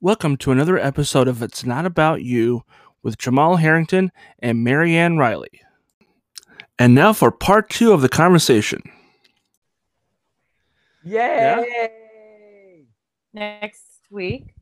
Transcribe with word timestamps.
Welcome 0.00 0.36
to 0.38 0.52
another 0.52 0.78
episode 0.78 1.26
of 1.26 1.42
It's 1.42 1.64
Not 1.64 1.86
About 1.86 2.22
You 2.22 2.64
with 3.02 3.16
Jamal 3.18 3.56
Harrington 3.56 4.12
and 4.38 4.62
Marianne 4.62 5.16
Riley. 5.16 5.60
And 6.78 6.94
now 6.94 7.12
for 7.12 7.30
part 7.30 7.70
two 7.70 7.92
of 7.92 8.02
the 8.02 8.08
conversation. 8.08 8.82
Yay! 11.04 12.84
next 13.32 13.82
week. 14.10 14.54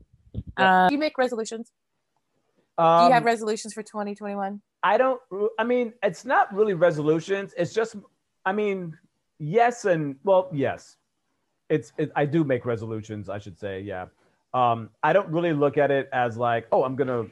Um, 0.56 0.88
do 0.88 0.94
you 0.94 0.98
make 0.98 1.16
resolutions? 1.18 1.70
do 2.78 2.84
Um, 2.84 3.08
you 3.08 3.12
have 3.14 3.24
resolutions 3.24 3.72
for 3.72 3.82
2021? 3.82 4.60
I 4.82 4.98
don't. 4.98 5.20
I 5.58 5.64
mean, 5.64 5.94
it's 6.02 6.24
not 6.24 6.52
really 6.54 6.74
resolutions. 6.74 7.54
It's 7.56 7.72
just. 7.72 7.96
I 8.44 8.52
mean, 8.52 8.96
yes 9.38 9.84
and 9.86 10.16
well, 10.24 10.48
yes. 10.52 10.96
It's. 11.70 11.92
It, 11.98 12.12
I 12.14 12.26
do 12.26 12.44
make 12.44 12.66
resolutions. 12.66 13.28
I 13.28 13.38
should 13.38 13.58
say, 13.58 13.80
yeah. 13.80 14.06
Um, 14.54 14.90
I 15.02 15.12
don't 15.12 15.28
really 15.28 15.52
look 15.52 15.76
at 15.76 15.90
it 15.90 16.08
as 16.12 16.36
like, 16.36 16.66
oh, 16.72 16.84
I'm 16.84 16.96
gonna, 16.96 17.24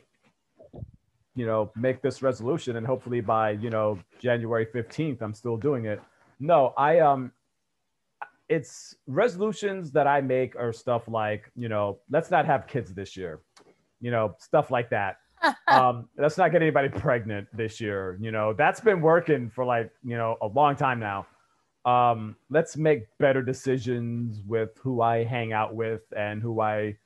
you 1.34 1.46
know, 1.46 1.70
make 1.76 2.02
this 2.02 2.20
resolution 2.20 2.76
and 2.76 2.86
hopefully 2.86 3.20
by 3.20 3.52
you 3.52 3.70
know 3.70 3.98
January 4.20 4.66
15th, 4.66 5.22
I'm 5.22 5.32
still 5.32 5.56
doing 5.56 5.86
it. 5.86 6.00
No, 6.40 6.74
I 6.76 6.98
um. 7.00 7.32
It's 8.48 8.96
resolutions 9.06 9.92
that 9.92 10.06
I 10.06 10.20
make 10.20 10.56
are 10.56 10.74
stuff 10.74 11.08
like, 11.08 11.50
you 11.56 11.70
know, 11.70 12.00
let's 12.10 12.30
not 12.30 12.44
have 12.44 12.66
kids 12.66 12.92
this 12.92 13.16
year, 13.16 13.40
you 14.02 14.10
know, 14.10 14.34
stuff 14.38 14.70
like 14.70 14.90
that. 14.90 15.16
um, 15.68 16.08
let's 16.18 16.38
not 16.38 16.52
get 16.52 16.62
anybody 16.62 16.88
pregnant 16.88 17.48
this 17.52 17.80
year. 17.80 18.18
You 18.20 18.30
know, 18.30 18.52
that's 18.52 18.80
been 18.80 19.00
working 19.00 19.50
for 19.50 19.64
like, 19.64 19.90
you 20.04 20.16
know, 20.16 20.36
a 20.42 20.46
long 20.46 20.76
time 20.76 21.00
now. 21.00 21.26
Um, 21.84 22.36
let's 22.50 22.76
make 22.76 23.04
better 23.18 23.42
decisions 23.42 24.42
with 24.46 24.70
who 24.78 25.00
I 25.02 25.24
hang 25.24 25.52
out 25.52 25.74
with 25.74 26.02
and 26.16 26.40
who 26.40 26.60
I, 26.60 26.96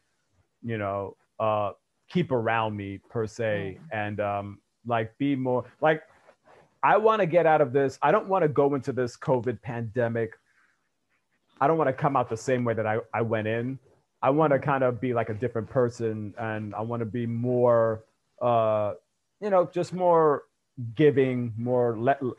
you 0.66 0.78
know, 0.78 1.16
uh, 1.40 1.72
keep 2.08 2.32
around 2.32 2.76
me 2.76 3.00
per 3.08 3.26
se. 3.26 3.78
And 3.92 4.20
um, 4.20 4.58
like 4.86 5.16
be 5.18 5.36
more 5.36 5.64
like, 5.80 6.02
I 6.82 6.96
want 6.98 7.20
to 7.20 7.26
get 7.26 7.46
out 7.46 7.60
of 7.60 7.72
this. 7.72 7.98
I 8.02 8.12
don't 8.12 8.28
want 8.28 8.42
to 8.42 8.48
go 8.48 8.74
into 8.74 8.92
this 8.92 9.16
COVID 9.16 9.62
pandemic. 9.62 10.32
I 11.60 11.66
don't 11.66 11.78
want 11.78 11.88
to 11.88 11.94
come 11.94 12.16
out 12.16 12.28
the 12.28 12.36
same 12.36 12.64
way 12.64 12.74
that 12.74 12.86
I, 12.86 12.98
I 13.14 13.22
went 13.22 13.48
in. 13.48 13.78
I 14.22 14.30
want 14.30 14.52
to 14.52 14.58
kind 14.58 14.84
of 14.84 15.00
be 15.00 15.14
like 15.14 15.30
a 15.30 15.34
different 15.34 15.70
person 15.70 16.34
and 16.38 16.74
I 16.74 16.82
want 16.82 17.00
to 17.00 17.06
be 17.06 17.26
more 17.26 18.04
uh, 18.42 18.94
you 19.40 19.50
know, 19.50 19.68
just 19.72 19.92
more 19.92 20.44
giving, 20.94 21.52
more 21.56 21.96
le- 21.98 22.32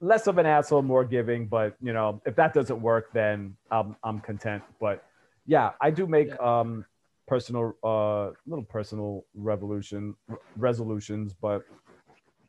less 0.00 0.26
of 0.26 0.38
an 0.38 0.46
asshole, 0.46 0.82
more 0.82 1.04
giving. 1.04 1.46
But 1.46 1.76
you 1.82 1.92
know, 1.92 2.20
if 2.26 2.36
that 2.36 2.54
doesn't 2.54 2.80
work, 2.80 3.12
then 3.12 3.56
I'm 3.70 3.96
I'm 4.02 4.20
content. 4.20 4.62
But 4.80 5.04
yeah, 5.46 5.72
I 5.80 5.90
do 5.90 6.06
make 6.06 6.38
um 6.40 6.84
personal 7.28 7.74
uh 7.84 8.30
little 8.46 8.64
personal 8.64 9.24
revolution 9.34 10.14
resolutions, 10.56 11.34
but 11.34 11.62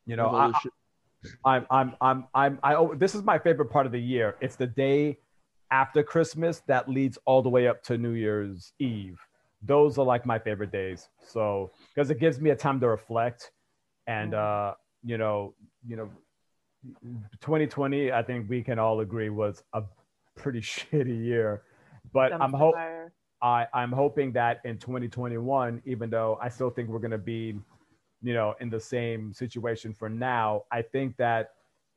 you 0.06 0.16
know, 0.16 0.30
I. 0.30 0.52
I'm 1.44 1.66
I'm 1.70 1.96
I'm 2.00 2.28
I'm 2.34 2.60
I 2.64 2.76
oh, 2.76 2.96
this 2.96 3.14
is 3.14 3.24
my 3.24 3.38
favorite 3.38 3.70
part 3.70 3.86
of 3.86 3.92
the 3.92 4.00
year. 4.00 4.38
It's 4.40 4.56
the 4.56 4.68
day 4.68 5.18
after 5.70 6.02
Christmas 6.02 6.62
that 6.68 6.90
leads 6.90 7.18
all 7.26 7.42
the 7.42 7.50
way 7.50 7.68
up 7.68 7.84
to 7.84 7.98
New 7.98 8.14
Year's 8.14 8.72
Eve. 8.80 9.20
Those 9.62 9.98
are 9.98 10.06
like 10.06 10.26
my 10.26 10.40
favorite 10.40 10.72
days. 10.72 11.10
So 11.22 11.72
because 11.94 12.10
it 12.10 12.20
gives 12.20 12.40
me 12.40 12.52
a 12.52 12.56
time 12.56 12.80
to 12.80 12.88
reflect 12.88 13.52
and 14.08 14.34
uh 14.34 14.76
you 15.04 15.18
know, 15.18 15.54
you 15.86 15.98
know 15.98 16.10
2020 17.42 18.12
I 18.12 18.24
think 18.24 18.50
we 18.50 18.64
can 18.64 18.80
all 18.80 19.02
agree 19.02 19.30
was 19.30 19.62
a 19.74 19.84
pretty 20.36 20.62
shitty 20.74 21.26
year. 21.26 21.64
But 22.14 22.32
I'm 22.32 22.54
hope 22.54 22.76
fire. 22.76 23.12
I, 23.42 23.68
I'm 23.74 23.92
hoping 23.92 24.34
that 24.34 24.60
in 24.66 24.78
2021, 24.78 25.82
even 25.86 26.10
though 26.10 26.38
I 26.42 26.50
still 26.50 26.70
think 26.70 26.90
we're 26.90 27.00
going 27.00 27.12
to 27.12 27.18
be, 27.18 27.58
you 28.22 28.34
know, 28.34 28.56
in 28.60 28.70
the 28.70 28.80
same 28.80 29.34
situation 29.34 29.94
for 29.94 30.10
now, 30.10 30.64
I 30.72 30.82
think 30.82 31.16
that 31.18 31.52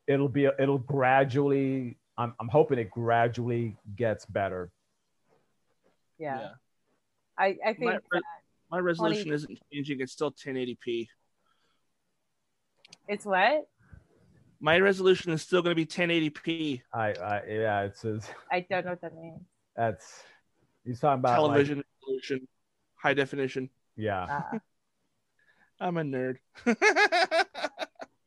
it'll 0.07 0.29
be, 0.29 0.49
it'll 0.59 0.79
gradually, 0.79 1.97
I'm, 2.17 2.35
I'm 2.39 2.49
hoping 2.49 2.79
it 2.79 2.91
gradually 2.91 3.77
gets 3.97 4.25
better. 4.25 4.71
Yeah. 6.19 6.39
Yeah. 6.41 6.49
I, 7.37 7.57
I 7.67 7.73
think 7.73 7.85
My, 7.87 7.99
that 8.13 8.23
my 8.71 8.79
resolution 8.79 9.33
isn't 9.33 9.59
changing. 9.73 10.01
It's 10.01 10.13
still 10.13 10.31
1080p. 10.31 11.09
it's 13.09 13.25
what? 13.25 13.67
My 14.61 14.79
resolution 14.79 15.33
is 15.33 15.43
still 15.43 15.61
going 15.61 15.75
to 15.75 15.75
be 15.75 15.87
1080p 15.87 16.83
I, 16.95 17.09
I 17.15 17.43
yeah, 17.49 17.81
it's, 17.83 18.05
it's 18.05 18.29
I 18.51 18.65
don't 18.71 18.85
know 18.85 18.93
what 18.93 19.01
that 19.01 19.17
means. 19.17 19.41
that's, 19.75 20.23
he's 20.85 21.01
talking 21.01 21.21
about 21.21 21.43
like- 21.43 21.51
television 21.51 21.83
resolution, 22.01 22.49
high 22.97 23.15
definition. 23.15 23.71
yeah. 23.97 24.43
Uh, 24.53 24.59
I'm 25.81 25.97
a 25.97 26.03
nerd. 26.03 26.37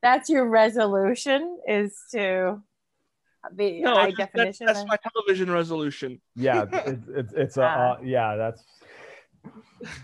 that's 0.02 0.30
your 0.30 0.46
resolution 0.46 1.58
is 1.66 1.98
to 2.12 2.62
be 3.56 3.80
no, 3.82 3.94
high 3.94 4.06
that's, 4.08 4.18
that's, 4.18 4.32
definition. 4.34 4.66
that's 4.66 4.80
then? 4.80 4.88
my 4.90 4.98
television 4.98 5.50
resolution. 5.50 6.22
Yeah. 6.36 6.66
It's, 6.74 7.08
it's, 7.08 7.34
it's, 7.34 7.58
uh, 7.58 7.62
uh, 7.62 7.98
yeah, 8.04 8.36
that's, 8.36 8.64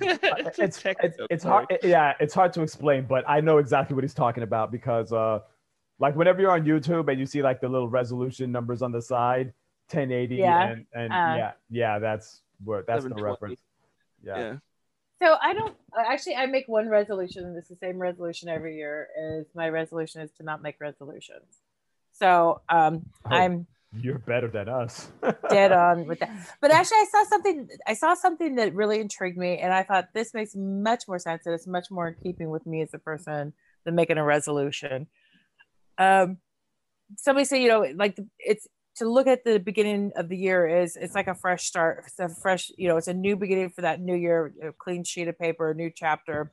it's, 0.02 0.24
it's 0.24 0.60
it's, 0.60 0.82
technical 0.82 1.26
it's 1.30 1.44
hard 1.44 1.66
yeah 1.82 2.14
it's 2.20 2.34
hard 2.34 2.54
to 2.54 2.62
explain 2.62 3.06
but 3.08 3.24
i 3.28 3.42
know 3.42 3.58
exactly 3.58 3.96
what 3.96 4.04
he's 4.04 4.14
talking 4.14 4.44
about 4.44 4.72
because 4.72 5.12
uh 5.12 5.40
like 5.98 6.16
whenever 6.16 6.40
you're 6.40 6.52
on 6.52 6.64
youtube 6.64 7.10
and 7.10 7.20
you 7.20 7.26
see 7.26 7.42
like 7.42 7.60
the 7.62 7.68
little 7.68 7.88
resolution 7.88 8.52
numbers 8.52 8.82
on 8.82 8.92
the 8.92 9.02
side 9.02 9.54
1080 9.94 10.36
Yeah. 10.36 10.68
and 10.70 10.86
and 10.94 11.12
Uh. 11.12 11.36
yeah 11.38 11.52
yeah 11.70 12.00
that's 12.00 12.42
where 12.64 12.84
that's 12.88 13.04
the 13.04 13.16
reference 13.16 13.60
yeah, 14.24 14.38
Yeah. 14.38 14.58
So 15.22 15.38
I 15.42 15.54
don't 15.54 15.76
actually. 15.96 16.36
I 16.36 16.48
make 16.48 16.68
one 16.68 16.90
resolution, 16.90 17.44
and 17.46 17.56
it's 17.56 17.70
the 17.70 17.76
same 17.76 18.00
resolution 18.00 18.50
every 18.50 18.76
year. 18.76 19.08
Is 19.20 19.46
my 19.54 19.70
resolution 19.70 20.22
is 20.22 20.32
to 20.38 20.44
not 20.44 20.64
make 20.64 20.78
resolutions. 20.80 21.62
So 22.12 22.62
um, 22.70 23.06
Oh. 23.26 23.30
I'm 23.30 23.68
you're 23.94 24.18
better 24.20 24.48
than 24.48 24.68
us 24.70 25.12
dead 25.50 25.72
on 25.72 26.08
with 26.08 26.20
that. 26.22 26.32
But 26.60 26.72
actually, 26.72 26.98
I 26.98 27.06
saw 27.12 27.24
something. 27.26 27.70
I 27.86 27.94
saw 27.94 28.14
something 28.16 28.56
that 28.56 28.74
really 28.74 29.00
intrigued 29.00 29.38
me, 29.38 29.60
and 29.60 29.72
I 29.72 29.84
thought 29.84 30.10
this 30.14 30.34
makes 30.34 30.56
much 30.56 31.08
more 31.08 31.20
sense, 31.20 31.46
and 31.46 31.54
it's 31.54 31.68
much 31.68 31.92
more 31.92 32.08
in 32.08 32.16
keeping 32.24 32.50
with 32.50 32.66
me 32.66 32.82
as 32.82 32.94
a 32.94 33.00
person 33.00 33.54
than 33.86 33.94
making 33.96 34.18
a 34.18 34.24
resolution. 34.24 35.06
Um, 36.00 36.38
somebody 37.18 37.46
said, 37.46 37.58
you 37.58 37.68
know, 37.68 37.86
like 37.96 38.18
it's 38.40 38.68
to 38.98 39.10
look 39.10 39.28
at 39.28 39.44
the 39.44 39.60
beginning 39.60 40.12
of 40.16 40.30
the 40.30 40.38
year 40.38 40.68
is 40.68 40.96
it's 40.96 41.16
like 41.16 41.28
a 41.28 41.36
fresh 41.36 41.66
start. 41.66 42.04
It's 42.08 42.20
a 42.20 42.30
fresh, 42.30 42.72
you 42.78 42.88
know, 42.88 42.98
it's 42.98 43.08
a 43.08 43.14
new 43.14 43.36
beginning 43.36 43.70
for 43.70 43.82
that 43.82 44.02
new 44.02 44.16
year, 44.16 44.54
a 44.62 44.72
clean 44.74 45.04
sheet 45.04 45.28
of 45.28 45.40
paper, 45.40 45.72
a 45.72 45.76
new 45.76 45.90
chapter. 45.94 46.52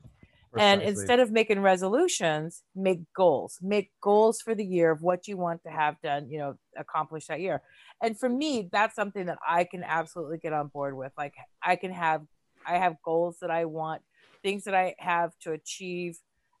And 0.57 0.81
instead 0.81 1.19
of 1.19 1.31
making 1.31 1.61
resolutions 1.61 2.63
make 2.75 3.01
goals. 3.15 3.59
Make 3.61 3.91
goals 4.01 4.41
for 4.41 4.55
the 4.55 4.65
year 4.65 4.89
of 4.91 5.01
what 5.01 5.27
you 5.27 5.37
want 5.37 5.61
to 5.63 5.69
have 5.69 6.01
done 6.01 6.29
you 6.29 6.39
know 6.39 6.55
accomplish 6.77 7.27
that 7.27 7.39
year. 7.39 7.61
And 8.01 8.19
for 8.19 8.29
me 8.29 8.69
that's 8.71 8.95
something 8.95 9.27
that 9.27 9.37
i 9.47 9.63
can 9.63 9.83
absolutely 9.83 10.37
get 10.37 10.53
on 10.53 10.67
board 10.67 10.97
with. 10.97 11.11
Like 11.17 11.35
i 11.61 11.75
can 11.75 11.91
have 11.91 12.23
i 12.65 12.77
have 12.77 12.95
goals 13.03 13.37
that 13.41 13.51
i 13.51 13.65
want 13.65 14.01
things 14.41 14.63
that 14.63 14.73
i 14.73 14.95
have 14.97 15.31
to 15.41 15.51
achieve 15.51 16.17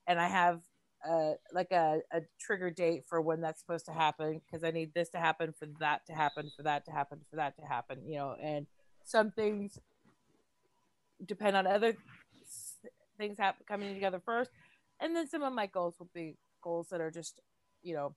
and 0.07 0.19
i 0.19 0.27
have 0.27 0.59
uh, 1.07 1.33
like 1.53 1.71
a, 1.71 1.99
a 2.11 2.21
trigger 2.39 2.69
date 2.69 3.03
for 3.07 3.21
when 3.21 3.41
that's 3.41 3.59
supposed 3.59 3.85
to 3.85 3.91
happen 3.91 4.41
because 4.45 4.63
i 4.63 4.71
need 4.71 4.93
this 4.93 5.09
to 5.09 5.17
happen 5.17 5.53
for 5.57 5.67
that 5.79 6.05
to 6.05 6.13
happen 6.13 6.51
for 6.55 6.63
that 6.63 6.85
to 6.85 6.91
happen 6.91 7.19
for 7.29 7.35
that 7.37 7.55
to 7.57 7.65
happen 7.65 7.99
you 8.05 8.17
know 8.17 8.35
and 8.41 8.67
some 9.03 9.31
things 9.31 9.79
depend 11.25 11.55
on 11.55 11.65
other 11.67 11.95
things 13.17 13.37
happen 13.37 13.65
coming 13.67 13.93
together 13.93 14.21
first 14.25 14.51
and 14.99 15.15
then 15.15 15.27
some 15.27 15.43
of 15.43 15.53
my 15.53 15.65
goals 15.65 15.95
will 15.99 16.09
be 16.13 16.35
goals 16.61 16.87
that 16.89 17.01
are 17.01 17.11
just 17.11 17.39
you 17.81 17.93
know 17.93 18.13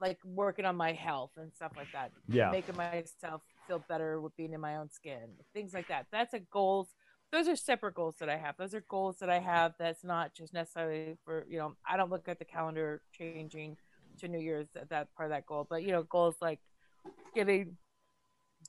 like 0.00 0.18
working 0.24 0.64
on 0.64 0.76
my 0.76 0.92
health 0.92 1.30
and 1.36 1.52
stuff 1.54 1.72
like 1.76 1.92
that 1.92 2.10
yeah. 2.28 2.50
making 2.50 2.76
myself 2.76 3.42
feel 3.66 3.84
better 3.88 4.20
with 4.20 4.36
being 4.36 4.52
in 4.52 4.60
my 4.60 4.76
own 4.76 4.90
skin 4.90 5.28
things 5.52 5.72
like 5.72 5.88
that. 5.88 6.06
That's 6.10 6.34
a 6.34 6.40
goals 6.40 6.88
those 7.32 7.48
are 7.48 7.56
separate 7.56 7.94
goals 7.94 8.16
that 8.20 8.28
i 8.28 8.36
have. 8.36 8.56
Those 8.56 8.74
are 8.74 8.84
goals 8.88 9.18
that 9.20 9.30
i 9.30 9.38
have 9.38 9.74
that's 9.78 10.04
not 10.04 10.34
just 10.34 10.52
necessarily 10.52 11.16
for 11.24 11.46
you 11.48 11.58
know 11.58 11.74
i 11.88 11.96
don't 11.96 12.10
look 12.10 12.28
at 12.28 12.38
the 12.38 12.44
calendar 12.44 13.02
changing 13.12 13.76
to 14.18 14.28
new 14.28 14.38
year's 14.38 14.68
at 14.76 14.90
that 14.90 15.08
part 15.14 15.30
of 15.30 15.30
that 15.30 15.46
goal 15.46 15.66
but 15.68 15.82
you 15.82 15.92
know 15.92 16.02
goals 16.02 16.36
like 16.42 16.60
getting 17.34 17.76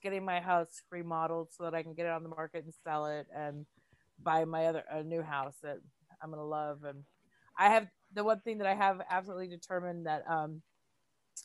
getting 0.01 0.23
my 0.23 0.39
house 0.39 0.83
remodeled 0.91 1.49
so 1.51 1.63
that 1.63 1.73
i 1.73 1.83
can 1.83 1.93
get 1.93 2.05
it 2.05 2.11
on 2.11 2.23
the 2.23 2.29
market 2.29 2.63
and 2.63 2.73
sell 2.83 3.05
it 3.07 3.27
and 3.35 3.65
buy 4.23 4.45
my 4.45 4.67
other 4.67 4.83
a 4.91 5.03
new 5.03 5.21
house 5.21 5.55
that 5.63 5.77
i'm 6.21 6.29
gonna 6.29 6.45
love. 6.45 6.83
And 6.83 7.03
i 7.57 7.69
have 7.69 7.87
the 8.13 8.23
one 8.23 8.39
thing 8.39 8.59
that 8.59 8.67
i 8.67 8.75
have 8.75 9.01
absolutely 9.09 9.47
determined 9.47 10.05
that 10.05 10.23
um 10.29 10.61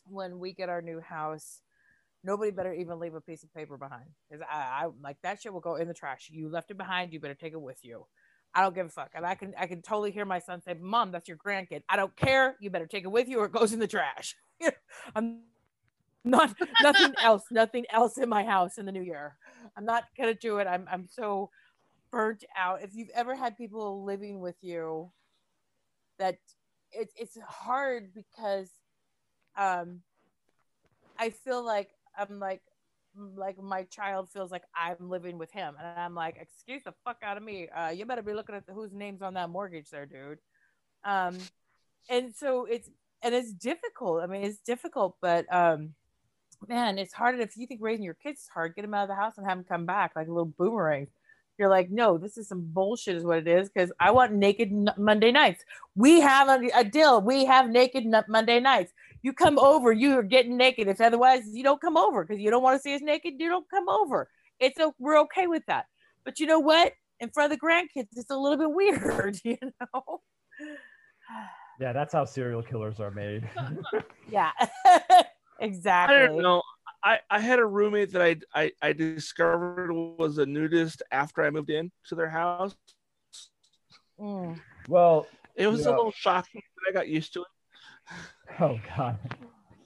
when 0.05 0.39
we 0.39 0.53
get 0.53 0.69
our 0.69 0.81
new 0.81 0.99
house 1.01 1.61
nobody 2.27 2.51
better 2.51 2.73
even 2.73 2.99
leave 2.99 3.15
a 3.15 3.21
piece 3.21 3.43
of 3.43 3.53
paper 3.53 3.77
behind. 3.77 4.05
Because 4.29 4.45
I, 4.51 4.57
I 4.57 4.87
like 5.01 5.17
that 5.23 5.41
shit 5.41 5.53
will 5.53 5.61
go 5.61 5.75
in 5.75 5.87
the 5.87 5.93
trash. 5.93 6.29
You 6.31 6.49
left 6.49 6.69
it 6.69 6.77
behind 6.77 7.13
you 7.13 7.19
better 7.19 7.33
take 7.33 7.53
it 7.53 7.61
with 7.61 7.79
you. 7.83 8.05
I 8.53 8.61
don't 8.61 8.75
give 8.75 8.85
a 8.85 8.89
fuck. 8.89 9.11
And 9.15 9.25
i 9.25 9.33
can 9.33 9.53
i 9.57 9.65
can 9.65 9.81
totally 9.81 10.11
hear 10.11 10.25
my 10.25 10.39
son 10.39 10.61
say 10.61 10.75
mom 10.79 11.11
that's 11.11 11.27
your 11.27 11.37
grandkid. 11.37 11.81
I 11.89 11.95
don't 11.95 12.15
care. 12.15 12.57
You 12.59 12.69
better 12.69 12.85
take 12.85 13.05
it 13.05 13.11
with 13.11 13.27
you 13.27 13.39
or 13.39 13.45
it 13.45 13.53
goes 13.53 13.73
in 13.73 13.79
the 13.79 13.87
trash. 13.87 14.35
I'm 15.15 15.41
not 16.23 16.53
nothing 16.81 17.13
else 17.23 17.43
nothing 17.49 17.85
else 17.89 18.17
in 18.17 18.29
my 18.29 18.43
house 18.43 18.77
in 18.77 18.85
the 18.85 18.91
new 18.91 19.01
year. 19.01 19.37
I'm 19.77 19.85
not 19.85 20.03
gonna 20.17 20.33
do 20.33 20.57
it. 20.57 20.67
I'm 20.67 20.85
i'm 20.91 21.07
so 21.09 21.49
burnt 22.11 22.43
out. 22.57 22.83
If 22.83 22.93
you've 22.93 23.11
ever 23.15 23.35
had 23.35 23.57
people 23.57 24.03
living 24.03 24.41
with 24.41 24.55
you, 24.61 25.11
that 26.19 26.37
it's 26.91 27.13
it's 27.15 27.37
hard 27.47 28.13
because 28.13 28.69
um 29.57 30.01
I 31.19 31.31
feel 31.31 31.65
like 31.65 31.89
I'm 32.17 32.39
like 32.39 32.61
like 33.35 33.61
my 33.61 33.83
child 33.83 34.29
feels 34.29 34.51
like 34.51 34.63
I'm 34.75 35.09
living 35.09 35.37
with 35.37 35.51
him, 35.51 35.75
and 35.79 35.99
I'm 35.99 36.15
like, 36.15 36.37
excuse 36.39 36.83
the 36.83 36.93
fuck 37.03 37.17
out 37.23 37.37
of 37.37 37.43
me. 37.43 37.67
Uh, 37.69 37.89
you 37.89 38.05
better 38.05 38.21
be 38.21 38.33
looking 38.33 38.55
at 38.55 38.63
whose 38.71 38.93
name's 38.93 39.21
on 39.21 39.33
that 39.35 39.49
mortgage, 39.49 39.89
there, 39.89 40.05
dude. 40.05 40.39
Um, 41.03 41.37
and 42.09 42.33
so 42.35 42.65
it's 42.65 42.89
and 43.23 43.33
it's 43.33 43.53
difficult. 43.53 44.23
I 44.23 44.27
mean, 44.27 44.43
it's 44.43 44.59
difficult, 44.59 45.17
but 45.21 45.51
um, 45.53 45.93
man, 46.67 46.97
it's 46.97 47.13
hard. 47.13 47.39
If 47.39 47.57
you 47.57 47.67
think 47.67 47.81
raising 47.81 48.03
your 48.03 48.13
kids 48.13 48.41
is 48.41 48.47
hard, 48.47 48.75
get 48.75 48.83
them 48.83 48.93
out 48.93 49.03
of 49.03 49.09
the 49.09 49.15
house 49.15 49.37
and 49.37 49.47
have 49.47 49.57
them 49.57 49.65
come 49.67 49.85
back 49.85 50.13
like 50.15 50.27
a 50.27 50.31
little 50.31 50.45
boomerang. 50.57 51.07
You're 51.57 51.69
like, 51.69 51.89
no, 51.89 52.19
this 52.19 52.37
is 52.37 52.47
some 52.47 52.61
bullshit, 52.61 53.15
is 53.15 53.23
what 53.23 53.39
it 53.39 53.47
is. 53.47 53.67
Because 53.67 53.91
I 53.99 54.11
want 54.11 54.33
naked 54.33 54.71
Monday 54.95 55.31
nights. 55.31 55.63
We 55.95 56.21
have 56.21 56.49
a, 56.49 56.69
a 56.75 56.83
deal. 56.83 57.19
We 57.19 57.45
have 57.45 57.69
naked 57.69 58.05
Monday 58.27 58.59
nights. 58.59 58.93
You 59.21 59.33
come 59.33 59.59
over, 59.59 59.91
you 59.91 60.17
are 60.17 60.23
getting 60.23 60.57
naked. 60.57 60.87
If 60.87 61.01
otherwise 61.01 61.43
you 61.51 61.63
don't 61.63 61.81
come 61.81 61.97
over 61.97 62.23
because 62.23 62.41
you 62.41 62.49
don't 62.49 62.63
want 62.63 62.77
to 62.77 62.81
see 62.81 62.95
us 62.95 63.01
naked, 63.01 63.33
you 63.39 63.49
don't 63.49 63.69
come 63.69 63.89
over. 63.89 64.29
It's 64.59 64.79
a 64.79 64.91
we're 64.99 65.19
okay 65.21 65.47
with 65.47 65.63
that. 65.67 65.85
But 66.23 66.39
you 66.39 66.47
know 66.47 66.59
what? 66.59 66.93
In 67.19 67.29
front 67.29 67.51
of 67.51 67.59
the 67.59 67.65
grandkids, 67.65 68.09
it's 68.15 68.29
a 68.29 68.35
little 68.35 68.57
bit 68.57 68.71
weird, 68.73 69.39
you 69.43 69.57
know. 69.61 70.21
Yeah, 71.79 71.93
that's 71.93 72.11
how 72.11 72.25
serial 72.25 72.63
killers 72.63 72.99
are 72.99 73.11
made. 73.11 73.47
yeah, 74.31 74.49
exactly. 75.59 76.15
I 76.17 76.25
don't 76.25 76.41
know. 76.41 76.63
I, 77.03 77.19
I 77.29 77.39
had 77.39 77.59
a 77.59 77.65
roommate 77.65 78.11
that 78.13 78.21
I, 78.23 78.37
I 78.55 78.71
I 78.81 78.93
discovered 78.93 79.91
was 79.91 80.39
a 80.39 80.45
nudist 80.47 81.03
after 81.11 81.43
I 81.43 81.51
moved 81.51 81.69
in 81.69 81.91
to 82.07 82.15
their 82.15 82.29
house. 82.29 82.75
Mm. 84.19 84.59
Well, 84.87 85.27
it 85.55 85.67
was 85.67 85.85
a 85.85 85.91
little 85.91 86.11
shocking, 86.11 86.63
but 86.75 86.89
I 86.89 86.93
got 86.93 87.07
used 87.07 87.33
to 87.33 87.41
it. 87.41 87.47
Oh 88.59 88.79
God. 88.95 89.19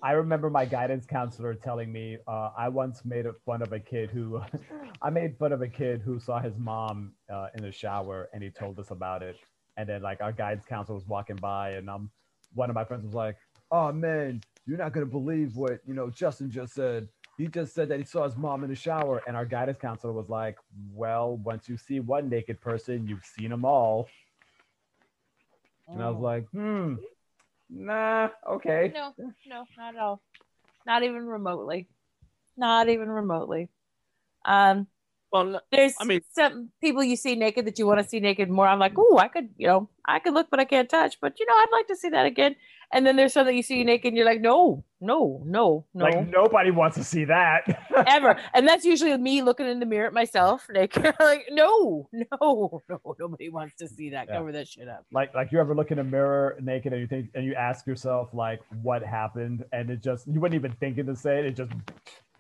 I 0.04 0.14
remember 0.14 0.50
my 0.50 0.66
guidance 0.66 1.06
counselor 1.06 1.54
telling 1.54 1.92
me 1.92 2.18
uh, 2.28 2.50
I 2.58 2.70
once 2.70 3.06
made 3.06 3.26
fun 3.46 3.62
of 3.62 3.72
a 3.72 3.80
kid 3.80 4.10
who 4.10 4.42
I 5.02 5.10
made 5.10 5.38
fun 5.38 5.52
of 5.52 5.62
a 5.62 5.68
kid 5.68 6.02
who 6.02 6.20
saw 6.20 6.40
his 6.40 6.58
mom 6.58 7.14
uh, 7.32 7.48
in 7.56 7.64
the 7.64 7.72
shower 7.72 8.30
and 8.34 8.42
he 8.42 8.50
told 8.50 8.80
us 8.80 8.90
about 8.92 9.22
it. 9.22 9.36
And 9.78 9.88
then 9.88 10.02
like 10.02 10.22
our 10.22 10.32
guidance 10.32 10.66
counselor 10.66 10.96
was 10.96 11.08
walking 11.08 11.36
by 11.36 11.72
and 11.72 11.90
um 11.90 12.10
one 12.54 12.70
of 12.70 12.76
my 12.76 12.84
friends 12.84 13.06
was 13.06 13.14
like, 13.14 13.38
"Oh 13.72 13.92
man, 13.92 14.42
you're 14.66 14.78
not 14.78 14.94
gonna 14.94 15.06
believe 15.06 15.56
what 15.56 15.80
you 15.86 15.94
know 15.94 16.10
Justin 16.10 16.50
just 16.50 16.74
said. 16.74 17.08
He 17.38 17.48
just 17.48 17.74
said 17.74 17.90
that 17.90 18.00
he 18.00 18.06
saw 18.06 18.24
his 18.24 18.36
mom 18.36 18.64
in 18.64 18.70
the 18.70 18.76
shower." 18.76 19.22
And 19.28 19.38
our 19.38 19.46
guidance 19.46 19.78
counselor 19.78 20.14
was 20.14 20.30
like, 20.30 20.58
"Well, 20.92 21.38
once 21.38 21.70
you 21.70 21.78
see 21.78 22.00
one 22.00 22.30
naked 22.30 22.60
person, 22.60 23.08
you've 23.08 23.26
seen 23.26 23.50
them 23.50 23.66
all." 23.66 24.10
And 25.88 26.02
I 26.04 26.10
was 26.10 26.20
oh. 26.20 26.24
like, 26.24 26.50
"Hmm, 26.50 26.96
Nah, 27.74 28.30
okay. 28.48 28.92
No, 28.94 29.14
no, 29.48 29.64
not 29.78 29.96
at 29.96 30.02
all. 30.02 30.22
Not 30.86 31.04
even 31.04 31.26
remotely. 31.26 31.88
Not 32.58 32.90
even 32.90 33.10
remotely. 33.10 33.70
Um, 34.44 34.88
well, 35.32 35.62
there's 35.72 35.96
I 36.00 36.04
mean, 36.04 36.22
some 36.34 36.70
people 36.82 37.04
you 37.04 37.16
see 37.16 37.36
naked 37.36 37.66
that 37.66 37.80
you 37.80 37.88
want 37.88 38.02
to 38.02 38.08
see 38.08 38.20
naked 38.20 38.50
more. 38.50 38.68
I'm 38.68 38.80
like, 38.80 38.94
oh, 38.98 39.18
I 39.18 39.30
could, 39.30 39.50
you 39.58 39.68
know, 39.68 39.90
I 40.06 40.20
could 40.20 40.34
look, 40.34 40.50
but 40.52 40.60
I 40.60 40.66
can't 40.66 40.90
touch. 40.90 41.20
But 41.22 41.40
you 41.40 41.46
know, 41.46 41.54
I'd 41.54 41.72
like 41.72 41.88
to 41.88 41.96
see 41.96 42.10
that 42.10 42.26
again. 42.26 42.56
And 42.92 43.06
then 43.06 43.16
there's 43.16 43.34
some 43.34 43.46
that 43.46 43.56
you 43.56 43.64
see 43.64 43.84
naked, 43.86 44.10
and 44.10 44.18
you're 44.18 44.26
like, 44.26 44.42
no, 44.42 44.84
no, 45.02 45.42
no, 45.44 45.86
no. 45.96 46.06
Like 46.06 46.28
nobody 46.30 46.70
wants 46.70 46.96
to 46.98 47.04
see 47.04 47.26
that 47.26 47.64
ever. 48.08 48.40
And 48.54 48.68
that's 48.68 48.86
usually 48.86 49.18
me 49.18 49.42
looking 49.42 49.68
in 49.68 49.80
the 49.80 49.86
mirror 49.86 50.06
at 50.06 50.14
myself 50.14 50.68
naked. 50.74 51.04
like, 51.20 51.48
no, 51.50 52.08
no, 52.14 52.82
no, 52.88 53.16
nobody 53.20 53.50
wants 53.50 53.76
to 53.78 53.88
see 53.88 54.12
that. 54.12 54.28
Yeah. 54.30 54.38
Cover 54.38 54.52
that 54.52 54.68
shit 54.68 54.88
up. 54.88 55.06
Like, 55.12 55.34
like 55.34 55.52
you 55.52 55.60
ever 55.60 55.74
look 55.74 55.92
in 55.92 56.00
a 56.00 56.04
mirror 56.04 56.56
naked 56.62 56.94
and 56.94 57.02
you 57.02 57.08
think, 57.08 57.30
and 57.34 57.44
you 57.44 57.56
ask 57.56 57.88
yourself, 57.88 58.30
like, 58.34 58.60
what 58.84 59.04
happened? 59.04 59.66
And 59.74 59.90
it 59.90 60.04
just, 60.04 60.28
you 60.28 60.40
wouldn't 60.40 60.60
even 60.60 60.74
thinking 60.80 61.08
to 61.08 61.16
say 61.16 61.40
it. 61.40 61.46
It 61.46 61.56
just 61.56 61.72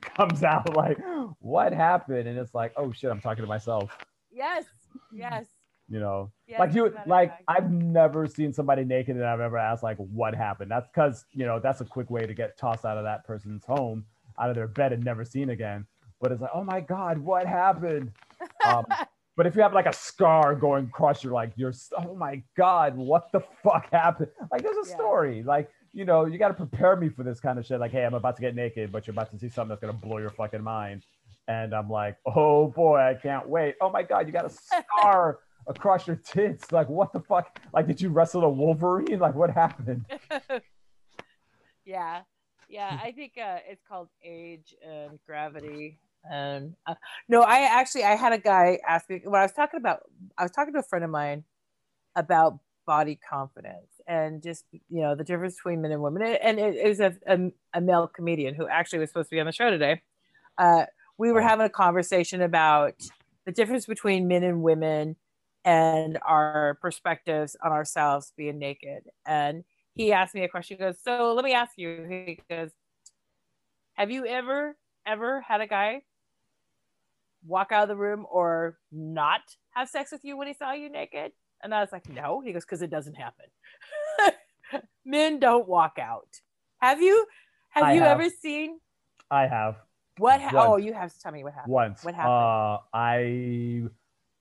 comes 0.01 0.43
out 0.43 0.75
like, 0.75 0.97
what 1.39 1.73
happened? 1.73 2.27
And 2.27 2.37
it's 2.37 2.53
like, 2.53 2.73
oh 2.77 2.91
shit, 2.91 3.09
I'm 3.09 3.21
talking 3.21 3.43
to 3.43 3.49
myself. 3.49 3.97
Yes. 4.31 4.65
Yes. 5.11 5.45
You 5.91 5.99
know, 5.99 6.31
yes, 6.47 6.57
like 6.57 6.73
you, 6.73 6.93
like 7.05 7.33
I've 7.49 7.69
never 7.69 8.25
seen 8.25 8.53
somebody 8.53 8.85
naked 8.85 9.17
and 9.17 9.25
I've 9.25 9.41
ever 9.41 9.57
asked 9.57 9.83
like, 9.83 9.97
what 9.97 10.33
happened? 10.33 10.71
That's 10.71 10.87
because 10.87 11.25
you 11.33 11.45
know 11.45 11.59
that's 11.59 11.81
a 11.81 11.85
quick 11.85 12.09
way 12.09 12.25
to 12.25 12.33
get 12.33 12.57
tossed 12.57 12.85
out 12.85 12.97
of 12.97 13.03
that 13.03 13.25
person's 13.25 13.65
home, 13.65 14.05
out 14.39 14.49
of 14.49 14.55
their 14.55 14.69
bed 14.69 14.93
and 14.93 15.03
never 15.03 15.25
seen 15.25 15.49
again. 15.49 15.85
But 16.21 16.31
it's 16.31 16.41
like, 16.41 16.51
oh 16.53 16.63
my 16.63 16.79
god, 16.79 17.17
what 17.17 17.45
happened? 17.45 18.11
Um, 18.65 18.85
but 19.37 19.45
if 19.45 19.55
you 19.55 19.61
have 19.61 19.73
like 19.73 19.85
a 19.85 19.93
scar 19.93 20.55
going 20.55 20.85
across 20.85 21.23
your 21.23 21.33
like, 21.33 21.51
you're, 21.55 21.73
oh 21.97 22.15
my 22.15 22.41
god, 22.57 22.95
what 22.95 23.31
the 23.31 23.41
fuck 23.63 23.87
happened? 23.91 24.29
Like, 24.51 24.63
there's 24.63 24.87
a 24.87 24.89
yeah. 24.89 24.95
story. 24.95 25.43
Like, 25.43 25.69
you 25.93 26.05
know, 26.05 26.25
you 26.25 26.37
got 26.37 26.49
to 26.49 26.53
prepare 26.53 26.95
me 26.95 27.09
for 27.09 27.23
this 27.23 27.39
kind 27.39 27.59
of 27.59 27.65
shit. 27.65 27.79
Like, 27.79 27.91
hey, 27.91 28.03
I'm 28.03 28.13
about 28.13 28.35
to 28.37 28.41
get 28.41 28.55
naked, 28.55 28.91
but 28.91 29.05
you're 29.05 29.13
about 29.13 29.31
to 29.31 29.37
see 29.37 29.49
something 29.49 29.69
that's 29.69 29.81
gonna 29.81 29.93
blow 29.93 30.17
your 30.17 30.29
fucking 30.29 30.63
mind. 30.63 31.05
And 31.47 31.73
I'm 31.73 31.89
like, 31.89 32.17
oh 32.25 32.67
boy, 32.67 32.97
I 32.97 33.13
can't 33.13 33.47
wait. 33.47 33.75
Oh 33.81 33.89
my 33.89 34.03
god, 34.03 34.27
you 34.27 34.33
got 34.33 34.45
a 34.45 34.49
scar 34.99 35.39
across 35.71 36.07
your 36.07 36.17
tits. 36.17 36.71
Like, 36.71 36.87
what 36.89 37.11
the 37.13 37.19
fuck? 37.19 37.59
Like, 37.73 37.87
did 37.87 37.99
you 38.01 38.09
wrestle 38.09 38.43
a 38.43 38.49
Wolverine? 38.49 39.19
Like, 39.19 39.35
what 39.35 39.49
happened? 39.49 40.05
yeah, 41.85 42.21
yeah. 42.69 42.99
I 43.01 43.11
think 43.11 43.33
uh, 43.37 43.57
it's 43.67 43.81
called 43.87 44.09
age 44.23 44.75
and 44.87 45.19
gravity. 45.25 45.99
And 46.29 46.75
uh, 46.85 46.95
no, 47.27 47.41
I 47.41 47.61
actually 47.61 48.03
I 48.03 48.15
had 48.15 48.33
a 48.33 48.37
guy 48.37 48.79
ask 48.87 49.09
me 49.09 49.21
when 49.23 49.39
I 49.39 49.43
was 49.43 49.53
talking 49.53 49.79
about 49.79 50.01
I 50.37 50.43
was 50.43 50.51
talking 50.51 50.73
to 50.73 50.79
a 50.79 50.83
friend 50.83 51.03
of 51.03 51.09
mine 51.09 51.43
about 52.15 52.59
body 52.85 53.17
confidence 53.27 54.01
and 54.07 54.41
just 54.41 54.65
you 54.71 55.01
know 55.01 55.15
the 55.15 55.23
difference 55.23 55.55
between 55.55 55.81
men 55.81 55.91
and 55.91 56.01
women 56.01 56.21
and 56.21 56.59
it, 56.59 56.75
it 56.75 56.87
was 56.87 56.99
a, 56.99 57.15
a, 57.27 57.51
a, 57.75 57.79
male 57.79 58.07
comedian 58.07 58.55
who 58.55 58.67
actually 58.67 58.99
was 58.99 59.09
supposed 59.09 59.29
to 59.29 59.35
be 59.35 59.39
on 59.39 59.45
the 59.45 59.51
show 59.51 59.69
today 59.69 60.01
uh, 60.57 60.85
we 61.17 61.31
were 61.31 61.41
having 61.41 61.65
a 61.65 61.69
conversation 61.69 62.41
about 62.41 62.95
the 63.45 63.51
difference 63.51 63.85
between 63.85 64.27
men 64.27 64.43
and 64.43 64.61
women 64.63 65.15
and 65.63 66.17
our 66.25 66.77
perspectives 66.81 67.55
on 67.63 67.71
ourselves 67.71 68.33
being 68.35 68.57
naked 68.57 69.03
and 69.25 69.63
he 69.95 70.11
asked 70.11 70.33
me 70.33 70.43
a 70.43 70.49
question 70.49 70.77
he 70.77 70.83
goes 70.83 70.97
so 71.03 71.33
let 71.33 71.45
me 71.45 71.53
ask 71.53 71.73
you 71.77 72.05
he 72.09 72.39
goes 72.49 72.71
have 73.93 74.09
you 74.09 74.25
ever 74.25 74.75
ever 75.05 75.41
had 75.41 75.61
a 75.61 75.67
guy 75.67 76.01
walk 77.45 77.71
out 77.71 77.83
of 77.83 77.89
the 77.89 77.95
room 77.95 78.25
or 78.29 78.77
not 78.91 79.41
have 79.71 79.87
sex 79.87 80.11
with 80.11 80.23
you 80.23 80.37
when 80.37 80.47
he 80.47 80.53
saw 80.53 80.71
you 80.71 80.89
naked 80.89 81.31
and 81.63 81.73
I 81.73 81.81
was 81.81 81.91
like, 81.91 82.09
no. 82.09 82.41
He 82.41 82.53
goes, 82.53 82.65
because 82.65 82.81
it 82.81 82.89
doesn't 82.89 83.15
happen. 83.15 83.45
Men 85.05 85.39
don't 85.39 85.67
walk 85.67 85.97
out. 85.99 86.27
Have 86.79 87.01
you? 87.01 87.25
Have 87.69 87.83
I 87.85 87.93
you 87.93 88.01
have. 88.01 88.19
ever 88.19 88.29
seen? 88.29 88.79
I 89.29 89.47
have. 89.47 89.75
What? 90.17 90.41
Ha- 90.41 90.51
oh, 90.53 90.77
you 90.77 90.93
have 90.93 91.13
to 91.13 91.19
tell 91.19 91.31
me 91.31 91.43
what 91.43 91.53
happened. 91.53 91.73
Once. 91.73 92.03
What 92.03 92.15
happened? 92.15 92.33
Uh, 92.33 92.77
I, 92.93 93.83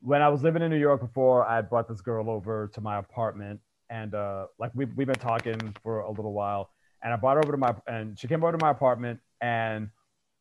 when 0.00 0.23
I 0.23 0.28
was 0.28 0.42
living 0.42 0.62
in 0.62 0.71
New 0.71 0.78
York 0.78 1.00
before, 1.00 1.47
I 1.47 1.61
brought 1.61 1.88
this 1.88 2.00
girl 2.00 2.30
over 2.30 2.71
to 2.75 2.80
my 2.80 2.99
apartment, 2.99 3.61
and 3.90 4.14
uh, 4.14 4.47
like 4.59 4.73
we 4.75 4.87
we've 4.87 5.07
been 5.07 5.16
talking 5.16 5.75
for 5.83 6.00
a 6.00 6.11
little 6.11 6.33
while, 6.33 6.71
and 7.02 7.12
I 7.12 7.16
brought 7.16 7.37
her 7.37 7.42
over 7.42 7.52
to 7.52 7.59
my, 7.59 7.75
and 7.87 8.19
she 8.19 8.26
came 8.26 8.42
over 8.42 8.57
to 8.57 8.64
my 8.64 8.71
apartment, 8.71 9.21
and 9.40 9.90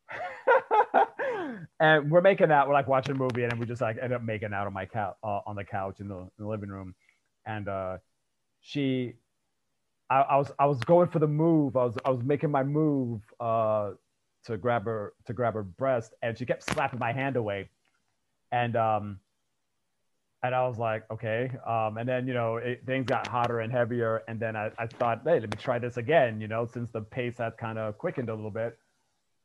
and 1.80 2.10
we're 2.10 2.22
making 2.22 2.50
out. 2.50 2.68
We're 2.68 2.74
like 2.74 2.88
watching 2.88 3.14
a 3.14 3.18
movie, 3.18 3.44
and 3.44 3.58
we 3.58 3.66
just 3.66 3.82
like 3.82 3.98
end 4.00 4.12
up 4.12 4.22
making 4.22 4.54
out 4.54 4.66
on 4.66 4.72
my 4.72 4.86
couch 4.86 5.16
uh, 5.22 5.40
on 5.46 5.56
the 5.56 5.64
couch 5.64 6.00
in 6.00 6.08
the, 6.08 6.16
in 6.18 6.30
the 6.38 6.48
living 6.48 6.70
room. 6.70 6.94
And 7.46 7.68
uh, 7.68 7.98
she, 8.60 9.14
I, 10.08 10.20
I, 10.20 10.36
was 10.36 10.52
I 10.58 10.66
was 10.66 10.78
going 10.80 11.08
for 11.08 11.18
the 11.18 11.28
move. 11.28 11.76
I 11.76 11.84
was 11.84 11.98
I 12.04 12.10
was 12.10 12.22
making 12.22 12.50
my 12.50 12.62
move 12.62 13.20
uh, 13.38 13.90
to 14.44 14.56
grab 14.56 14.86
her 14.86 15.12
to 15.26 15.34
grab 15.34 15.52
her 15.54 15.62
breast, 15.62 16.14
and 16.22 16.38
she 16.38 16.46
kept 16.46 16.64
slapping 16.64 16.98
my 16.98 17.12
hand 17.12 17.36
away. 17.36 17.68
And 18.52 18.74
um, 18.74 19.20
and 20.42 20.54
I 20.54 20.66
was 20.66 20.78
like, 20.78 21.04
okay. 21.10 21.50
Um, 21.66 21.98
and 21.98 22.08
then 22.08 22.26
you 22.26 22.34
know 22.34 22.56
it, 22.56 22.82
things 22.86 23.06
got 23.06 23.26
hotter 23.26 23.60
and 23.60 23.72
heavier, 23.72 24.22
and 24.28 24.40
then 24.40 24.56
I, 24.56 24.70
I 24.78 24.86
thought, 24.86 25.22
hey, 25.24 25.40
let 25.40 25.50
me 25.50 25.56
try 25.58 25.78
this 25.78 25.96
again. 25.96 26.40
You 26.40 26.48
know, 26.48 26.66
since 26.66 26.90
the 26.90 27.02
pace 27.02 27.38
had 27.38 27.56
kind 27.58 27.78
of 27.78 27.98
quickened 27.98 28.28
a 28.28 28.34
little 28.34 28.50
bit 28.50 28.78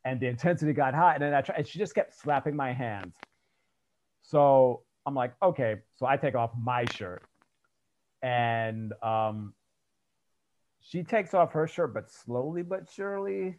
and 0.06 0.20
the 0.20 0.26
intensity 0.28 0.72
got 0.72 0.94
high. 0.94 1.14
And 1.14 1.22
then 1.22 1.34
I 1.34 1.40
tried, 1.40 1.58
and 1.58 1.66
she 1.66 1.80
just 1.80 1.94
kept 1.94 2.14
slapping 2.14 2.54
my 2.54 2.72
hands. 2.72 3.16
So 4.22 4.82
I'm 5.04 5.16
like, 5.16 5.34
okay. 5.42 5.76
So 5.96 6.06
I 6.06 6.16
take 6.16 6.36
off 6.36 6.52
my 6.56 6.84
shirt, 6.92 7.24
and 8.22 8.92
um, 9.02 9.52
she 10.80 11.02
takes 11.02 11.34
off 11.34 11.52
her 11.52 11.66
shirt, 11.66 11.92
but 11.92 12.08
slowly 12.08 12.62
but 12.62 12.88
surely. 12.94 13.56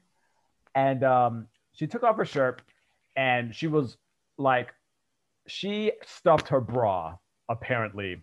And 0.74 1.04
um, 1.04 1.48
she 1.74 1.86
took 1.86 2.04
off 2.04 2.16
her 2.16 2.26
shirt, 2.26 2.62
and 3.18 3.54
she 3.54 3.68
was 3.68 3.98
like, 4.38 4.74
she 5.48 5.92
stuffed 6.06 6.48
her 6.48 6.62
bra 6.62 7.18
apparently, 7.50 8.22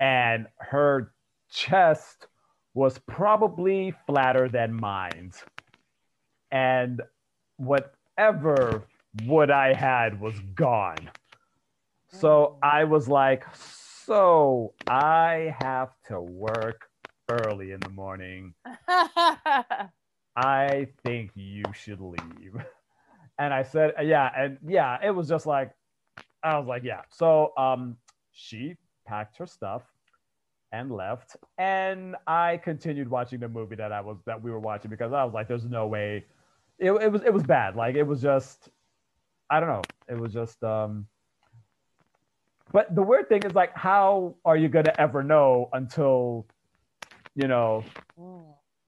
and 0.00 0.46
her 0.58 1.12
chest 1.50 2.26
was 2.74 2.98
probably 2.98 3.94
flatter 4.06 4.48
than 4.48 4.72
mine. 4.72 5.32
And 6.50 7.02
whatever 7.56 8.84
what 9.24 9.50
I 9.50 9.72
had 9.72 10.20
was 10.20 10.38
gone. 10.54 11.10
So 12.10 12.56
I 12.62 12.84
was 12.84 13.08
like, 13.08 13.44
so 13.54 14.72
I 14.88 15.54
have 15.58 15.90
to 16.08 16.20
work 16.20 16.88
early 17.28 17.72
in 17.72 17.80
the 17.80 17.90
morning. 17.90 18.54
I 20.36 20.88
think 21.02 21.32
you 21.34 21.64
should 21.74 22.00
leave. 22.00 22.56
And 23.38 23.52
I 23.52 23.62
said, 23.62 23.94
yeah, 24.02 24.30
and 24.36 24.58
yeah, 24.66 24.98
it 25.04 25.10
was 25.10 25.28
just 25.28 25.46
like, 25.46 25.72
I 26.42 26.58
was 26.58 26.66
like, 26.66 26.84
yeah. 26.84 27.02
So 27.10 27.52
um, 27.56 27.96
she 28.38 28.76
packed 29.06 29.36
her 29.38 29.46
stuff 29.46 29.82
and 30.70 30.92
left, 30.92 31.36
and 31.58 32.14
I 32.26 32.58
continued 32.58 33.08
watching 33.10 33.40
the 33.40 33.48
movie 33.48 33.74
that 33.76 33.90
I 33.90 34.00
was 34.00 34.18
that 34.26 34.40
we 34.42 34.50
were 34.50 34.60
watching 34.60 34.90
because 34.90 35.12
I 35.12 35.24
was 35.24 35.34
like, 35.34 35.48
there's 35.48 35.64
no 35.64 35.86
way. 35.86 36.24
It, 36.78 36.92
it 36.92 37.10
was 37.10 37.22
it 37.22 37.32
was 37.32 37.42
bad. 37.42 37.74
Like 37.74 37.96
it 37.96 38.04
was 38.04 38.22
just, 38.22 38.68
I 39.50 39.58
don't 39.60 39.68
know. 39.68 39.82
It 40.08 40.18
was 40.18 40.32
just 40.32 40.62
um. 40.62 41.06
But 42.70 42.94
the 42.94 43.02
weird 43.02 43.28
thing 43.28 43.42
is 43.44 43.54
like, 43.54 43.74
how 43.74 44.36
are 44.44 44.56
you 44.56 44.68
gonna 44.68 44.92
ever 44.98 45.22
know 45.22 45.70
until, 45.72 46.46
you 47.34 47.48
know, 47.48 47.82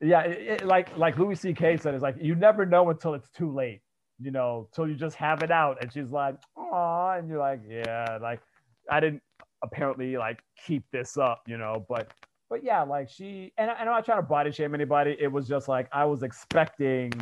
yeah, 0.02 0.21
it, 0.23 0.62
it- 0.62 0.66
like 0.66 0.97
like 0.97 1.19
Louis 1.19 1.35
C.K. 1.40 1.78
said, 1.78 1.95
it's 1.95 2.02
like 2.02 2.16
you 2.21 2.35
never 2.35 2.64
know 2.66 2.90
until 2.90 3.14
it's 3.14 3.30
too 3.30 3.50
late. 3.50 3.80
You 4.23 4.30
know, 4.30 4.69
till 4.75 4.87
you 4.87 4.95
just 4.97 5.16
have 5.16 5.42
it 5.42 5.50
out, 5.50 5.78
and 5.80 5.90
she's 5.90 6.11
like, 6.11 6.37
"Aw," 6.54 7.12
and 7.16 7.26
you're 7.26 7.38
like, 7.38 7.62
"Yeah, 7.66 8.19
like 8.21 8.42
I 8.90 9.00
didn't 9.00 9.23
apparently 9.62 10.17
like 10.17 10.43
keep 10.67 10.85
this 10.93 11.17
up," 11.17 11.43
you 11.47 11.57
know. 11.59 11.85
But 11.88 12.12
but 12.49 12.64
yeah, 12.64 12.83
like 12.83 13.09
she 13.09 13.52
and, 13.59 13.71
I- 13.71 13.75
and 13.75 13.88
I'm 13.88 13.95
not 13.97 14.05
trying 14.05 14.19
to 14.19 14.23
body 14.26 14.50
shame 14.52 14.75
anybody. 14.75 15.17
It 15.19 15.31
was 15.31 15.47
just 15.49 15.69
like 15.69 15.88
I 15.93 16.05
was 16.05 16.23
expecting, 16.23 17.12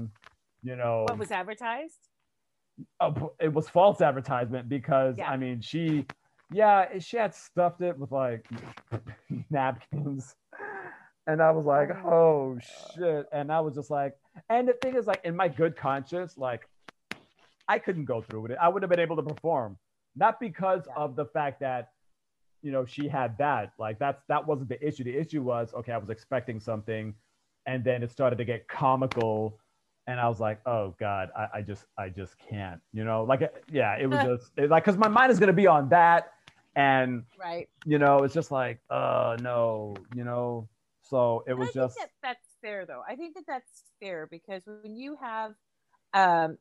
you 0.63 0.77
know, 0.77 1.05
What 1.09 1.19
was 1.19 1.31
advertised? 1.31 2.09
Oh, 3.01 3.33
a- 3.41 3.45
it 3.45 3.53
was 3.53 3.69
false 3.69 4.01
advertisement 4.01 4.69
because 4.69 5.17
Yeah. 5.19 5.31
I 5.31 5.37
mean 5.37 5.61
she, 5.61 6.07
yeah, 6.53 6.99
she 6.99 7.17
had 7.17 7.35
stuffed 7.35 7.83
it 7.83 7.99
with 7.99 8.13
like 8.13 8.47
napkins, 9.51 10.35
and 11.27 11.43
I 11.43 11.51
was 11.51 11.67
like, 11.67 11.91
oh. 12.05 12.09
oh 12.11 12.59
shit, 12.97 13.27
and 13.33 13.53
I 13.53 13.61
was 13.61 13.75
just 13.75 13.91
like, 13.91 14.15
and 14.49 14.69
the 14.69 14.73
thing 14.83 14.97
is 14.97 15.07
like 15.07 15.21
in 15.25 15.37
my 15.37 15.49
good 15.49 15.77
conscience, 15.77 16.37
like 16.39 16.67
I 17.69 17.79
couldn't 17.79 18.07
go 18.07 18.23
through 18.23 18.43
with 18.43 18.51
it. 18.53 18.59
I 18.61 18.69
would 18.69 18.83
have 18.83 18.89
been 18.91 19.01
able 19.01 19.17
to 19.17 19.23
perform, 19.23 19.77
not 20.17 20.41
because 20.41 20.85
Yeah. 20.87 21.03
of 21.03 21.17
the 21.17 21.27
fact 21.27 21.61
that 21.61 21.91
you 22.63 22.73
know 22.73 22.85
she 22.85 23.09
had 23.09 23.37
that, 23.39 23.73
like 23.79 23.99
that's 23.99 24.23
that 24.29 24.47
wasn't 24.47 24.69
the 24.69 24.87
issue. 24.87 25.05
The 25.05 25.17
issue 25.17 25.43
was 25.43 25.73
okay, 25.75 25.93
I 25.93 25.99
was 25.99 26.11
expecting 26.11 26.61
something, 26.61 27.15
and 27.67 27.85
then 27.85 28.03
it 28.03 28.11
started 28.11 28.37
to 28.37 28.45
get 28.45 28.69
comical 28.69 29.59
and 30.07 30.19
I 30.19 30.29
was 30.29 30.41
like, 30.41 30.61
oh 30.67 30.95
god, 30.99 31.31
I, 31.37 31.59
I 31.59 31.63
just 31.63 31.85
I 31.99 32.09
just 32.09 32.37
can't, 32.39 32.81
you 32.93 33.05
know, 33.05 33.25
like 33.25 33.43
yeah, 33.71 33.97
it 34.01 34.07
was 34.07 34.23
just 34.23 34.53
it, 34.57 34.71
like 34.71 34.85
because 34.85 34.99
my 34.99 35.09
mind 35.09 35.31
is 35.31 35.39
gonna 35.39 35.53
be 35.53 35.67
on 35.67 35.89
that, 35.91 36.33
and 36.75 37.25
Right. 37.39 37.69
you 37.85 37.99
know, 37.99 38.19
it's 38.25 38.35
just 38.35 38.51
like, 38.51 38.81
uh, 38.91 39.37
no, 39.43 39.95
you 40.15 40.25
know, 40.25 40.69
so 41.03 41.45
it 41.47 41.53
And 41.53 41.59
was 41.59 41.69
I 41.69 41.73
think 41.73 41.85
just 41.85 41.99
that 41.99 42.11
that's 42.23 42.47
fair 42.63 42.87
though. 42.87 43.03
I 43.07 43.17
think 43.17 43.35
that 43.35 43.45
that's 43.47 43.85
fair 44.01 44.27
because 44.27 44.63
when 44.83 44.97
you 44.97 45.17
have, 45.21 45.53
um, 46.15 46.59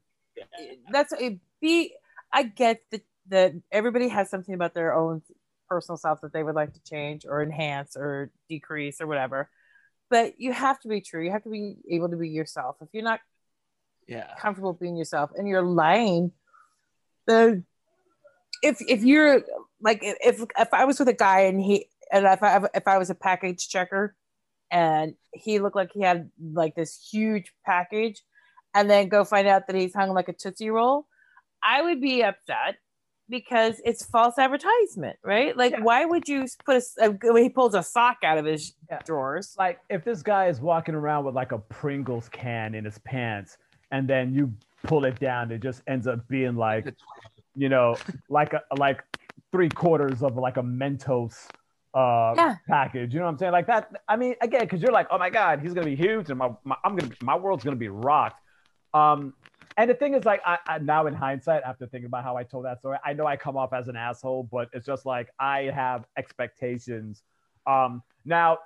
that's 0.91 1.13
a 1.13 1.39
be. 1.61 1.93
I 2.31 2.43
get 2.43 2.81
that 2.91 3.03
that 3.29 3.53
everybody 3.71 4.09
has 4.09 4.29
something 4.29 4.53
about 4.53 4.73
their 4.73 4.93
own 4.93 5.21
personal 5.69 5.97
self 5.97 6.21
that 6.21 6.33
they 6.33 6.43
would 6.43 6.55
like 6.55 6.73
to 6.73 6.83
change 6.83 7.25
or 7.27 7.41
enhance 7.41 7.95
or 7.95 8.31
decrease 8.49 9.01
or 9.01 9.07
whatever. 9.07 9.49
But 10.09 10.39
you 10.39 10.53
have 10.53 10.79
to 10.81 10.87
be 10.87 11.01
true. 11.01 11.23
You 11.23 11.31
have 11.31 11.43
to 11.43 11.49
be 11.49 11.77
able 11.89 12.09
to 12.09 12.17
be 12.17 12.29
yourself. 12.29 12.77
If 12.81 12.89
you're 12.93 13.03
not 13.03 13.19
Yeah. 14.07 14.33
comfortable 14.39 14.73
being 14.73 14.95
yourself 14.95 15.31
and 15.35 15.47
you're 15.47 15.61
lying, 15.61 16.31
the 17.25 17.63
if 18.63 18.77
if 18.87 19.03
you're 19.03 19.41
like 19.81 19.99
if 20.01 20.41
if 20.57 20.73
I 20.73 20.85
was 20.85 20.99
with 20.99 21.09
a 21.09 21.13
guy 21.13 21.41
and 21.41 21.61
he 21.61 21.87
and 22.11 22.25
if 22.25 22.41
I 22.41 22.67
if 22.73 22.87
I 22.87 22.97
was 22.97 23.09
a 23.09 23.15
package 23.15 23.67
checker 23.67 24.15
and 24.71 25.15
he 25.33 25.59
looked 25.59 25.75
like 25.75 25.91
he 25.93 26.01
had 26.01 26.31
like 26.53 26.75
this 26.75 26.97
huge 27.11 27.51
package 27.65 28.21
and 28.73 28.89
then 28.89 29.09
go 29.09 29.23
find 29.25 29.47
out 29.47 29.67
that 29.67 29.75
he's 29.75 29.93
hung 29.93 30.13
like 30.13 30.29
a 30.29 30.33
tootsie 30.33 30.69
roll, 30.69 31.05
I 31.61 31.81
would 31.81 31.99
be 32.01 32.23
upset 32.23 32.77
because 33.29 33.81
it's 33.83 34.05
false 34.05 34.37
advertisement, 34.37 35.17
right? 35.23 35.55
Like, 35.55 35.73
Yeah. 35.73 35.81
why 35.81 36.05
would 36.05 36.27
you 36.27 36.45
put 36.65 36.83
a, 37.01 37.09
when 37.09 37.43
he 37.43 37.49
pulls 37.49 37.75
a 37.75 37.83
sock 37.83 38.17
out 38.23 38.37
of 38.37 38.45
his 38.45 38.73
Yeah. 38.89 38.99
drawers? 39.05 39.55
like 39.57 39.79
if 39.89 40.03
this 40.03 40.21
guy 40.23 40.47
is 40.47 40.59
walking 40.61 40.95
around 40.95 41.25
with 41.25 41.35
like 41.35 41.51
a 41.51 41.57
Pringles 41.59 42.29
can 42.29 42.75
in 42.75 42.85
his 42.85 42.97
pants, 42.99 43.57
and 43.91 44.07
then 44.07 44.33
you 44.33 44.53
pull 44.83 45.05
it 45.05 45.19
down, 45.19 45.51
it 45.51 45.59
just 45.61 45.81
ends 45.87 46.07
up 46.07 46.27
being 46.27 46.55
like 46.55 46.85
you 47.55 47.69
know, 47.69 47.95
like 48.29 48.53
a 48.53 48.61
like 48.77 49.03
three 49.51 49.69
quarters 49.69 50.21
of 50.21 50.35
like 50.37 50.57
a 50.57 50.61
Mentos 50.61 51.47
uh 51.93 52.33
Yeah. 52.37 52.55
package. 52.67 53.13
You 53.13 53.19
know 53.19 53.25
what 53.25 53.31
I'm 53.31 53.37
saying? 53.39 53.51
Like 53.51 53.67
that. 53.67 53.89
I 54.07 54.15
mean, 54.15 54.35
again, 54.41 54.61
because 54.61 54.81
you're 54.81 54.91
like, 54.91 55.07
oh 55.09 55.17
my 55.17 55.29
god, 55.31 55.61
he's 55.61 55.73
gonna 55.73 55.87
be 55.87 55.95
huge, 55.95 56.29
and 56.29 56.37
my, 56.37 56.51
my 56.63 56.75
I'm 56.83 56.95
gonna 56.95 57.11
my 57.21 57.35
world's 57.35 57.63
gonna 57.63 57.75
be 57.75 57.89
rocked. 57.89 58.39
Um, 58.93 59.33
and 59.77 59.89
the 59.89 59.93
thing 59.93 60.13
is, 60.13 60.25
like, 60.25 60.41
I, 60.45 60.57
I 60.67 60.77
now 60.79 61.07
in 61.07 61.13
hindsight, 61.13 61.63
after 61.63 61.87
thinking 61.87 62.07
about 62.07 62.23
how 62.23 62.35
I 62.35 62.43
told 62.43 62.65
that 62.65 62.79
story, 62.79 62.97
I 63.05 63.13
know 63.13 63.25
I 63.25 63.37
come 63.37 63.55
off 63.55 63.73
as 63.73 63.87
an 63.87 63.95
asshole, 63.95 64.49
but 64.51 64.69
it's 64.73 64.85
just 64.85 65.05
like 65.05 65.29
I 65.39 65.71
have 65.73 66.05
expectations. 66.17 67.23
Um, 67.65 68.01
now 68.25 68.59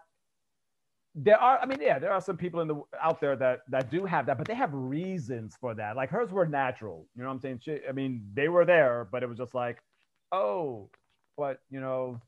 there 1.14 1.38
are 1.38 1.60
i 1.60 1.66
mean 1.66 1.80
yeah 1.82 2.00
there 2.00 2.14
are 2.14 2.22
some 2.22 2.38
people 2.38 2.62
in 2.62 2.70
the 2.70 2.82
out 3.02 3.20
there 3.20 3.36
that 3.36 3.64
that 3.68 3.92
do 3.92 4.06
have 4.06 4.26
that 4.26 4.38
but 4.38 4.48
they 4.48 4.56
have 4.56 4.74
reasons 4.74 5.58
for 5.60 5.74
that. 5.76 5.98
Like 5.98 6.10
hers 6.10 6.32
were 6.32 6.46
natural. 6.46 7.06
You 7.18 7.24
know 7.24 7.28
what 7.28 7.34
i'm 7.34 7.42
saying? 7.42 7.60
She, 7.62 7.80
i 7.88 7.92
mean 7.92 8.24
they 8.34 8.48
were 8.48 8.64
there 8.64 9.10
but 9.12 9.22
it 9.22 9.28
was 9.28 9.38
just 9.38 9.54
like 9.54 9.84
oh 10.32 10.90
but 11.36 11.60
you 11.70 11.82
know 11.82 12.22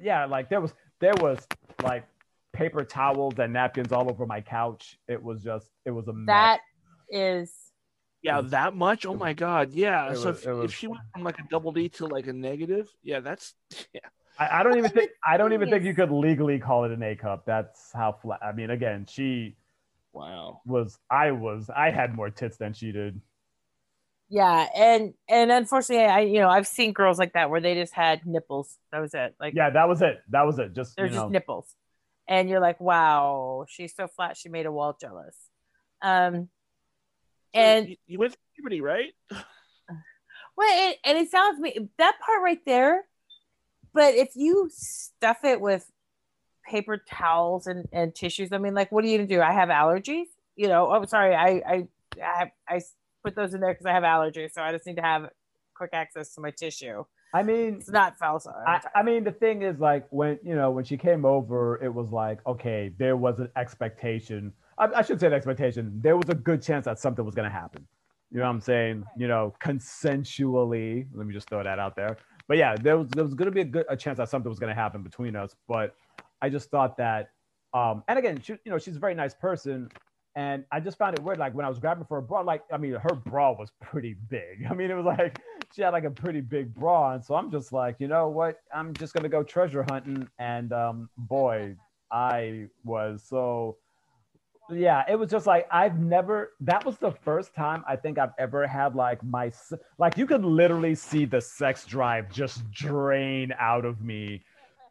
yeah 0.00 0.26
like 0.26 0.48
there 0.48 0.60
was 0.60 0.72
there 1.00 1.14
was 1.20 1.44
like 1.82 2.06
paper 2.52 2.84
towels 2.84 3.34
and 3.38 3.52
napkins 3.52 3.92
all 3.92 4.08
over 4.10 4.26
my 4.26 4.40
couch. 4.40 4.98
It 5.08 5.22
was 5.22 5.42
just 5.42 5.70
it 5.84 5.90
was 5.90 6.08
a 6.08 6.12
mess. 6.12 6.26
That 6.26 6.60
is 7.10 7.52
Yeah, 8.22 8.40
that 8.42 8.74
much? 8.74 9.04
Oh 9.04 9.14
my 9.14 9.32
god. 9.32 9.72
Yeah. 9.72 10.12
It 10.12 10.16
so 10.18 10.30
if, 10.30 10.46
it 10.46 10.52
was- 10.52 10.64
if 10.66 10.74
she 10.74 10.86
went 10.86 11.02
from 11.12 11.24
like 11.24 11.38
a 11.38 11.44
double 11.50 11.72
D 11.72 11.88
to 11.90 12.06
like 12.06 12.26
a 12.26 12.32
negative, 12.32 12.88
yeah, 13.02 13.20
that's 13.20 13.54
yeah. 13.92 14.00
I, 14.38 14.60
I 14.60 14.62
don't 14.62 14.78
even 14.78 14.90
think 14.90 15.10
i 15.26 15.36
don't 15.36 15.52
even 15.52 15.68
think 15.68 15.84
you 15.84 15.94
could 15.94 16.10
legally 16.10 16.58
call 16.58 16.84
it 16.84 16.90
an 16.90 17.02
a 17.02 17.14
cup 17.14 17.44
that's 17.44 17.92
how 17.92 18.12
flat 18.12 18.40
i 18.42 18.50
mean 18.52 18.70
again 18.70 19.06
she 19.06 19.56
Wow. 20.14 20.62
was 20.64 20.98
i 21.10 21.30
was 21.30 21.68
i 21.74 21.90
had 21.90 22.14
more 22.14 22.30
tits 22.30 22.56
than 22.56 22.72
she 22.72 22.92
did 22.92 23.20
yeah, 24.28 24.66
and 24.74 25.12
and 25.28 25.52
unfortunately, 25.52 26.06
I 26.06 26.20
you 26.20 26.40
know 26.40 26.48
I've 26.48 26.66
seen 26.66 26.92
girls 26.92 27.18
like 27.18 27.34
that 27.34 27.50
where 27.50 27.60
they 27.60 27.74
just 27.74 27.92
had 27.92 28.24
nipples. 28.26 28.78
That 28.90 29.00
was 29.00 29.12
it. 29.12 29.34
Like 29.38 29.52
yeah 29.54 29.68
that 29.68 29.86
was 29.86 30.00
it 30.00 30.22
that 30.30 30.46
was 30.46 30.58
it 30.58 30.72
just 30.74 30.96
they're 30.96 31.04
you 31.06 31.12
just 31.12 31.24
know, 31.24 31.28
nipples, 31.28 31.74
and 32.26 32.48
you're 32.48 32.60
like, 32.60 32.80
wow, 32.80 33.66
she's 33.68 33.94
so 33.94 34.06
flat, 34.06 34.38
she 34.38 34.48
made 34.48 34.64
a 34.64 34.72
wall 34.72 34.96
jealous. 34.98 35.36
Um, 36.00 36.32
So 36.32 36.48
and 37.54 37.88
you, 37.88 37.96
you 38.06 38.18
went 38.18 38.32
through 38.32 38.40
puberty, 38.56 38.80
right? 38.80 39.12
well, 40.56 40.90
it, 40.90 40.98
and 41.04 41.18
it 41.18 41.30
sounds 41.30 41.60
me 41.60 41.88
that 41.98 42.18
part 42.24 42.42
right 42.42 42.60
there. 42.66 43.04
But 43.94 44.14
if 44.14 44.30
you 44.34 44.70
stuff 44.72 45.44
it 45.44 45.60
with 45.60 45.84
paper 46.66 46.96
towels 46.96 47.66
and, 47.66 47.86
and 47.92 48.14
tissues, 48.14 48.52
I 48.52 48.58
mean, 48.58 48.74
like, 48.74 48.90
what 48.90 49.04
are 49.04 49.06
you 49.06 49.18
gonna 49.18 49.28
do? 49.28 49.42
I 49.42 49.52
have 49.52 49.68
allergies. 49.68 50.26
You 50.56 50.68
know, 50.68 50.90
oh, 50.92 51.04
sorry, 51.06 51.34
I 51.34 51.62
I 51.66 51.88
I, 52.22 52.38
have, 52.38 52.50
I 52.68 52.80
put 53.24 53.34
those 53.34 53.54
in 53.54 53.60
there 53.60 53.72
because 53.72 53.86
I 53.86 53.92
have 53.92 54.02
allergies, 54.02 54.52
so 54.52 54.62
I 54.62 54.72
just 54.72 54.86
need 54.86 54.96
to 54.96 55.02
have 55.02 55.28
quick 55.74 55.90
access 55.92 56.34
to 56.34 56.40
my 56.40 56.50
tissue. 56.50 57.04
I 57.34 57.42
mean, 57.42 57.76
It's 57.76 57.88
not 57.88 58.18
false. 58.18 58.46
I, 58.46 58.80
I 58.94 59.02
mean, 59.02 59.24
the 59.24 59.32
thing 59.32 59.62
is, 59.62 59.78
like, 59.78 60.06
when 60.10 60.38
you 60.44 60.54
know, 60.54 60.70
when 60.70 60.84
she 60.84 60.98
came 60.98 61.24
over, 61.24 61.82
it 61.82 61.92
was 61.92 62.10
like, 62.10 62.40
okay, 62.46 62.92
there 62.98 63.16
was 63.16 63.38
an 63.38 63.48
expectation. 63.56 64.52
I, 64.82 64.98
I 64.98 65.02
should 65.02 65.20
say 65.20 65.28
an 65.28 65.32
expectation. 65.32 66.00
There 66.02 66.16
was 66.16 66.28
a 66.28 66.34
good 66.34 66.60
chance 66.60 66.86
that 66.86 66.98
something 66.98 67.24
was 67.24 67.34
going 67.34 67.48
to 67.48 67.54
happen. 67.54 67.86
You 68.32 68.38
know 68.38 68.44
what 68.44 68.50
I'm 68.50 68.60
saying? 68.60 69.04
You 69.16 69.28
know, 69.28 69.54
consensually. 69.62 71.06
Let 71.14 71.26
me 71.26 71.34
just 71.34 71.48
throw 71.48 71.62
that 71.62 71.78
out 71.78 71.94
there. 71.94 72.16
But 72.48 72.56
yeah, 72.56 72.74
there 72.74 72.98
was 72.98 73.08
there 73.10 73.22
was 73.22 73.34
going 73.34 73.46
to 73.46 73.52
be 73.52 73.60
a 73.60 73.64
good 73.64 73.86
a 73.88 73.96
chance 73.96 74.18
that 74.18 74.28
something 74.28 74.50
was 74.50 74.58
going 74.58 74.74
to 74.74 74.80
happen 74.80 75.02
between 75.02 75.36
us. 75.36 75.54
But 75.68 75.94
I 76.40 76.48
just 76.48 76.70
thought 76.70 76.96
that, 76.96 77.30
um, 77.72 78.02
and 78.08 78.18
again, 78.18 78.40
she, 78.42 78.54
you 78.64 78.72
know, 78.72 78.78
she's 78.78 78.96
a 78.96 78.98
very 78.98 79.14
nice 79.14 79.34
person. 79.34 79.88
And 80.34 80.64
I 80.72 80.80
just 80.80 80.96
found 80.96 81.16
it 81.16 81.22
weird, 81.22 81.38
like 81.38 81.54
when 81.54 81.66
I 81.66 81.68
was 81.68 81.78
grabbing 81.78 82.06
for 82.06 82.16
her 82.16 82.26
bra, 82.26 82.40
like 82.40 82.64
I 82.72 82.78
mean, 82.78 82.94
her 82.94 83.14
bra 83.14 83.52
was 83.52 83.70
pretty 83.82 84.16
big. 84.28 84.66
I 84.68 84.74
mean, 84.74 84.90
it 84.90 84.94
was 84.94 85.04
like 85.04 85.38
she 85.74 85.82
had 85.82 85.90
like 85.90 86.04
a 86.04 86.10
pretty 86.10 86.40
big 86.40 86.74
bra, 86.74 87.12
and 87.12 87.24
so 87.24 87.34
I'm 87.36 87.50
just 87.50 87.72
like, 87.72 87.96
you 88.00 88.08
know 88.08 88.28
what? 88.28 88.56
I'm 88.74 88.94
just 88.94 89.14
gonna 89.14 89.28
go 89.28 89.42
treasure 89.44 89.84
hunting, 89.88 90.26
and 90.38 90.72
um, 90.72 91.08
boy, 91.16 91.76
I 92.10 92.66
was 92.82 93.22
so. 93.28 93.76
Yeah, 94.74 95.04
it 95.08 95.18
was 95.18 95.30
just 95.30 95.46
like 95.46 95.66
I've 95.70 95.98
never. 95.98 96.52
That 96.60 96.84
was 96.84 96.96
the 96.98 97.10
first 97.10 97.54
time 97.54 97.84
I 97.86 97.96
think 97.96 98.18
I've 98.18 98.32
ever 98.38 98.66
had 98.66 98.94
like 98.94 99.22
my 99.22 99.52
like 99.98 100.16
you 100.16 100.26
could 100.26 100.44
literally 100.44 100.94
see 100.94 101.24
the 101.24 101.40
sex 101.40 101.84
drive 101.84 102.30
just 102.30 102.68
drain 102.70 103.52
out 103.58 103.84
of 103.84 104.02
me, 104.02 104.42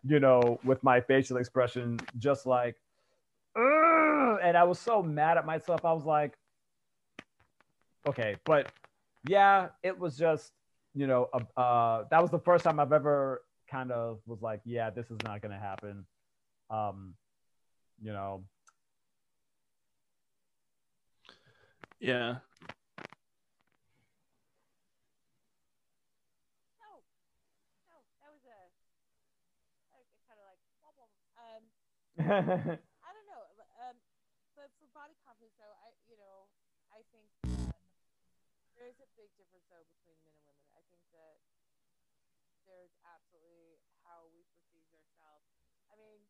you 0.03 0.19
know, 0.19 0.59
with 0.63 0.83
my 0.83 1.01
facial 1.01 1.38
expression, 1.38 2.00
just 2.19 2.45
like, 2.45 2.75
"Ugh," 3.55 4.39
and 4.43 4.57
I 4.57 4.63
was 4.63 4.79
so 4.79 5.01
mad 5.01 5.38
at 5.38 5.45
myself. 5.45 5.85
I 5.85 5.93
was 5.93 6.05
like, 6.05 6.38
okay, 8.07 8.35
but 8.45 8.71
yeah, 9.27 9.69
it 9.83 9.97
was 9.97 10.17
just 10.17 10.51
you 10.93 11.07
know, 11.07 11.29
uh, 11.33 11.59
uh, 11.59 12.05
that 12.11 12.21
was 12.21 12.31
the 12.31 12.39
first 12.39 12.65
time 12.65 12.79
I've 12.79 12.91
ever 12.91 13.43
kind 13.69 13.91
of 13.91 14.19
was 14.25 14.41
like, 14.41 14.59
yeah, 14.65 14.89
this 14.89 15.09
is 15.09 15.17
not 15.23 15.41
to 15.41 15.57
happen. 15.57 16.05
Um, 16.69 17.13
you 18.01 18.11
know. 18.11 18.43
Yeah. 22.01 22.41
No, 26.81 27.05
no, 27.88 27.96
that 28.22 28.29
was 28.34 28.43
a, 28.46 28.60
kind 30.27 30.39
of 30.41 30.46
like, 30.46 30.62
um, 31.38 31.63
I 33.05 33.10
don't 33.13 33.27
know, 33.29 33.43
um, 33.86 33.98
but 34.58 34.70
for 34.77 34.88
body 34.93 35.15
confidence, 35.25 35.55
though, 35.58 35.75
I, 35.81 35.93
you 36.10 36.17
know, 36.17 36.50
I 36.93 37.01
think 37.10 37.29
that 37.43 37.81
there 38.77 38.88
is 38.89 38.98
a 39.01 39.10
big 39.17 39.29
difference 39.38 39.65
though 39.70 39.86
between 39.89 40.17
men 40.25 40.34
and 40.38 40.46
women. 40.46 40.67
I 40.77 40.81
think 40.93 41.03
that 41.13 41.38
there's 42.70 42.93
absolutely 43.03 43.81
how 44.05 44.29
we 44.31 44.46
perceive 44.53 44.86
ourselves. 44.93 45.50
I 45.89 45.98
mean, 45.98 46.22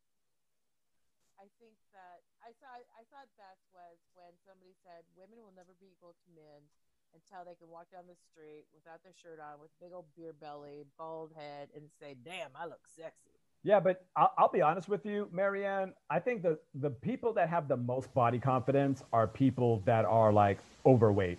I 1.35 1.50
think 1.61 1.77
that 1.93 2.25
I 2.41 2.49
saw 2.57 2.73
I 2.97 3.05
thought 3.13 3.29
best 3.37 3.61
was 3.69 4.01
when 4.17 4.33
somebody 4.41 4.73
said 4.81 5.05
women 5.13 5.37
will 5.45 5.53
never 5.53 5.77
be 5.77 5.93
equal 5.93 6.17
to 6.17 6.27
men 6.33 6.65
until 7.13 7.45
they 7.45 7.53
can 7.53 7.69
walk 7.69 7.93
down 7.93 8.09
the 8.09 8.17
street 8.17 8.65
without 8.73 9.03
their 9.03 9.13
shirt 9.13 9.37
on, 9.37 9.61
with 9.61 9.69
big 9.79 9.93
old 9.93 10.05
beer 10.17 10.33
belly, 10.33 10.89
bald 10.97 11.31
head, 11.37 11.69
and 11.75 11.85
say, 12.01 12.17
"Damn, 12.25 12.49
I 12.57 12.65
look 12.65 12.81
sexy." 12.89 13.37
Yeah, 13.63 13.79
but 13.79 14.05
I'll, 14.15 14.33
I'll 14.37 14.51
be 14.51 14.61
honest 14.61 14.89
with 14.89 15.05
you, 15.05 15.29
Marianne. 15.31 15.93
I 16.09 16.19
think 16.19 16.41
the 16.41 16.57
the 16.75 16.89
people 16.89 17.31
that 17.33 17.47
have 17.49 17.67
the 17.67 17.77
most 17.77 18.11
body 18.13 18.39
confidence 18.39 19.03
are 19.13 19.27
people 19.27 19.83
that 19.85 20.05
are 20.05 20.33
like 20.33 20.57
overweight. 20.85 21.37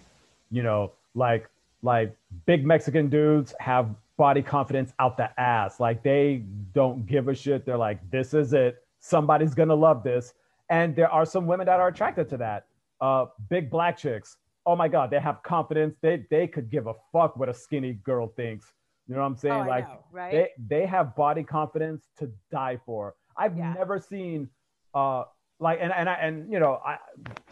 You 0.51 0.63
know, 0.63 0.93
like 1.15 1.51
like 1.83 2.15
big 2.47 2.65
Mexican 2.65 3.09
dudes 3.09 3.55
have 3.59 3.91
body 4.17 4.43
confidence 4.43 4.93
out 5.01 5.17
the 5.17 5.29
ass. 5.41 5.81
Like 5.81 6.03
they 6.03 6.45
don't 6.75 7.07
give 7.07 7.27
a 7.29 7.35
shit. 7.35 7.67
They're 7.67 7.77
like, 7.77 7.99
this 8.11 8.35
is 8.35 8.53
it. 8.53 8.83
Somebody's 9.13 9.53
gonna 9.53 9.75
love 9.75 10.03
this. 10.05 10.33
And 10.71 10.95
there 10.97 11.11
are 11.11 11.27
some 11.27 11.47
women 11.47 11.67
that 11.67 11.81
are 11.81 11.89
attracted 11.89 12.29
to 12.31 12.37
that. 12.39 12.67
Uh, 13.01 13.27
big 13.51 13.69
black 13.69 13.97
chicks. 13.99 14.37
Oh 14.65 14.77
my 14.77 14.87
god, 14.87 15.11
they 15.11 15.19
have 15.19 15.43
confidence. 15.43 15.97
They 16.01 16.25
they 16.31 16.47
could 16.47 16.71
give 16.71 16.87
a 16.87 16.95
fuck 17.13 17.37
what 17.37 17.49
a 17.49 17.55
skinny 17.55 17.95
girl 18.05 18.29
thinks. 18.29 18.73
You 19.09 19.17
know 19.17 19.21
what 19.23 19.27
I'm 19.27 19.37
saying? 19.37 19.63
Oh, 19.65 19.69
like 19.69 19.89
know, 19.89 20.05
right? 20.13 20.31
they 20.33 20.49
they 20.69 20.87
have 20.87 21.17
body 21.17 21.43
confidence 21.43 22.09
to 22.19 22.31
die 22.53 22.79
for. 22.87 23.17
I've 23.37 23.59
Yeah. 23.59 23.73
never 23.75 23.99
seen 23.99 24.49
uh 24.95 25.25
like 25.59 25.81
and 25.83 25.93
and 25.93 26.09
I 26.09 26.15
and 26.15 26.51
you 26.53 26.61
know 26.61 26.81
I 26.87 26.99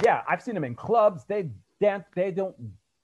yeah 0.05 0.23
I've 0.29 0.41
seen 0.43 0.55
them 0.55 0.63
in 0.65 0.77
clubs. 0.77 1.25
They 1.27 1.51
dance. 1.81 2.05
They 2.15 2.31
don't 2.31 2.55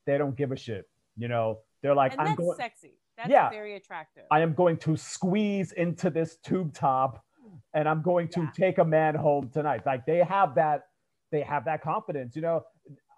they 0.06 0.18
don't 0.18 0.36
give 0.36 0.52
a 0.52 0.56
shit. 0.56 0.88
You 1.16 1.26
know 1.26 1.58
they're 1.82 1.96
like 1.96 2.12
and 2.12 2.20
I'm 2.20 2.28
that's 2.28 2.38
going. 2.38 2.56
sexy. 2.56 2.92
That's 3.16 3.28
Yeah. 3.28 3.50
very 3.50 3.74
attractive. 3.74 4.22
I 4.30 4.40
am 4.40 4.52
going 4.54 4.76
to 4.78 4.96
squeeze 4.96 5.72
into 5.72 6.10
this 6.10 6.36
tube 6.36 6.72
top 6.72 7.24
and 7.76 7.86
I'm 7.88 8.02
going 8.02 8.28
to 8.28 8.40
Yeah. 8.40 8.50
take 8.56 8.78
a 8.78 8.84
man 8.84 9.14
home 9.14 9.50
tonight. 9.50 9.84
Like 9.86 10.06
they 10.06 10.18
have 10.24 10.54
that, 10.56 10.88
they 11.30 11.42
have 11.42 11.66
that 11.66 11.82
confidence, 11.82 12.34
you 12.34 12.42
know. 12.42 12.64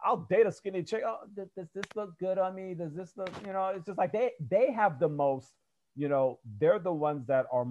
I'll 0.04 0.26
date 0.30 0.46
a 0.46 0.52
skinny 0.52 0.82
chick. 0.82 1.02
Oh, 1.06 1.18
does, 1.34 1.48
does 1.56 1.68
this 1.74 1.84
look 1.96 2.18
good 2.18 2.38
on 2.38 2.54
me? 2.54 2.74
Does 2.74 2.94
this 2.94 3.16
look, 3.16 3.30
you 3.46 3.52
know, 3.52 3.68
it's 3.68 3.86
just 3.86 3.98
like 3.98 4.12
they 4.12 4.32
they 4.50 4.72
have 4.72 4.98
the 5.00 5.08
most, 5.08 5.54
you 5.96 6.08
know, 6.08 6.38
they're 6.60 6.78
the 6.78 6.92
ones 6.92 7.26
that 7.26 7.46
are 7.52 7.66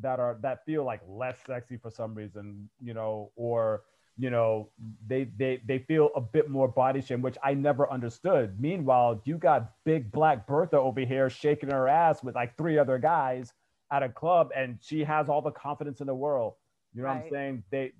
that 0.00 0.18
are 0.20 0.38
that 0.42 0.64
feel 0.66 0.84
like 0.84 1.00
less 1.08 1.38
sexy 1.46 1.76
for 1.76 1.90
some 1.90 2.14
reason, 2.14 2.68
you 2.80 2.94
know, 2.94 3.30
or 3.36 3.82
you 4.16 4.30
know, 4.30 4.70
they 5.06 5.24
they 5.36 5.60
they 5.66 5.80
feel 5.80 6.10
a 6.14 6.20
bit 6.20 6.48
more 6.48 6.68
body 6.68 7.00
shame, 7.00 7.22
which 7.22 7.36
I 7.42 7.54
never 7.54 7.90
understood. 7.90 8.60
Meanwhile, 8.60 9.22
you 9.24 9.36
got 9.36 9.72
big 9.84 10.12
black 10.12 10.46
Bertha 10.46 10.78
over 10.78 11.00
here 11.00 11.28
shaking 11.28 11.70
her 11.70 11.88
ass 11.88 12.22
with 12.22 12.34
like 12.36 12.56
three 12.56 12.78
other 12.78 12.98
guys 12.98 13.52
at 13.94 14.02
a 14.02 14.08
club, 14.08 14.50
and 14.56 14.78
she 14.80 15.04
has 15.04 15.28
all 15.28 15.40
the 15.40 15.50
confidence 15.52 16.00
in 16.00 16.06
the 16.06 16.14
world. 16.14 16.54
You 16.94 17.02
know 17.02 17.08
what 17.08 17.14
I'm 17.18 17.30
saying? 17.30 17.62
They, 17.70 17.92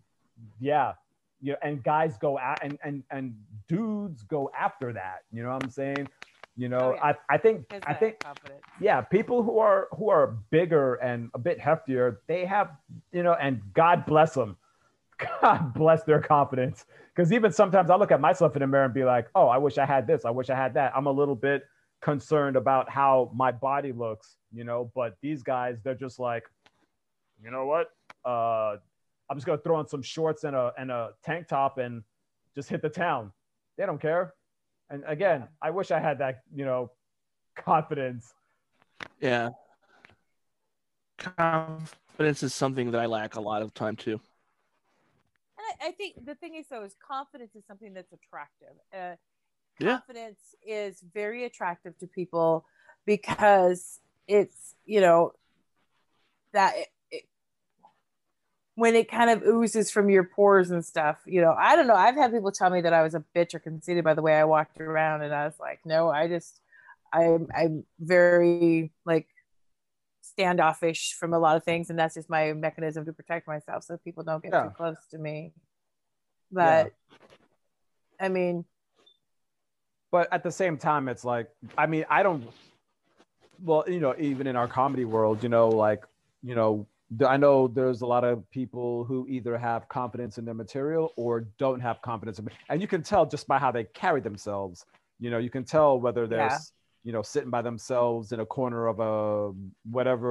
yeah, 0.61 0.93
you 1.41 1.53
know, 1.53 1.59
and 1.63 1.83
guys 1.83 2.17
go 2.19 2.39
at 2.39 2.61
and 2.63 2.79
and 2.85 3.03
and 3.11 3.35
dudes 3.69 4.23
go 4.23 4.51
after 4.59 4.93
that. 4.93 5.21
You 5.33 5.43
know 5.43 5.51
what 5.51 5.63
I'm 5.63 5.71
saying? 5.71 6.09
You 6.57 6.69
know, 6.69 6.93
Oh, 6.93 6.95
yeah. 6.95 7.13
I 7.31 7.35
I 7.35 7.39
think 7.39 7.67
I 7.87 7.95
think 7.95 8.17
yeah, 8.81 9.01
people 9.01 9.43
who 9.43 9.59
are 9.59 9.89
who 9.97 10.09
are 10.11 10.37
bigger 10.51 10.95
and 10.95 11.31
a 11.35 11.39
bit 11.39 11.59
heftier, 11.61 12.19
they 12.27 12.45
have, 12.45 12.71
you 13.13 13.23
know, 13.23 13.35
and 13.35 13.61
God 13.75 14.07
bless 14.07 14.35
them. 14.35 14.57
God 15.43 15.75
bless 15.75 16.03
their 16.05 16.21
confidence. 16.21 16.87
Because 17.15 17.33
even 17.33 17.53
sometimes 17.53 17.91
I 17.91 17.97
look 17.97 18.11
at 18.11 18.21
myself 18.21 18.57
in 18.57 18.61
the 18.61 18.67
mirror 18.67 18.85
and 18.85 18.95
be 18.95 19.05
like, 19.05 19.29
oh, 19.37 19.47
I 19.47 19.59
wish 19.59 19.79
I 19.79 19.87
had 19.87 20.07
this. 20.07 20.25
I 20.25 20.31
wish 20.31 20.51
I 20.51 20.57
had 20.57 20.75
that. 20.75 20.93
I'm 20.97 21.07
a 21.07 21.13
little 21.13 21.37
bit 21.37 21.63
concerned 22.05 22.55
about 22.55 22.91
how 22.91 23.31
my 23.35 23.51
body 23.51 23.91
looks, 23.91 24.37
you 24.53 24.63
know, 24.63 24.93
but 24.95 25.17
these 25.23 25.43
guys, 25.43 25.79
they're 25.83 25.95
just 25.95 26.19
like, 26.19 26.45
you 27.43 27.51
know 27.51 27.65
what? 27.65 27.87
Uh, 28.27 28.77
I'm 29.31 29.37
just 29.37 29.47
gonna 29.47 29.59
throw 29.59 29.77
on 29.77 29.89
some 29.89 30.03
shorts 30.03 30.45
and 30.45 30.55
a 30.55 30.71
and 30.77 30.91
a 30.91 31.13
tank 31.25 31.49
top 31.49 31.79
and 31.79 32.03
just 32.55 32.69
hit 32.69 32.83
the 32.83 32.91
town. 32.91 33.33
They 33.79 33.87
don't 33.87 34.01
care. 34.01 34.35
And 34.91 35.03
again, 35.07 35.49
I 35.63 35.71
wish 35.71 35.91
I 35.91 35.99
had 35.99 36.19
that, 36.19 36.43
you 36.55 36.67
know, 36.67 36.91
confidence. 37.57 38.35
Yeah. 39.19 39.49
Confidence 41.17 42.43
is 42.43 42.53
something 42.53 42.91
that 42.91 43.01
I 43.01 43.07
lack 43.07 43.37
a 43.37 43.41
lot 43.41 43.63
of 43.63 43.73
time 43.73 43.97
too. 43.97 44.21
And 45.57 45.67
I, 45.81 45.89
I 45.89 45.91
think 45.93 46.27
the 46.27 46.35
thing 46.35 46.55
is, 46.57 46.67
though, 46.71 46.85
is 46.85 46.95
confidence 47.07 47.57
is 47.57 47.65
something 47.67 47.95
that's 47.95 48.13
attractive. 48.13 48.77
Uh, 48.93 49.17
Yeah. 49.79 49.99
confidence 49.99 50.41
is 50.67 51.03
very 51.13 51.45
attractive 51.45 51.99
to 51.99 52.07
people 52.07 52.65
because 53.07 54.01
it's, 54.27 54.75
you 54.87 55.01
know, 55.01 55.33
that 56.53 56.75
it, 56.77 56.89
it, 57.11 57.23
when 58.77 58.95
it 58.95 59.11
kind 59.11 59.31
of 59.31 59.43
oozes 59.43 59.91
from 59.91 60.09
your 60.09 60.25
pores 60.25 60.71
and 60.71 60.85
stuff, 60.85 61.19
you 61.27 61.41
know, 61.41 61.55
I 61.59 61.77
don't 61.77 61.87
know. 61.87 61.95
I've 61.95 62.15
had 62.15 62.33
people 62.33 62.53
tell 62.53 62.71
me 62.71 62.81
that 62.83 62.93
I 62.93 63.03
was 63.03 63.15
a 63.15 63.25
bitch 63.35 63.55
or 63.55 63.59
conceited 63.59 64.05
by 64.05 64.15
the 64.15 64.23
way 64.23 64.35
I 64.35 64.45
walked 64.45 64.81
around, 64.81 65.23
and 65.23 65.35
I 65.35 65.45
was 65.45 65.59
like, 65.59 65.81
no, 65.85 66.09
I 66.09 66.29
just, 66.29 66.61
I'm, 67.13 67.49
I'm 67.55 67.85
very 67.99 68.93
like 69.05 69.29
standoffish 70.23 71.15
from 71.15 71.35
a 71.35 71.39
lot 71.39 71.57
of 71.57 71.65
things, 71.65 71.91
and 71.91 71.99
that's 71.99 72.15
just 72.15 72.31
my 72.31 72.53
mechanism 72.53 73.05
to 73.05 73.13
protect 73.13 73.47
myself 73.47 73.85
so 73.85 73.97
people 73.99 74.23
don't 74.25 74.43
get 74.43 74.53
Yeah. 74.53 74.63
too 74.65 74.71
close 74.71 74.99
to 75.11 75.19
me. 75.19 75.53
But 76.51 76.93
I 78.21 78.29
mean, 78.29 78.65
but 80.15 80.29
at 80.33 80.45
the 80.45 80.53
same 80.63 80.77
time 80.79 81.09
it's 81.09 81.25
like 81.25 81.49
i 81.77 81.87
mean 81.87 82.05
i 82.09 82.23
don't 82.23 82.45
well 83.65 83.83
you 83.89 83.99
know 83.99 84.15
even 84.31 84.47
in 84.47 84.55
our 84.55 84.69
comedy 84.69 85.05
world 85.05 85.43
you 85.43 85.49
know 85.49 85.69
like 85.69 86.05
you 86.45 86.55
know 86.55 86.87
i 87.27 87.37
know 87.37 87.67
there's 87.67 88.01
a 88.03 88.07
lot 88.07 88.23
of 88.23 88.49
people 88.59 89.05
who 89.09 89.27
either 89.29 89.59
have 89.59 89.89
confidence 89.89 90.39
in 90.39 90.45
their 90.45 90.55
material 90.55 91.13
or 91.17 91.33
don't 91.59 91.81
have 91.81 92.01
confidence 92.01 92.39
in 92.39 92.49
and 92.69 92.81
you 92.81 92.87
can 92.87 93.03
tell 93.03 93.27
just 93.27 93.49
by 93.49 93.59
how 93.59 93.71
they 93.73 93.85
carry 94.03 94.21
themselves. 94.21 94.87
You 95.25 95.31
know 95.33 95.39
you 95.47 95.51
can 95.57 95.65
tell 95.65 95.91
whether 96.05 96.25
they're 96.29 96.53
Yeah. 96.53 96.59
you 97.07 97.13
know 97.15 97.23
sitting 97.23 97.51
by 97.57 97.63
themselves 97.71 98.33
in 98.35 98.39
a 98.47 98.49
corner 98.59 98.83
of 98.93 98.97
a 99.13 99.53
whatever 99.97 100.31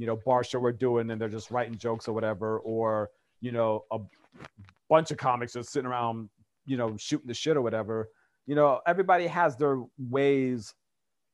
you 0.00 0.06
know 0.08 0.16
bar 0.26 0.42
show 0.48 0.58
we're 0.58 0.80
doing 0.88 1.04
and 1.10 1.20
they're 1.20 1.36
just 1.38 1.50
writing 1.54 1.76
jokes 1.86 2.04
or 2.08 2.12
whatever 2.18 2.58
or 2.74 3.10
you 3.40 3.52
know 3.58 3.70
a 3.96 3.98
bunch 4.92 5.08
of 5.12 5.18
comics 5.28 5.52
just 5.54 5.70
sitting 5.74 5.90
around 5.92 6.28
you 6.70 6.76
know 6.80 6.96
shooting 6.96 7.28
the 7.32 7.38
shit 7.42 7.56
or 7.56 7.62
whatever 7.68 7.96
you 8.46 8.54
know 8.54 8.80
everybody 8.86 9.26
has 9.26 9.56
their 9.56 9.82
ways 9.98 10.74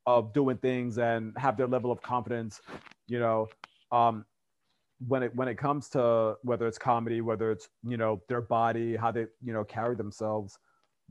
of 0.06 0.32
doing 0.32 0.56
things 0.56 0.98
and 0.98 1.32
have 1.36 1.56
their 1.56 1.66
level 1.66 1.92
of 1.92 2.00
confidence 2.02 2.60
you 3.06 3.18
know 3.18 3.46
um 3.92 4.24
when 5.06 5.22
it 5.22 5.34
when 5.34 5.48
it 5.48 5.56
comes 5.56 5.88
to 5.88 6.36
whether 6.42 6.66
it's 6.66 6.78
comedy 6.78 7.20
whether 7.20 7.50
it's 7.50 7.68
you 7.86 7.96
know 7.96 8.20
their 8.28 8.40
body 8.40 8.96
how 8.96 9.10
they 9.10 9.26
you 9.42 9.52
know 9.52 9.64
carry 9.64 9.96
themselves. 9.96 10.58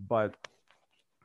But 0.07 0.33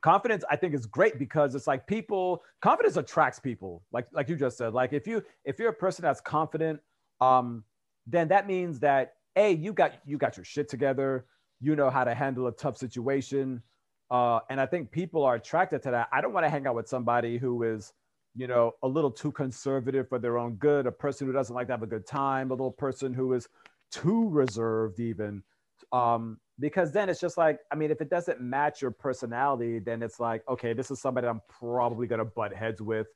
confidence 0.00 0.44
i 0.50 0.56
think 0.56 0.74
is 0.74 0.84
great 0.84 1.18
because 1.18 1.54
it's 1.54 1.66
like 1.66 1.87
people 1.87 2.42
confidence 2.60 2.96
attracts 2.96 3.38
people. 3.38 3.82
Like 3.92 4.06
like 4.12 4.28
you 4.28 4.37
just 4.37 4.58
said 4.58 4.74
like 4.74 4.92
if 4.92 5.06
you 5.06 5.22
if 5.44 5.58
you're 5.58 5.70
a 5.70 5.74
person 5.74 6.02
that's 6.02 6.20
confident 6.20 6.80
um 7.20 7.64
then 8.06 8.28
that 8.28 8.46
means 8.46 8.80
that 8.80 9.14
a 9.37 9.52
you 9.52 9.72
got 9.72 9.92
you 10.04 10.18
got 10.18 10.37
your 10.37 10.44
shit 10.44 10.68
together. 10.68 11.26
You 11.60 11.76
know 11.76 11.90
how 11.90 12.04
to 12.04 12.14
handle 12.14 12.46
a 12.46 12.52
tough 12.52 12.76
situation 12.76 13.62
uh, 14.10 14.40
and 14.50 14.60
I 14.60 14.66
think 14.66 14.90
people 14.90 15.24
are 15.24 15.36
attracted 15.36 15.82
to 15.84 15.90
that. 15.92 16.08
I 16.12 16.20
don't 16.20 16.32
want 16.32 16.44
to 16.46 16.50
hang 16.50 16.66
out 16.66 16.74
with 16.74 16.88
somebody 16.88 17.38
who 17.38 17.62
is, 17.62 17.92
you 18.34 18.46
know, 18.46 18.72
a 18.82 18.88
little 18.88 19.10
too 19.10 19.32
conservative 19.32 20.08
for 20.08 20.18
their 20.18 20.38
own 20.38 20.54
good, 20.54 20.86
a 20.86 20.92
person 20.92 21.26
who 21.26 21.32
doesn't 21.32 21.54
like 21.54 21.68
to 21.68 21.72
have 21.72 21.82
a 21.82 21.86
good 21.86 22.06
time, 22.06 22.50
a 22.50 22.54
little 22.54 22.72
person 22.72 23.14
who 23.14 23.32
is 23.32 23.48
too 23.90 24.28
reserved, 24.28 25.00
even. 25.00 25.42
Um, 25.92 26.38
because 26.58 26.92
then 26.92 27.08
it's 27.08 27.20
just 27.20 27.36
like, 27.36 27.58
I 27.72 27.76
mean, 27.76 27.90
if 27.90 28.00
it 28.00 28.10
doesn't 28.10 28.40
match 28.40 28.82
your 28.82 28.90
personality, 28.90 29.78
then 29.78 30.02
it's 30.02 30.20
like, 30.20 30.42
okay, 30.48 30.72
this 30.72 30.90
is 30.90 31.00
somebody 31.00 31.26
I'm 31.26 31.40
probably 31.48 32.06
going 32.06 32.20
to 32.20 32.24
butt 32.24 32.54
heads 32.54 32.80
with 32.80 33.06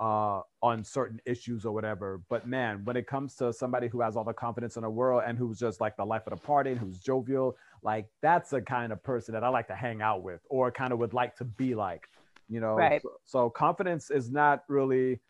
uh, 0.00 0.42
on 0.62 0.84
certain 0.84 1.20
issues 1.26 1.64
or 1.64 1.72
whatever. 1.72 2.20
But 2.28 2.46
man, 2.46 2.84
when 2.84 2.96
it 2.96 3.06
comes 3.06 3.34
to 3.36 3.52
somebody 3.52 3.88
who 3.88 4.00
has 4.00 4.16
all 4.16 4.24
the 4.24 4.32
confidence 4.32 4.76
in 4.76 4.82
the 4.82 4.90
world 4.90 5.22
and 5.26 5.36
who's 5.36 5.58
just 5.58 5.80
like 5.80 5.96
the 5.96 6.04
life 6.04 6.22
of 6.26 6.38
the 6.38 6.46
party 6.46 6.70
and 6.70 6.78
who's 6.78 6.98
jovial, 6.98 7.56
like 7.82 8.06
that's 8.22 8.50
the 8.50 8.62
kind 8.62 8.92
of 8.92 9.02
person 9.02 9.34
that 9.34 9.44
I 9.44 9.48
like 9.48 9.66
to 9.68 9.74
hang 9.74 10.02
out 10.02 10.22
with 10.22 10.40
or 10.48 10.70
kind 10.70 10.92
of 10.92 10.98
would 11.00 11.14
like 11.14 11.36
to 11.36 11.44
be 11.44 11.74
like. 11.74 12.08
you 12.48 12.60
know. 12.60 12.74
Right. 12.74 13.02
So, 13.02 13.10
so 13.24 13.50
confidence 13.50 14.10
is 14.10 14.30
not 14.30 14.64
really. 14.68 15.20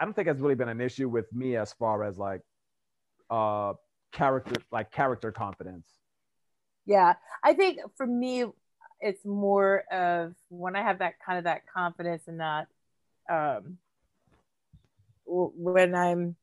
I 0.00 0.04
don't 0.04 0.14
think 0.14 0.28
it's 0.28 0.40
really 0.40 0.54
been 0.54 0.68
an 0.68 0.80
issue 0.80 1.08
with 1.08 1.32
me 1.32 1.56
as 1.56 1.72
far 1.72 2.04
as 2.04 2.18
like, 2.18 2.40
uh, 3.30 3.74
character 4.12 4.60
like 4.70 4.90
character 4.90 5.32
confidence. 5.32 5.86
Yeah, 6.86 7.14
I 7.42 7.54
think 7.54 7.80
for 7.96 8.06
me, 8.06 8.44
it's 9.00 9.24
more 9.24 9.84
of 9.90 10.34
when 10.48 10.76
I 10.76 10.82
have 10.82 10.98
that 10.98 11.14
kind 11.24 11.38
of 11.38 11.44
that 11.44 11.62
confidence 11.72 12.24
and 12.28 12.40
that 12.40 12.66
um, 13.30 13.78
when 15.26 15.94
I'm 15.94 16.36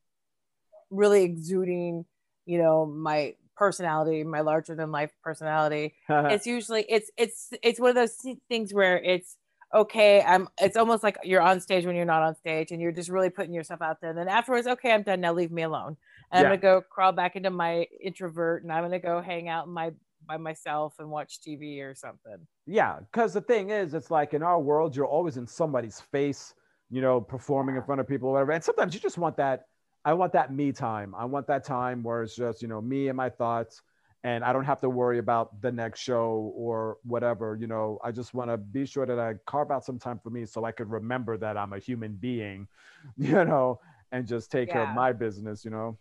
really 0.90 1.22
exuding, 1.24 2.04
you 2.46 2.58
know, 2.58 2.86
my 2.86 3.34
personality, 3.56 4.24
my 4.24 4.40
larger 4.40 4.74
than 4.74 4.90
life 4.90 5.10
personality. 5.22 5.94
it's 6.08 6.46
usually 6.46 6.84
it's 6.88 7.10
it's 7.16 7.50
it's 7.62 7.80
one 7.80 7.90
of 7.90 7.96
those 7.96 8.16
things 8.48 8.72
where 8.72 8.96
it's 8.98 9.36
okay 9.74 10.20
i'm 10.22 10.48
it's 10.60 10.76
almost 10.76 11.02
like 11.02 11.16
you're 11.24 11.40
on 11.40 11.58
stage 11.58 11.86
when 11.86 11.96
you're 11.96 12.04
not 12.04 12.22
on 12.22 12.34
stage 12.34 12.72
and 12.72 12.80
you're 12.82 12.92
just 12.92 13.08
really 13.08 13.30
putting 13.30 13.54
yourself 13.54 13.80
out 13.80 14.00
there 14.02 14.10
and 14.10 14.18
then 14.18 14.28
afterwards 14.28 14.66
okay 14.66 14.92
i'm 14.92 15.02
done 15.02 15.18
now 15.20 15.32
leave 15.32 15.50
me 15.50 15.62
alone 15.62 15.96
and 16.30 16.42
Yeah. 16.42 16.50
i'm 16.50 16.58
gonna 16.58 16.58
go 16.58 16.82
crawl 16.82 17.12
back 17.12 17.36
into 17.36 17.48
my 17.48 17.86
introvert 18.02 18.62
and 18.62 18.70
i'm 18.70 18.84
gonna 18.84 18.98
go 18.98 19.22
hang 19.22 19.48
out 19.48 19.66
in 19.66 19.72
my 19.72 19.92
by 20.28 20.36
myself 20.36 20.94
and 20.98 21.08
watch 21.10 21.40
tv 21.40 21.80
or 21.80 21.94
something 21.94 22.46
Yeah, 22.66 22.98
because 23.00 23.32
the 23.32 23.40
thing 23.40 23.70
is, 23.70 23.94
it's 23.94 24.10
like 24.10 24.34
in 24.34 24.42
our 24.42 24.60
world, 24.60 24.94
you're 24.94 25.06
always 25.06 25.36
in 25.36 25.46
somebody's 25.46 26.00
face, 26.00 26.54
you 26.92 27.00
know, 27.00 27.20
performing 27.20 27.76
in 27.76 27.82
front 27.82 28.00
of 28.00 28.06
people 28.06 28.28
or 28.28 28.32
whatever. 28.34 28.52
And 28.52 28.62
sometimes 28.62 28.94
you 28.94 29.00
just 29.00 29.18
want 29.18 29.36
that. 29.38 29.64
I 30.04 30.12
want 30.12 30.32
that 30.34 30.52
me 30.52 30.72
time. 30.72 31.14
I 31.16 31.24
want 31.24 31.46
that 31.46 31.64
time 31.64 32.02
where 32.02 32.22
it's 32.22 32.36
just, 32.36 32.60
you 32.60 32.68
know, 32.68 32.80
me 32.80 33.08
and 33.08 33.16
my 33.16 33.30
thoughts, 33.30 33.80
and 34.24 34.44
I 34.44 34.52
don't 34.52 34.64
have 34.64 34.80
to 34.82 34.90
worry 34.90 35.18
about 35.18 35.60
the 35.62 35.72
next 35.72 36.00
show 36.00 36.52
or 36.54 36.98
whatever. 37.04 37.56
You 37.60 37.66
know, 37.66 37.98
I 38.04 38.12
just 38.12 38.34
want 38.34 38.50
to 38.50 38.56
be 38.58 38.84
sure 38.84 39.06
that 39.06 39.18
I 39.18 39.34
carve 39.46 39.70
out 39.70 39.84
some 39.84 39.98
time 39.98 40.20
for 40.22 40.30
me 40.30 40.44
so 40.44 40.64
I 40.64 40.72
could 40.72 40.90
remember 40.90 41.38
that 41.38 41.56
I'm 41.56 41.72
a 41.72 41.78
human 41.78 42.12
being, 42.14 42.68
you 43.16 43.44
know, 43.44 43.80
and 44.12 44.26
just 44.26 44.50
take 44.50 44.70
care 44.70 44.82
of 44.82 44.94
my 44.94 45.12
business, 45.12 45.64
you 45.64 45.70
know. 45.70 45.98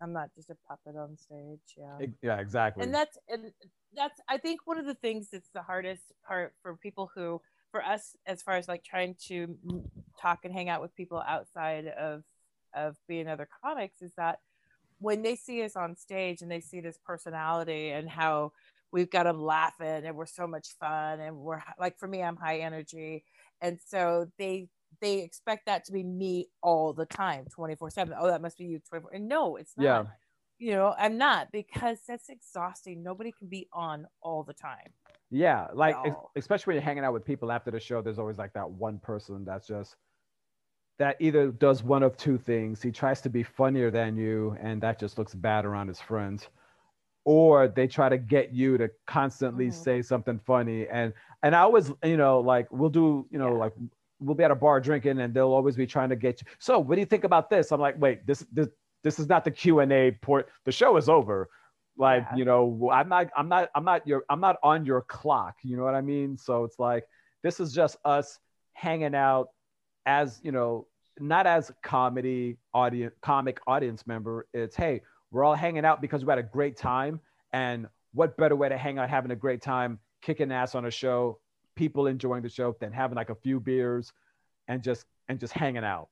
i'm 0.00 0.12
not 0.12 0.28
just 0.34 0.50
a 0.50 0.56
puppet 0.68 0.96
on 0.96 1.16
stage 1.16 1.74
yeah 1.76 1.98
Yeah, 2.22 2.38
exactly. 2.38 2.84
and 2.84 2.94
that's 2.94 3.18
and 3.28 3.52
that's 3.94 4.20
i 4.28 4.36
think 4.38 4.60
one 4.64 4.78
of 4.78 4.86
the 4.86 4.94
things 4.94 5.28
that's 5.32 5.50
the 5.54 5.62
hardest 5.62 6.12
part 6.26 6.54
for 6.62 6.76
people 6.76 7.10
who 7.14 7.40
for 7.70 7.84
us 7.84 8.16
as 8.26 8.42
far 8.42 8.56
as 8.56 8.68
like 8.68 8.84
trying 8.84 9.14
to 9.28 9.58
talk 10.20 10.40
and 10.44 10.52
hang 10.52 10.68
out 10.68 10.82
with 10.82 10.94
people 10.94 11.22
outside 11.26 11.86
of 11.86 12.24
of 12.74 12.96
being 13.08 13.28
other 13.28 13.48
comics 13.62 14.02
is 14.02 14.12
that 14.16 14.38
when 14.98 15.22
they 15.22 15.36
see 15.36 15.62
us 15.62 15.76
on 15.76 15.96
stage 15.96 16.42
and 16.42 16.50
they 16.50 16.60
see 16.60 16.80
this 16.80 16.98
personality 17.04 17.90
and 17.90 18.08
how 18.08 18.52
we've 18.92 19.10
got 19.10 19.24
them 19.24 19.40
laughing 19.40 20.04
and 20.04 20.16
we're 20.16 20.26
so 20.26 20.46
much 20.46 20.68
fun 20.80 21.20
and 21.20 21.36
we're 21.36 21.62
like 21.78 21.98
for 21.98 22.08
me 22.08 22.22
i'm 22.22 22.36
high 22.36 22.58
energy. 22.58 23.24
And 23.60 23.78
so 23.84 24.26
they 24.38 24.68
they 25.00 25.20
expect 25.20 25.66
that 25.66 25.84
to 25.86 25.92
be 25.92 26.02
me 26.02 26.46
all 26.62 26.92
the 26.92 27.06
time 27.06 27.46
24 27.54 27.90
7 27.90 28.14
oh 28.18 28.28
that 28.28 28.40
must 28.40 28.58
be 28.58 28.64
you 28.64 28.80
24 28.88 29.10
and 29.12 29.28
no 29.28 29.56
it's 29.56 29.74
not. 29.76 29.84
Yeah. 29.84 30.04
you 30.58 30.72
know 30.72 30.94
i'm 30.98 31.18
not 31.18 31.48
because 31.52 31.98
that's 32.06 32.28
exhausting. 32.28 33.02
Nobody 33.02 33.32
can 33.36 33.48
be 33.48 33.68
on 33.72 34.06
all 34.22 34.44
the 34.44 34.54
time 34.54 34.92
Yeah, 35.30 35.68
like 35.74 35.96
especially 36.36 36.70
when 36.72 36.76
you're 36.76 36.84
hanging 36.84 37.04
out 37.04 37.12
with 37.12 37.24
people 37.24 37.52
after 37.52 37.70
the 37.70 37.80
show, 37.80 38.00
there's 38.00 38.18
always 38.18 38.38
like 38.38 38.54
that 38.54 38.70
one 38.70 38.98
person 38.98 39.44
that's 39.44 39.66
just 39.66 39.96
that 40.98 41.16
either 41.20 41.52
does 41.52 41.82
one 41.82 42.02
of 42.02 42.16
two 42.16 42.38
things. 42.38 42.82
He 42.82 42.90
tries 42.90 43.20
to 43.20 43.28
be 43.30 43.42
funnier 43.42 43.90
than 43.90 44.16
you, 44.16 44.56
and 44.60 44.82
that 44.82 44.98
just 44.98 45.18
looks 45.18 45.34
bad 45.34 45.64
around 45.64 45.88
his 45.88 46.00
friends, 46.00 46.48
or 47.24 47.68
they 47.68 47.86
try 47.86 48.08
to 48.08 48.18
get 48.18 48.52
you 48.52 48.78
to 48.78 48.90
constantly 49.06 49.68
Mhm. 49.68 49.72
say 49.74 50.02
something 50.02 50.38
funny. 50.38 50.88
And 50.88 51.12
and 51.42 51.54
I 51.54 51.60
always, 51.60 51.92
you 52.02 52.16
know, 52.16 52.40
like 52.40 52.72
we'll 52.72 52.90
do, 52.90 53.26
you 53.30 53.38
know, 53.38 53.52
Yeah. 53.52 53.58
like 53.58 53.74
we'll 54.20 54.34
be 54.34 54.44
at 54.44 54.50
a 54.50 54.56
bar 54.56 54.80
drinking, 54.80 55.20
and 55.20 55.34
they'll 55.34 55.52
always 55.52 55.76
be 55.76 55.86
trying 55.86 56.08
to 56.08 56.16
get 56.16 56.40
you. 56.42 56.48
So, 56.58 56.78
what 56.78 56.94
do 56.96 57.00
you 57.00 57.06
think 57.06 57.24
about 57.24 57.50
this? 57.50 57.70
I'm 57.70 57.80
like, 57.80 57.96
wait, 58.00 58.26
this 58.26 58.40
this 58.50 58.68
this 59.04 59.18
is 59.18 59.28
not 59.28 59.44
the 59.44 59.50
Q 59.50 59.80
and 59.80 59.92
A 59.92 60.12
port. 60.12 60.48
The 60.64 60.72
show 60.72 60.96
is 60.96 61.08
over 61.08 61.50
like 61.98 62.24
Yeah. 62.30 62.36
you 62.36 62.44
know 62.44 62.90
i'm 62.92 63.08
not 63.08 63.28
i'm 63.36 63.48
not 63.48 63.68
i'm 63.74 63.84
not 63.84 64.06
your 64.06 64.24
i'm 64.30 64.40
not 64.40 64.56
on 64.62 64.86
your 64.86 65.02
clock 65.02 65.56
you 65.62 65.76
know 65.76 65.82
what 65.84 65.94
i 65.94 66.00
mean? 66.00 66.38
So 66.38 66.64
it's 66.64 66.78
like 66.78 67.04
this 67.42 67.60
is 67.60 67.72
just 67.72 67.96
us 68.04 68.38
hanging 68.72 69.14
out 69.14 69.48
as 70.06 70.40
you 70.42 70.52
know 70.52 70.86
not 71.20 71.46
as 71.46 71.70
comedy 71.82 72.56
audience 72.72 73.12
comic 73.22 73.58
audience 73.66 74.06
member. 74.06 74.46
It's 74.54 74.76
hey 74.76 75.02
we're 75.30 75.44
all 75.44 75.54
hanging 75.54 75.84
out 75.84 76.00
because 76.00 76.24
we 76.24 76.30
had 76.30 76.38
a 76.38 76.42
great 76.44 76.76
time. 76.76 77.20
And 77.52 77.88
what 78.12 78.36
better 78.36 78.56
way 78.56 78.68
to 78.68 78.78
hang 78.78 78.98
out 78.98 79.10
having 79.10 79.30
a 79.32 79.36
great 79.36 79.60
time 79.60 79.98
kicking 80.22 80.50
ass 80.52 80.74
on 80.74 80.86
a 80.86 80.90
show 80.90 81.40
people 81.76 82.06
enjoying 82.06 82.42
the 82.42 82.48
show 82.48 82.74
than 82.80 82.92
having 82.92 83.16
like 83.16 83.30
a 83.30 83.34
few 83.34 83.60
beers 83.60 84.12
and 84.68 84.82
just 84.82 85.04
and 85.28 85.38
just 85.40 85.52
hanging 85.52 85.84
out. 85.84 86.08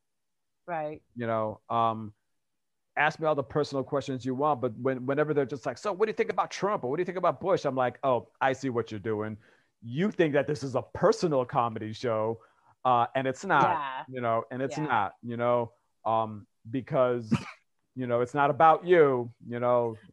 Right. 0.67 1.03
You 1.15 1.27
know 1.29 1.61
um 1.71 2.13
ask 2.97 3.21
me 3.21 3.27
all 3.27 3.35
the 3.35 3.43
personal 3.43 3.83
questions 3.85 4.25
you 4.25 4.35
want 4.35 4.61
but 4.61 4.73
when 4.81 5.05
whenever 5.07 5.35
they're 5.35 5.45
just 5.45 5.67
like 5.67 5.77
so 5.79 5.93
what 5.93 6.07
do 6.07 6.11
you 6.11 6.15
think 6.15 6.31
about 6.31 6.51
trump 6.51 6.83
or 6.85 6.91
what 6.91 6.97
do 6.97 7.01
you 7.01 7.05
think 7.05 7.19
about 7.19 7.41
bush 7.41 7.65
i'm 7.65 7.77
like 7.77 7.99
oh 8.03 8.29
i 8.41 8.53
see 8.53 8.69
what 8.71 8.91
you're 8.91 9.01
doing 9.01 9.37
you 9.83 10.11
think 10.11 10.33
that 10.33 10.47
this 10.47 10.63
is 10.63 10.75
a 10.75 10.83
personal 10.95 11.45
comedy 11.45 11.93
show 11.93 12.39
uh, 12.85 13.07
and 13.15 13.27
it's 13.27 13.45
not 13.45 13.71
yeah 13.73 14.03
you 14.09 14.21
know 14.21 14.45
and 14.51 14.63
it's 14.63 14.79
Yeah. 14.79 14.85
not 14.85 15.13
you 15.23 15.37
know 15.37 15.73
um 16.05 16.47
because 16.71 17.33
you 17.95 18.07
know 18.07 18.21
it's 18.21 18.35
not 18.35 18.49
about 18.51 18.85
you 18.87 19.31
you 19.47 19.59
know 19.61 19.97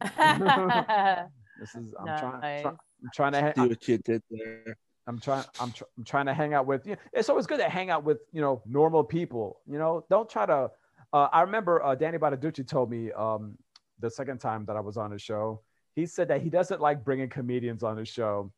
this 1.58 1.74
is 1.74 1.94
i'm 1.98 2.06
trying 2.18 2.40
Nice. 2.40 2.62
try, 2.62 2.70
i'm 2.70 3.10
trying 3.14 3.32
to 3.32 3.52
See 3.56 3.68
what 3.68 3.88
you 3.88 3.98
did 3.98 4.22
there. 4.30 4.76
I'm 5.06 5.20
trying. 5.20 5.44
I'm, 5.60 5.70
tr- 5.70 5.84
I'm 5.98 6.04
trying 6.04 6.24
to 6.26 6.32
hang 6.32 6.54
out 6.54 6.64
with. 6.66 6.86
You 6.86 6.96
it's 7.12 7.28
always 7.28 7.46
good 7.46 7.58
to 7.58 7.68
hang 7.68 7.90
out 7.90 8.04
with 8.04 8.20
you 8.32 8.40
know 8.40 8.62
normal 8.64 9.04
people. 9.04 9.60
You 9.66 9.76
know, 9.78 10.04
don't 10.08 10.28
try 10.30 10.46
to. 10.46 10.70
Uh, 11.14 11.28
I 11.32 11.42
remember 11.42 11.82
uh, 11.82 11.94
Danny 11.94 12.18
Bonaduce 12.18 12.66
told 12.66 12.90
me 12.90 13.12
um, 13.12 13.56
the 14.00 14.10
second 14.10 14.38
time 14.38 14.66
that 14.66 14.76
I 14.76 14.80
was 14.80 14.96
on 14.96 15.10
his 15.10 15.22
show. 15.22 15.62
He 15.94 16.06
said 16.06 16.28
that 16.28 16.42
he 16.42 16.50
doesn't 16.50 16.80
like 16.80 17.04
bringing 17.04 17.28
comedians 17.28 17.82
on 17.82 17.96
his 17.96 18.08
show, 18.08 18.52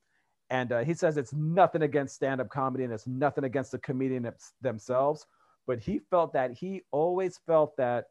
and 0.50 0.72
uh, 0.72 0.78
he 0.82 0.94
says 0.94 1.18
it's 1.18 1.34
nothing 1.34 1.82
against 1.82 2.14
stand-up 2.14 2.48
comedy 2.48 2.84
and 2.84 2.92
it's 2.92 3.06
nothing 3.06 3.44
against 3.44 3.72
the 3.72 3.78
comedian 3.78 4.28
themselves. 4.62 5.26
But 5.66 5.80
he 5.80 6.00
felt 6.10 6.32
that 6.32 6.52
he 6.52 6.82
always 6.90 7.38
felt 7.46 7.76
that 7.76 8.06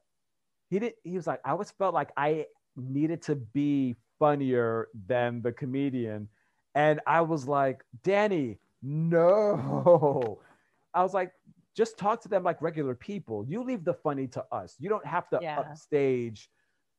he 0.69 0.79
did. 0.79 0.93
He 1.03 1.15
was 1.15 1.25
like, 1.25 1.41
I 1.43 1.51
always 1.51 1.71
felt 1.71 1.95
like 1.95 2.11
I 2.15 2.45
needed 2.77 3.23
to 3.23 3.35
be 3.35 3.95
funnier 4.19 4.89
than 5.07 5.41
the 5.41 5.51
comedian 5.51 6.29
and 6.75 6.99
I 7.07 7.21
was 7.21 7.47
like, 7.47 7.83
Danny, 8.03 8.59
no. 8.83 10.39
I 10.93 11.01
was 11.01 11.13
like, 11.13 11.31
just 11.75 11.97
talk 11.97 12.21
to 12.21 12.29
them 12.29 12.43
like 12.43 12.61
regular 12.61 12.95
people. 12.95 13.45
You 13.47 13.63
leave 13.63 13.83
the 13.83 13.93
funny 13.93 14.27
to 14.27 14.45
us. 14.51 14.75
You 14.79 14.89
don't 14.89 15.05
have 15.05 15.29
to 15.29 15.39
Yeah. 15.41 15.59
upstage, 15.59 16.49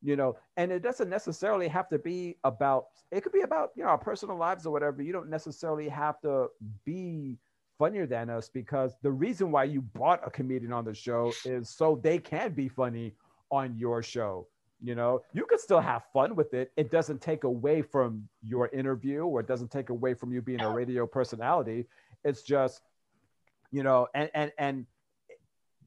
you 0.02 0.16
know, 0.16 0.36
and 0.56 0.70
it 0.70 0.82
doesn't 0.82 1.08
necessarily 1.08 1.66
have 1.68 1.88
to 1.88 1.98
be 1.98 2.36
about, 2.44 2.88
it 3.10 3.22
could 3.22 3.32
be 3.32 3.40
about, 3.40 3.70
you 3.74 3.82
know, 3.82 3.88
our 3.88 3.98
personal 3.98 4.36
lives 4.36 4.66
or 4.66 4.72
whatever. 4.72 5.02
You 5.02 5.12
don't 5.12 5.30
necessarily 5.30 5.88
have 5.88 6.20
to 6.20 6.48
be 6.84 7.38
funnier 7.78 8.06
than 8.06 8.30
us 8.30 8.48
because 8.48 8.96
the 9.02 9.10
reason 9.10 9.50
why 9.50 9.64
you 9.64 9.80
brought 9.80 10.26
a 10.26 10.30
comedian 10.30 10.72
on 10.72 10.84
the 10.84 10.94
show 10.94 11.32
is 11.44 11.68
so 11.68 12.00
they 12.02 12.18
can 12.18 12.52
be 12.52 12.68
funny 12.68 13.14
on 13.50 13.76
your 13.76 14.02
show 14.02 14.46
you 14.82 14.94
know 14.94 15.22
you 15.32 15.46
can 15.46 15.58
still 15.58 15.80
have 15.80 16.02
fun 16.12 16.34
with 16.34 16.52
it 16.52 16.72
it 16.76 16.90
doesn't 16.90 17.20
take 17.20 17.44
away 17.44 17.80
from 17.80 18.28
your 18.42 18.68
interview 18.68 19.24
or 19.24 19.40
it 19.40 19.46
doesn't 19.46 19.70
take 19.70 19.88
away 19.90 20.12
from 20.14 20.32
you 20.32 20.42
being 20.42 20.60
a 20.60 20.68
radio 20.70 21.06
personality 21.06 21.86
it's 22.24 22.42
just 22.42 22.82
you 23.76 23.82
know 23.82 24.08
and 24.14 24.30
and 24.32 24.52
and 24.56 24.86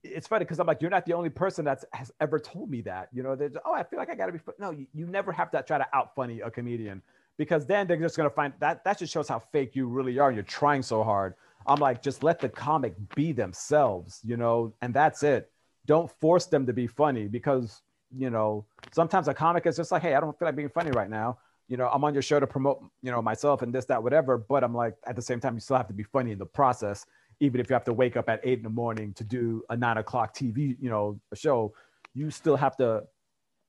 it's 0.03 0.27
funny 0.27 0.45
because 0.45 0.59
i'm 0.59 0.67
like 0.67 0.79
you're 0.79 0.91
not 0.91 1.07
the 1.07 1.13
only 1.13 1.29
person 1.29 1.65
that's 1.65 1.83
has 1.91 2.11
ever 2.21 2.39
told 2.39 2.69
me 2.69 2.81
that. 2.81 3.09
You 3.11 3.23
know 3.23 3.35
just, 3.35 3.57
oh 3.65 3.73
i 3.73 3.83
feel 3.83 3.97
like 3.97 4.11
i 4.11 4.15
gotta 4.15 4.31
be 4.31 4.37
fun. 4.37 4.53
no 4.59 4.69
you, 4.69 4.85
you 4.93 5.07
never 5.07 5.31
have 5.31 5.49
to 5.51 5.63
try 5.63 5.79
to 5.79 5.87
out 5.91 6.13
funny 6.15 6.39
a 6.41 6.51
comedian 6.51 7.01
because 7.37 7.65
then 7.65 7.87
they're 7.87 7.97
just 7.97 8.15
gonna 8.15 8.29
find 8.29 8.53
that 8.59 8.83
that 8.83 8.99
just 8.99 9.11
shows 9.11 9.27
how 9.27 9.39
fake 9.39 9.75
you 9.75 9.87
really 9.87 10.19
are 10.19 10.31
you're 10.31 10.43
trying 10.43 10.83
so 10.83 11.03
hard. 11.03 11.33
I'm 11.65 11.79
like 11.79 12.03
just 12.03 12.21
let 12.23 12.39
the 12.39 12.47
comic 12.47 12.93
be 13.15 13.31
themselves 13.31 14.21
you 14.23 14.37
know 14.37 14.71
and 14.83 14.93
that's 14.93 15.23
it. 15.23 15.49
Don't 15.87 16.11
force 16.21 16.45
them 16.45 16.67
to 16.67 16.73
be 16.73 16.85
funny 16.85 17.27
because 17.27 17.81
you 18.15 18.29
know 18.29 18.65
sometimes 18.91 19.27
a 19.27 19.33
comic 19.33 19.65
is 19.65 19.75
just 19.77 19.91
like 19.91 20.03
hey 20.03 20.13
i 20.13 20.19
don't 20.19 20.37
feel 20.37 20.47
like 20.47 20.55
being 20.55 20.69
funny 20.69 20.91
right 20.91 21.09
now. 21.09 21.39
You 21.67 21.77
know 21.77 21.89
i'm 21.91 22.03
on 22.03 22.13
your 22.13 22.23
show 22.23 22.39
to 22.39 22.47
promote 22.47 22.83
you 23.01 23.11
know 23.11 23.21
myself 23.21 23.63
and 23.63 23.73
this 23.73 23.85
that 23.85 24.01
whatever 24.01 24.37
but 24.37 24.63
i'm 24.63 24.75
like 24.75 24.95
at 25.05 25.15
the 25.15 25.21
same 25.21 25.39
time 25.39 25.55
you 25.55 25.59
still 25.59 25.77
have 25.77 25.87
to 25.87 25.93
be 25.93 26.03
funny 26.03 26.31
in 26.31 26.39
the 26.39 26.45
process 26.45 27.05
even 27.39 27.59
if 27.61 27.69
you 27.69 27.73
have 27.73 27.83
to 27.85 27.93
wake 27.93 28.17
up 28.17 28.29
at 28.29 28.39
eight 28.43 28.57
in 28.59 28.63
the 28.63 28.69
morning 28.69 29.13
to 29.13 29.23
do 29.23 29.63
a 29.69 29.77
nine 29.77 29.97
o'clock 29.97 30.35
tv 30.35 30.75
you 30.79 30.89
know 30.89 31.19
a 31.31 31.35
show 31.35 31.73
you 32.13 32.29
still 32.29 32.55
have 32.55 32.75
to 32.77 33.03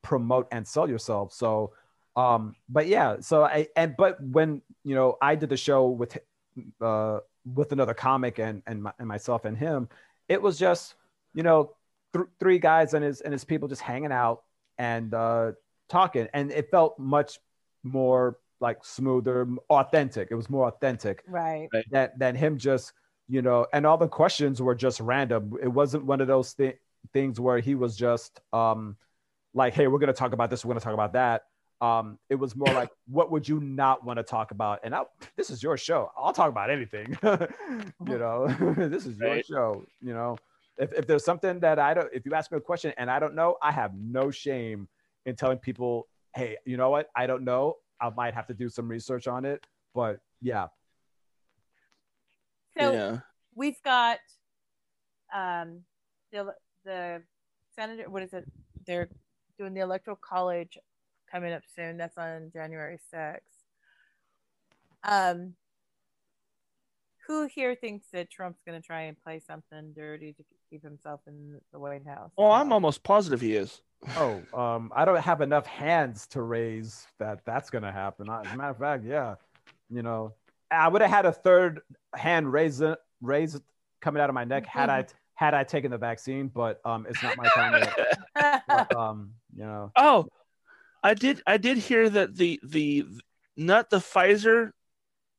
promote 0.03 0.49
and 0.53 0.67
sell 0.67 0.89
yourself 0.89 1.33
so 1.33 1.73
um 2.17 2.55
but 2.69 2.87
yeah 2.87 3.17
so 3.21 3.45
i 3.45 3.67
and 3.77 3.95
but 3.97 4.21
when 4.23 4.61
you 4.85 4.95
know 4.95 5.17
i 5.23 5.35
did 5.35 5.49
the 5.49 5.57
show 5.57 5.87
with 5.89 6.19
uh 6.81 7.19
with 7.55 7.73
another 7.73 7.95
comic 7.95 8.39
and 8.39 8.63
and, 8.67 8.83
my, 8.83 8.93
and 8.99 9.07
myself 9.09 9.45
and 9.45 9.57
him 9.57 9.89
it 10.29 10.41
was 10.41 10.59
just 10.59 10.95
you 11.35 11.43
know 11.43 11.73
th- 12.13 12.27
three 12.39 12.59
guys 12.59 12.95
and 12.95 13.05
his 13.05 13.21
and 13.21 13.33
his 13.33 13.45
people 13.45 13.69
just 13.69 13.83
hanging 13.83 14.13
out 14.13 14.43
and 14.79 15.15
uh 15.15 15.53
talking 15.89 16.29
and 16.35 16.51
it 16.51 16.71
felt 16.71 16.99
much 16.99 17.39
more 17.83 18.39
like 18.61 18.85
smoother, 18.85 19.49
authentic. 19.71 20.29
It 20.31 20.35
was 20.35 20.51
more 20.51 20.69
authentic 20.69 21.25
Right. 21.27 21.69
than 21.91 22.11
than 22.19 22.35
him 22.35 22.59
just 22.59 22.93
you 23.31 23.40
know. 23.40 23.66
And 23.73 23.87
all 23.87 23.97
the 23.97 24.09
questions 24.09 24.61
were 24.61 24.75
just 24.75 25.01
random. 25.01 25.55
It 25.62 25.69
wasn't 25.69 26.05
one 26.05 26.21
of 26.21 26.27
those 26.27 26.53
thi- 26.53 26.75
things 27.14 27.40
where 27.40 27.61
he 27.61 27.75
was 27.75 27.97
just 27.97 28.40
um 28.53 28.97
like, 29.55 29.73
hey, 29.75 29.87
we're 29.87 29.99
gonna 30.01 30.12
talk 30.12 30.33
about 30.33 30.51
this. 30.51 30.64
We're 30.64 30.75
gonna 30.75 30.81
talk 30.81 30.95
about 30.95 31.12
that. 31.14 31.45
Um, 31.81 32.19
it 32.29 32.35
was 32.35 32.55
more 32.55 32.73
like, 32.75 32.90
what 33.09 33.31
would 33.31 33.49
you 33.49 33.59
not 33.61 34.05
want 34.05 34.19
to 34.19 34.23
talk 34.23 34.51
about? 34.51 34.81
And 34.85 34.95
I, 34.95 35.05
this 35.37 35.49
is 35.49 35.62
your 35.62 35.79
show. 35.79 36.11
I'll 36.16 36.33
talk 36.35 36.51
about 36.51 36.71
anything. 36.71 37.16
you 37.23 38.19
know, 38.19 38.47
this 38.77 39.07
is 39.07 39.16
your 39.19 39.31
Right. 39.31 39.47
show. 39.47 39.85
You 40.03 40.12
know, 40.12 40.37
if, 40.77 40.93
if 40.93 41.07
there's 41.07 41.25
something 41.25 41.59
that 41.61 41.79
I 41.79 41.95
don't, 41.95 42.09
if 42.12 42.27
you 42.27 42.35
ask 42.35 42.53
me 42.53 42.59
a 42.59 42.61
question 42.61 42.93
and 42.99 43.11
I 43.11 43.19
don't 43.19 43.35
know, 43.35 43.57
I 43.62 43.73
have 43.73 43.93
no 43.95 44.31
shame 44.31 44.88
in 45.25 45.37
telling 45.37 45.57
people, 45.59 46.07
hey, 46.35 46.59
you 46.66 46.77
know 46.77 46.90
what? 46.90 47.09
I 47.16 47.27
don't 47.27 47.45
know. 47.45 47.77
I 48.01 48.11
might 48.11 48.35
have 48.35 48.47
to 48.49 48.55
do 48.55 48.69
some 48.69 48.87
research 48.88 49.27
on 49.27 49.45
it. 49.47 49.64
But 49.95 50.21
yeah, 50.43 50.66
So 52.81 52.93
yeah. 52.93 53.19
we've 53.55 53.83
got 53.83 54.19
um 55.35 55.81
the 56.33 56.55
the 56.85 57.23
senator 57.77 58.09
what 58.09 58.23
is 58.23 58.33
it 58.33 58.45
they're 58.87 59.09
doing 59.59 59.75
the 59.75 59.81
electoral 59.81 60.16
college 60.16 60.77
coming 61.31 61.53
up 61.53 61.62
soon 61.77 61.97
that's 61.97 62.19
on 62.19 62.51
january 62.53 62.99
6th 63.14 63.38
um 65.05 65.55
who 67.27 67.47
here 67.47 67.77
thinks 67.77 68.07
that 68.12 68.29
trump's 68.29 68.61
going 68.66 68.81
to 68.81 68.85
try 68.85 69.03
and 69.03 69.16
play 69.23 69.38
something 69.38 69.93
dirty 69.95 70.33
to 70.33 70.43
keep 70.69 70.83
himself 70.83 71.21
in 71.29 71.61
the 71.73 71.79
white 71.79 72.05
house 72.05 72.33
Well, 72.37 72.51
I'm 72.51 72.73
almost 72.73 73.05
positive 73.05 73.40
he 73.40 73.55
is. 73.55 73.83
Oh, 74.16 74.43
um, 74.55 74.90
I 74.97 75.05
don't 75.05 75.21
have 75.21 75.40
enough 75.40 75.66
hands 75.66 76.27
to 76.29 76.43
raise 76.43 77.07
that 77.19 77.45
that's 77.45 77.69
gonna 77.69 77.93
happen. 77.93 78.31
As 78.31 78.51
a 78.53 78.57
matter 78.57 78.71
of 78.71 78.79
fact, 78.79 79.05
yeah, 79.05 79.35
you 79.90 80.03
know, 80.03 80.33
I 80.71 80.89
would 80.89 81.03
have 81.03 81.11
had 81.11 81.27
a 81.27 81.33
third 81.33 81.81
hand 82.15 82.53
raised 82.53 82.83
raised 83.21 83.63
coming 84.01 84.23
out 84.23 84.31
of 84.31 84.35
my 84.35 84.45
neck 84.45 84.67
had 84.67 84.89
I 84.89 85.07
had 85.35 85.55
I 85.55 85.65
taken 85.65 85.91
the 85.91 85.99
vaccine, 85.99 86.49
but 86.49 86.81
um, 86.85 87.07
it's 87.09 87.23
not 87.23 87.37
my 87.37 87.49
time 87.49 87.83
yet. 87.83 88.63
But, 88.69 88.97
um, 88.97 89.33
you 89.55 89.65
know, 89.65 89.91
Oh, 89.97 90.27
I 91.03 91.15
did. 91.15 91.43
I 91.47 91.57
did 91.57 91.79
hear 91.79 92.09
that 92.11 92.37
the 92.37 92.61
the 92.63 93.07
not 93.57 93.91
the 93.91 93.99
Pfizer 93.99 94.73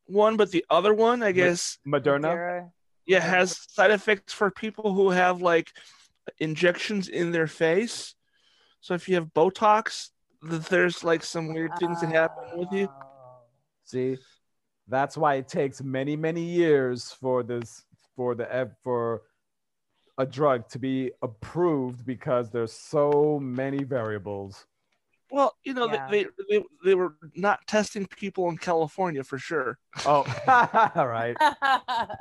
one, 0.05 0.37
but 0.37 0.51
the 0.51 0.65
other 0.69 0.93
one. 0.93 1.23
I 1.23 1.31
guess 1.31 1.77
Moderna. 1.87 2.23
Sarah, 2.23 2.71
yeah 3.05 3.19
has 3.19 3.57
side 3.69 3.91
effects 3.91 4.33
for 4.33 4.49
people 4.51 4.93
who 4.93 5.09
have 5.09 5.41
like 5.41 5.71
injections 6.39 7.07
in 7.07 7.31
their 7.31 7.47
face. 7.47 8.15
So 8.79 8.93
if 8.93 9.07
you 9.07 9.15
have 9.15 9.33
Botox, 9.33 10.09
th- 10.47 10.63
there's 10.63 11.03
like 11.03 11.23
some 11.23 11.53
weird 11.53 11.71
things 11.77 12.01
that 12.01 12.11
happen 12.11 12.59
with 12.59 12.71
you. 12.71 12.87
Oh. 12.89 13.41
See, 13.83 14.17
that's 14.91 15.17
why 15.17 15.35
it 15.35 15.47
takes 15.47 15.81
many 15.81 16.15
many 16.15 16.41
years 16.43 17.11
for 17.11 17.41
this 17.43 17.85
for 18.15 18.35
the 18.35 18.51
ev- 18.53 18.75
for 18.83 19.23
a 20.17 20.25
drug 20.25 20.67
to 20.69 20.77
be 20.77 21.11
approved 21.23 22.05
because 22.05 22.51
there's 22.51 22.73
so 22.73 23.39
many 23.41 23.83
variables. 23.83 24.67
Well, 25.31 25.55
you 25.63 25.73
know, 25.73 25.87
Yeah. 25.91 26.07
they, 26.11 26.23
they 26.23 26.29
they 26.49 26.63
they 26.85 26.95
were 26.95 27.15
not 27.35 27.65
testing 27.65 28.05
people 28.05 28.49
in 28.49 28.57
California 28.57 29.23
for 29.23 29.39
sure. 29.39 29.79
Oh, 30.05 30.25
all 30.95 31.07
right. 31.07 31.37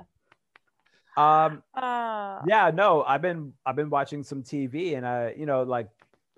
Um, 1.16 1.62
Ah. 1.74 2.40
yeah, 2.46 2.70
no, 2.72 3.02
I've 3.02 3.20
been 3.20 3.52
I've 3.66 3.76
been 3.76 3.90
watching 3.90 4.22
some 4.22 4.42
TV, 4.42 4.94
and 4.96 5.04
I, 5.06 5.34
you 5.36 5.44
know, 5.44 5.64
like 5.64 5.88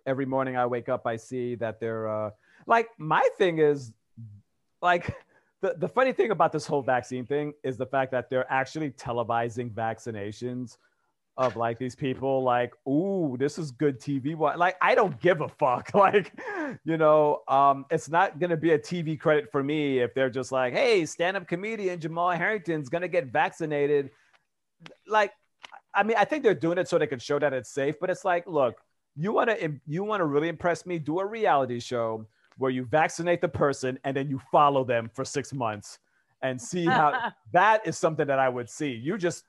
every 0.07 0.27
morning 0.27 0.57
I 0.57 0.67
wake 0.67 0.89
up, 0.89 1.07
I 1.07 1.17
see 1.17 1.55
that 1.57 1.79
they're 1.79 2.09
uh, 2.09 2.31
like 2.67 2.89
my 2.99 3.27
thing 3.39 3.59
is 3.59 3.93
like 4.81 5.15
the 5.63 5.75
the 5.79 5.89
funny 5.89 6.13
thing 6.13 6.31
about 6.31 6.53
this 6.53 6.67
whole 6.67 6.83
vaccine 6.83 7.25
thing 7.25 7.55
is 7.65 7.77
the 7.77 7.87
fact 7.87 8.13
that 8.13 8.29
they're 8.29 8.51
actually 8.53 8.91
televising 8.91 9.71
vaccinations 9.71 10.77
of 11.39 11.57
like 11.57 11.79
these 11.79 11.95
people 11.95 12.43
like 12.43 12.75
ooh 12.87 13.37
this 13.39 13.57
is 13.57 13.71
good 13.71 13.99
tv 13.99 14.39
like 14.59 14.77
i 14.83 14.95
don't 14.95 15.19
give 15.21 15.41
a 15.41 15.49
fuck. 15.49 15.91
Like 15.95 16.31
you 16.85 16.99
know 16.99 17.41
um 17.49 17.87
it's 17.91 18.11
not 18.11 18.39
gonna 18.39 18.57
be 18.57 18.73
a 18.73 18.79
tv 18.79 19.19
credit 19.19 19.51
for 19.51 19.63
me 19.63 20.01
if 20.01 20.13
they're 20.13 20.29
just 20.29 20.53
like 20.53 20.75
hey 20.75 21.07
stand-up 21.07 21.49
comedian 21.49 21.99
jamal 22.01 22.31
harrington's 22.31 22.91
gonna 22.91 23.09
get 23.09 23.29
vaccinated. 23.29 24.11
Like 25.07 25.33
i 25.95 26.03
mean 26.03 26.17
i 26.19 26.25
think 26.27 26.43
they're 26.43 26.55
doing 26.55 26.77
it 26.77 26.89
so 26.89 26.99
they 26.99 27.07
can 27.07 27.19
show 27.19 27.39
that 27.39 27.55
it's 27.55 27.71
safe 27.71 27.95
but 27.99 28.11
it's 28.11 28.25
like 28.25 28.47
look 28.47 28.77
you 29.17 29.33
want 29.33 29.51
to 29.51 29.81
you 29.87 30.05
want 30.05 30.21
to 30.21 30.25
really 30.25 30.49
impress 30.49 30.87
me? 30.87 30.99
Do 30.99 31.21
a 31.21 31.27
reality 31.27 31.81
show 31.81 32.27
where 32.63 32.71
you 32.71 32.85
vaccinate 32.85 33.41
the 33.41 33.49
person 33.49 33.99
and 34.05 34.17
then 34.17 34.29
you 34.29 34.41
follow 34.51 34.85
them 34.85 35.11
for 35.13 35.25
six 35.25 35.53
months 35.53 35.99
and 36.43 36.61
see 36.61 36.85
how 36.85 37.33
that 37.53 37.85
is 37.87 37.99
something 37.99 38.27
that 38.27 38.39
i 38.39 38.49
would 38.49 38.71
see 38.71 38.93
you 38.93 39.19
just 39.19 39.45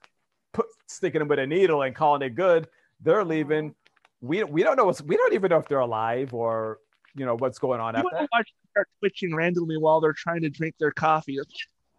put 0.51 0.65
sticking 0.87 1.19
them 1.19 1.27
with 1.27 1.39
a 1.39 1.45
needle 1.45 1.83
and 1.83 1.95
calling 1.95 2.23
it 2.23 2.35
good 2.35 2.67
they're 3.01 3.19
mm-hmm. 3.19 3.29
leaving 3.29 3.75
we, 4.21 4.43
we 4.45 4.63
don't 4.63 4.77
know 4.77 4.85
what's 4.85 5.01
we 5.03 5.15
don't 5.15 5.33
even 5.33 5.49
know 5.49 5.57
if 5.57 5.67
they're 5.67 5.79
alive 5.79 6.33
or 6.33 6.79
you 7.15 7.25
know 7.25 7.35
what's 7.35 7.59
going 7.59 7.79
on 7.79 7.93
You 7.93 7.99
after 7.99 8.05
want 8.05 8.17
to 8.17 8.29
watch 8.31 8.47
them 8.47 8.69
start 8.71 8.87
twitching 8.99 9.35
randomly 9.35 9.77
while 9.77 10.01
they're 10.01 10.13
trying 10.13 10.41
to 10.41 10.49
drink 10.49 10.75
their 10.79 10.91
coffee. 10.91 11.39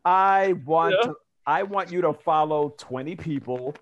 I 0.04 0.54
want 0.64 0.96
Yeah. 0.98 1.12
to, 1.12 1.16
I 1.46 1.62
want 1.62 1.92
you 1.92 2.00
to 2.00 2.12
follow 2.12 2.74
20 2.78 3.14
people. 3.16 3.74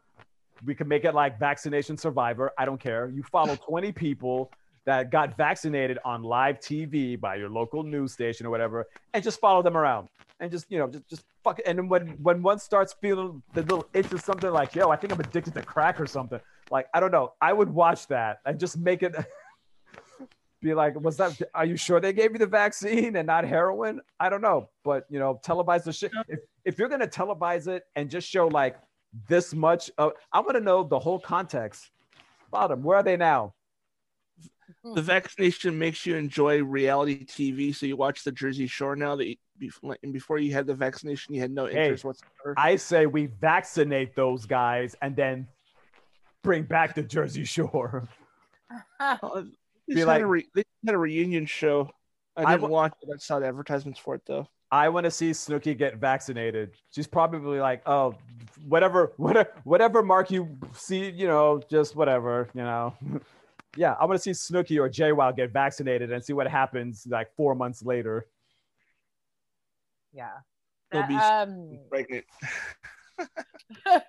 We 0.65 0.75
can 0.75 0.87
make 0.89 1.05
it 1.05 1.15
like 1.15 1.39
vaccination 1.39 1.97
survivor. 1.97 2.53
I 2.59 2.65
don't 2.65 2.79
care. 2.79 3.09
You 3.09 3.23
follow 3.23 3.57
20 3.57 3.93
people 3.93 4.51
that 4.85 5.11
got 5.11 5.37
vaccinated 5.37 5.99
on 6.05 6.23
live 6.23 6.59
TV 6.59 7.19
by 7.19 7.37
your 7.37 7.49
local 7.49 7.83
news 7.83 8.13
station 8.13 8.47
or 8.47 8.51
whatever, 8.51 8.87
and 9.15 9.23
just 9.23 9.41
follow 9.41 9.63
them 9.63 9.77
around. 9.77 10.09
And 10.41 10.51
just, 10.51 10.67
you 10.71 10.79
know, 10.79 10.89
just 10.89 11.09
just 11.09 11.25
fuck 11.45 11.61
it. 11.61 11.67
And 11.67 11.89
when 11.89 12.09
when 12.23 12.43
one 12.43 12.59
starts 12.59 12.95
feeling 13.01 13.43
the 13.55 13.63
little 13.63 13.87
itch 13.95 14.13
of 14.13 14.21
something 14.21 14.51
like, 14.51 14.75
yo, 14.75 14.91
I 14.91 14.97
think 14.97 15.13
I'm 15.13 15.21
addicted 15.21 15.55
to 15.55 15.63
crack 15.63 16.01
or 16.01 16.07
something. 16.07 16.41
Like, 16.71 16.89
I 16.95 17.01
don't 17.01 17.13
know. 17.13 17.35
I 17.41 17.53
would 17.53 17.71
watch 17.71 18.09
that 18.09 18.41
and 18.45 18.59
just 18.59 18.77
make 18.77 19.03
it 19.03 19.15
be 20.63 20.75
like, 20.75 20.99
was 21.01 21.17
that 21.19 21.41
are 21.55 21.65
you 21.65 21.77
sure 21.77 22.01
they 22.01 22.13
gave 22.13 22.33
you 22.33 22.39
the 22.39 22.47
vaccine 22.47 23.17
and 23.17 23.27
not 23.27 23.45
heroin? 23.45 24.01
I 24.19 24.29
don't 24.29 24.43
know. 24.43 24.69
But 24.83 25.07
you 25.09 25.21
know, 25.21 25.41
televise 25.45 25.85
the 25.85 25.93
shit. 25.93 26.11
If 26.27 26.41
if 26.65 26.79
you're 26.79 26.89
gonna 26.89 27.07
televise 27.07 27.69
it 27.69 27.85
and 27.95 28.11
just 28.11 28.29
show 28.29 28.49
like 28.49 28.77
this 29.29 29.55
much 29.55 29.91
of 29.99 30.13
I 30.33 30.41
want 30.41 30.55
to 30.55 30.61
know 30.61 30.83
the 30.83 30.99
whole 30.99 31.21
context 31.21 31.93
Bottom. 32.53 32.83
Where 32.83 32.99
are 32.99 33.03
they 33.03 33.17
now? 33.17 33.55
Hmm. 34.85 34.95
The 34.95 35.03
vaccination 35.03 35.79
makes 35.79 36.05
you 36.07 36.17
enjoy 36.17 36.63
reality 36.63 37.25
TV, 37.25 37.75
so 37.75 37.87
you 37.87 37.97
watch 37.97 38.25
the 38.25 38.33
Jersey 38.33 38.67
Shore 38.67 38.97
now. 38.97 39.17
That 39.17 39.27
you, 39.27 39.37
and 40.03 40.13
before 40.13 40.39
you 40.39 40.53
had 40.53 40.67
the 40.67 40.75
vaccination, 40.75 41.35
you 41.35 41.41
had 41.41 41.51
no 41.51 41.67
Hey, 41.67 41.85
interest 41.85 42.05
whatsoever. 42.05 42.55
I 42.57 42.77
say 42.77 43.07
we 43.07 43.27
vaccinate 43.27 44.15
those 44.17 44.47
guys 44.47 44.97
and 45.03 45.15
then 45.17 45.47
bring 46.43 46.65
back 46.65 46.95
the 46.95 47.03
Jersey 47.03 47.45
Shore. 47.45 48.09
Oh, 49.01 49.43
they 49.43 49.95
Be 49.95 49.95
just 49.97 50.07
like- 50.07 50.15
had 50.15 50.23
a 50.23 50.27
re- 50.27 50.49
they 50.55 50.63
had 50.87 50.95
a 50.95 50.99
reunion 50.99 51.45
show. 51.47 51.91
I 52.37 52.43
I 52.43 52.45
didn't 52.53 52.61
w- 52.63 52.73
watch 52.73 52.95
it. 53.03 53.09
I 53.13 53.17
saw 53.19 53.39
the 53.41 53.47
advertisements 53.47 53.99
for 54.01 54.15
it 54.15 54.23
though. 54.27 54.49
I 54.71 54.89
want 54.89 55.05
to 55.05 55.11
see 55.11 55.33
Snooki 55.33 55.77
get 55.77 55.97
vaccinated. 55.99 56.71
She's 56.95 57.07
probably 57.07 57.59
like, 57.61 57.83
oh, 57.87 58.15
whatever, 58.67 59.13
whatever, 59.19 59.51
whatever 59.65 60.03
mark 60.03 60.31
you 60.31 60.57
see, 60.73 61.11
you 61.11 61.27
know, 61.27 61.61
just 61.69 61.95
whatever, 61.95 62.49
you 62.55 62.63
know. 62.63 62.95
Yeah, 63.77 63.95
I 64.01 64.05
want 64.05 64.21
to 64.21 64.23
see 64.23 64.31
Snooki 64.33 64.79
or 64.81 64.89
Jay 64.89 65.13
Wild 65.13 65.37
get 65.37 65.51
vaccinated 65.53 66.13
and 66.13 66.25
see 66.25 66.33
what 66.33 66.47
happens 66.49 67.07
like 67.09 67.35
four 67.37 67.55
months 67.55 67.83
later. 67.83 68.27
yeah 70.13 70.31
They'll 70.91 71.07
be 71.07 71.15
um 71.17 71.79
pregnant. 71.89 72.25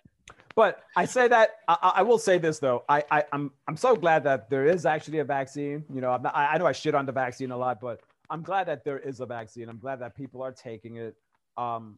But 0.55 0.83
I 0.95 1.05
say 1.05 1.27
that 1.29 1.49
I, 1.67 1.77
I- 1.81 1.93
I 1.97 2.01
will 2.03 2.19
say 2.19 2.37
this 2.37 2.59
though. 2.59 2.83
I, 2.87 3.03
I 3.09 3.23
I'm 3.33 3.51
I'm 3.67 3.75
so 3.75 3.95
glad 3.95 4.23
that 4.25 4.51
there 4.51 4.67
is 4.67 4.85
actually 4.85 5.17
a 5.19 5.23
vaccine. 5.23 5.83
You 5.91 5.99
know, 5.99 6.11
I'm 6.11 6.21
not, 6.21 6.35
I, 6.35 6.53
I 6.53 6.57
know 6.59 6.67
I 6.67 6.73
shit 6.73 6.93
on 6.93 7.07
the 7.07 7.11
vaccine 7.11 7.49
a 7.51 7.57
lot, 7.57 7.81
but 7.81 8.01
I'm 8.29 8.43
glad 8.43 8.67
that 8.67 8.83
there 8.85 8.99
is 8.99 9.19
a 9.19 9.25
vaccine. 9.25 9.67
I'm 9.67 9.79
glad 9.79 9.99
that 10.01 10.15
people 10.15 10.43
are 10.43 10.51
taking 10.51 10.97
it. 10.97 11.15
Um, 11.57 11.97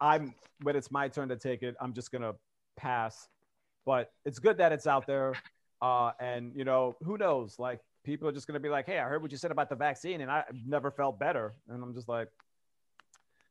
I'm 0.00 0.34
when 0.62 0.74
it's 0.74 0.90
my 0.90 1.08
turn 1.08 1.28
to 1.28 1.36
take 1.36 1.62
it, 1.62 1.76
I'm 1.82 1.92
just 1.92 2.10
gonna 2.10 2.32
pass. 2.78 3.28
But 3.84 4.10
it's 4.24 4.38
good 4.38 4.56
that 4.56 4.72
it's 4.72 4.86
out 4.86 5.06
there. 5.06 5.34
Uh, 5.82 6.12
and 6.20 6.52
you 6.54 6.64
know, 6.64 6.96
who 7.02 7.18
knows? 7.18 7.58
Like 7.58 7.80
people 8.04 8.28
are 8.28 8.32
just 8.32 8.46
gonna 8.46 8.60
be 8.60 8.68
like, 8.68 8.86
"Hey, 8.86 8.98
I 9.00 9.08
heard 9.08 9.20
what 9.20 9.32
you 9.32 9.36
said 9.36 9.50
about 9.50 9.68
the 9.68 9.74
vaccine, 9.74 10.20
and 10.20 10.30
I 10.30 10.44
never 10.64 10.92
felt 10.92 11.18
better." 11.18 11.54
And 11.68 11.82
I'm 11.82 11.92
just 11.92 12.08
like, 12.08 12.28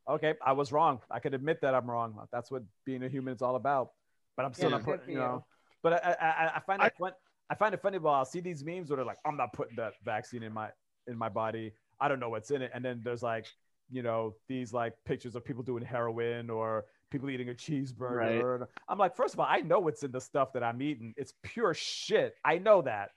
"Okay, 0.10 0.36
I 0.44 0.54
was 0.54 0.72
wrong. 0.72 1.02
I 1.12 1.20
could 1.20 1.34
admit 1.34 1.60
that 1.62 1.76
I'm 1.76 1.90
wrong. 1.90 2.18
That's 2.32 2.50
what 2.50 2.64
being 2.86 3.04
a 3.04 3.10
human 3.10 3.34
is 3.36 3.42
all 3.42 3.58
about." 3.58 3.92
But 4.38 4.46
I'm 4.46 4.54
still 4.54 4.70
Yeah, 4.70 4.78
not 4.78 4.86
putting, 4.86 5.02
for 5.06 5.12
you 5.12 5.18
you. 5.18 5.24
know. 5.24 5.46
But 5.84 5.94
I, 6.06 6.12
I, 6.22 6.28
I- 6.46 6.56
I 6.56 6.60
find 6.62 6.82
I- 6.82 6.88
it 6.88 6.94
fun. 6.98 7.12
I 7.50 7.56
find 7.56 7.74
it 7.74 7.82
funny. 7.82 7.98
Well, 7.98 8.14
I'll 8.14 8.24
see 8.24 8.40
these 8.40 8.64
memes 8.64 8.90
where 8.90 8.96
they're 8.96 9.06
like, 9.06 9.20
"I'm 9.26 9.36
not 9.36 9.52
putting 9.52 9.76
that 9.76 9.94
vaccine 10.06 10.42
in 10.42 10.54
my 10.54 10.70
in 11.08 11.18
my 11.18 11.28
body. 11.28 11.74
I 12.00 12.08
don't 12.08 12.22
know 12.22 12.30
what's 12.30 12.50
in 12.52 12.62
it." 12.62 12.72
And 12.74 12.84
then 12.84 13.02
there's 13.04 13.22
like, 13.22 13.46
you 13.90 14.04
know, 14.04 14.36
these 14.48 14.72
like 14.72 14.94
pictures 15.04 15.36
of 15.36 15.44
people 15.44 15.64
doing 15.64 15.84
heroin 15.84 16.50
or 16.50 16.86
people 17.12 17.30
eating 17.30 17.50
a 17.50 17.54
cheeseburger. 17.54 18.68
I'm 18.90 18.98
like, 18.98 19.16
first 19.16 19.36
of 19.36 19.40
all, 19.40 19.48
I 19.50 19.60
know 19.62 19.80
what's 19.80 20.04
in 20.04 20.12
the 20.12 20.22
stuff 20.22 20.54
that 20.54 20.64
I'm 20.64 20.82
eating. 20.82 21.14
It's 21.18 21.34
pure 21.44 21.74
shit. 21.76 22.36
I 22.46 22.58
know 22.60 22.82
that. 22.84 23.12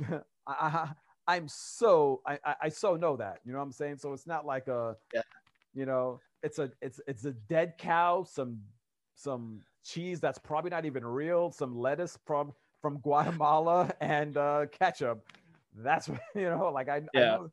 I, 0.10 0.22
I 0.48 0.88
I'm 1.26 1.48
so 1.48 2.22
I, 2.26 2.38
I 2.44 2.56
I 2.64 2.68
so 2.70 2.96
know 2.96 3.16
that. 3.16 3.40
You 3.44 3.52
know 3.52 3.58
what 3.58 3.64
I'm 3.64 3.72
saying? 3.72 3.98
So 3.98 4.12
it's 4.12 4.26
not 4.26 4.46
like 4.46 4.68
a 4.68 4.96
Yeah. 5.12 5.22
you 5.74 5.86
know, 5.86 6.20
it's 6.42 6.58
a 6.58 6.70
it's 6.82 7.00
it's 7.06 7.24
a 7.24 7.32
dead 7.32 7.74
cow, 7.78 8.24
some 8.24 8.60
some 9.14 9.62
cheese 9.84 10.20
that's 10.20 10.38
probably 10.38 10.70
not 10.70 10.84
even 10.86 11.04
real, 11.06 11.50
some 11.50 11.76
lettuce 11.78 12.18
from 12.26 12.52
from 12.82 12.98
Guatemala 13.00 13.92
and 14.00 14.36
uh 14.36 14.66
ketchup. 14.72 15.24
That's 15.76 16.08
what 16.10 16.20
you 16.34 16.48
know, 16.50 16.70
like 16.72 16.88
I, 16.88 17.02
I 17.16 17.22
Yeah. 17.22 17.26
know 17.26 17.50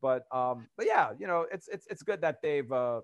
but 0.00 0.24
um 0.34 0.68
but 0.76 0.86
yeah, 0.86 1.12
you 1.18 1.26
know, 1.26 1.46
it's 1.52 1.68
it's 1.68 1.86
it's 1.90 2.02
good 2.02 2.20
that 2.22 2.42
they've 2.42 2.70
uh 2.72 3.00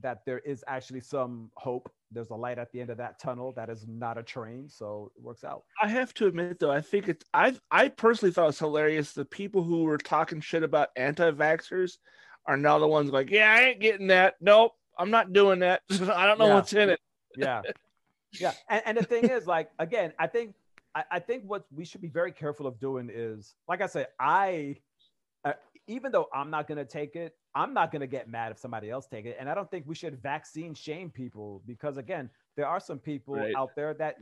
that 0.00 0.24
there 0.26 0.40
is 0.40 0.64
actually 0.66 1.00
some 1.00 1.50
hope. 1.56 1.90
There's 2.10 2.30
a 2.30 2.34
light 2.34 2.58
at 2.58 2.70
the 2.72 2.80
end 2.80 2.90
of 2.90 2.96
that 2.98 3.18
tunnel 3.18 3.52
that 3.56 3.68
is 3.70 3.86
not 3.88 4.18
a 4.18 4.22
train, 4.22 4.68
so 4.68 5.10
it 5.16 5.22
works 5.22 5.44
out. 5.44 5.64
I 5.82 5.88
have 5.88 6.14
to 6.14 6.26
admit 6.26 6.58
though, 6.58 6.70
I 6.70 6.80
think 6.80 7.08
it's 7.08 7.24
I 7.34 7.56
I 7.70 7.88
personally 7.88 8.32
thought 8.32 8.44
it 8.44 8.46
was 8.46 8.58
hilarious. 8.58 9.12
The 9.12 9.24
people 9.24 9.62
who 9.62 9.84
were 9.84 9.98
talking 9.98 10.40
shit 10.40 10.62
about 10.62 10.88
anti-vaxxers 10.96 11.98
are 12.46 12.56
now 12.56 12.78
the 12.78 12.86
ones 12.86 13.10
like, 13.10 13.30
yeah, 13.30 13.52
I 13.52 13.60
ain't 13.62 13.80
getting 13.80 14.08
that. 14.08 14.34
Nope, 14.40 14.72
I'm 14.98 15.10
not 15.10 15.32
doing 15.32 15.60
that. 15.60 15.82
I 15.90 16.26
don't 16.26 16.38
know 16.38 16.46
Yeah. 16.48 16.54
what's 16.54 16.72
in 16.72 16.90
it. 16.90 17.00
yeah 17.36 17.62
yeah 18.40 18.52
and, 18.68 18.82
and 18.86 18.96
the 18.98 19.02
thing 19.04 19.28
is 19.30 19.46
like 19.46 19.70
again 19.78 20.12
i 20.18 20.26
think 20.26 20.54
I, 20.94 21.04
I 21.12 21.18
think 21.20 21.44
what 21.46 21.64
we 21.72 21.84
should 21.84 22.00
be 22.00 22.08
very 22.08 22.32
careful 22.32 22.66
of 22.66 22.80
doing 22.80 23.08
is 23.12 23.54
like 23.68 23.80
i 23.80 23.86
said 23.86 24.08
i 24.18 24.76
uh, 25.44 25.52
even 25.86 26.10
though 26.10 26.28
i'm 26.34 26.50
not 26.50 26.66
going 26.66 26.78
to 26.78 26.84
take 26.84 27.14
it 27.14 27.36
i'm 27.54 27.72
not 27.74 27.90
going 27.92 28.00
to 28.00 28.06
get 28.06 28.28
mad 28.28 28.50
if 28.52 28.58
somebody 28.58 28.90
else 28.90 29.06
take 29.06 29.24
it 29.26 29.36
and 29.38 29.48
i 29.48 29.54
don't 29.54 29.70
think 29.70 29.84
we 29.86 29.94
should 29.94 30.20
vaccine 30.22 30.74
shame 30.74 31.10
people 31.10 31.62
because 31.66 31.96
again 31.96 32.28
there 32.56 32.66
are 32.66 32.80
some 32.80 32.98
people 32.98 33.34
Right. 33.34 33.54
out 33.56 33.70
there 33.76 33.94
that 33.94 34.16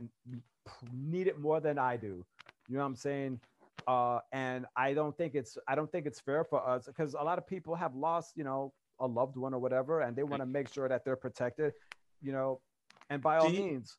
need 0.91 1.27
it 1.27 1.39
more 1.39 1.59
than 1.59 1.77
i 1.77 1.97
do. 1.97 2.25
You 2.67 2.75
know 2.77 2.79
what 2.81 2.87
i'm 2.87 2.95
saying? 2.95 3.39
Uh 3.87 4.19
and 4.31 4.65
i 4.77 4.93
don't 4.93 5.15
think 5.17 5.35
it's 5.35 5.57
i 5.67 5.75
don't 5.75 5.91
think 5.91 6.05
it's 6.05 6.19
fair 6.19 6.43
for 6.45 6.65
us 6.67 6.85
because 6.85 7.13
a 7.15 7.23
lot 7.23 7.37
of 7.37 7.45
people 7.45 7.75
have 7.75 7.93
lost 7.95 8.33
you 8.37 8.43
know 8.43 8.71
a 8.99 9.05
loved 9.07 9.35
one 9.35 9.53
or 9.53 9.59
whatever 9.59 10.01
and 10.01 10.15
they 10.15 10.23
want 10.23 10.41
to 10.41 10.45
make 10.45 10.69
sure 10.69 10.87
that 10.87 11.03
they're 11.03 11.17
protected 11.17 11.73
you 12.21 12.31
know 12.31 12.61
and 13.09 13.21
by 13.21 13.37
all 13.37 13.49
you- 13.51 13.61
means 13.63 13.97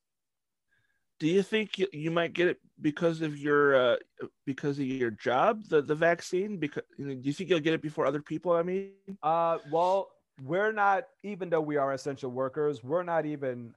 Do 1.24 1.30
you 1.30 1.42
think 1.42 1.78
you, 1.78 1.88
you 1.90 2.10
might 2.10 2.34
get 2.34 2.48
it 2.48 2.58
because 2.82 3.22
of 3.22 3.38
your 3.38 3.74
uh, 3.74 3.96
because 4.44 4.78
of 4.78 4.84
your 4.84 5.10
job, 5.10 5.64
the 5.70 5.80
the 5.80 5.94
vaccine? 5.94 6.58
Because 6.58 6.82
you 6.98 7.06
know, 7.06 7.14
do 7.14 7.24
you 7.24 7.32
think 7.32 7.48
you'll 7.48 7.60
get 7.60 7.72
it 7.72 7.80
before 7.80 8.04
other 8.04 8.20
people? 8.20 8.52
I 8.52 8.62
mean, 8.62 8.92
uh 9.22 9.56
well 9.70 10.10
we're 10.42 10.72
not 10.72 11.04
even 11.22 11.48
though 11.48 11.62
we 11.62 11.76
are 11.76 11.92
essential 11.92 12.30
workers 12.30 12.82
we're 12.82 13.04
not 13.04 13.24
even 13.24 13.72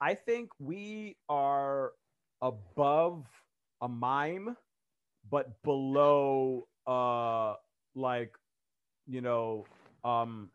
i 0.00 0.14
think 0.14 0.50
we 0.60 1.16
are 1.28 1.92
above 2.40 3.26
a 3.82 3.88
mime 3.88 4.56
but 5.28 5.60
below 5.64 6.68
uh 6.86 7.54
like 7.96 8.32
you 9.08 9.20
know 9.20 9.66
um 10.04 10.48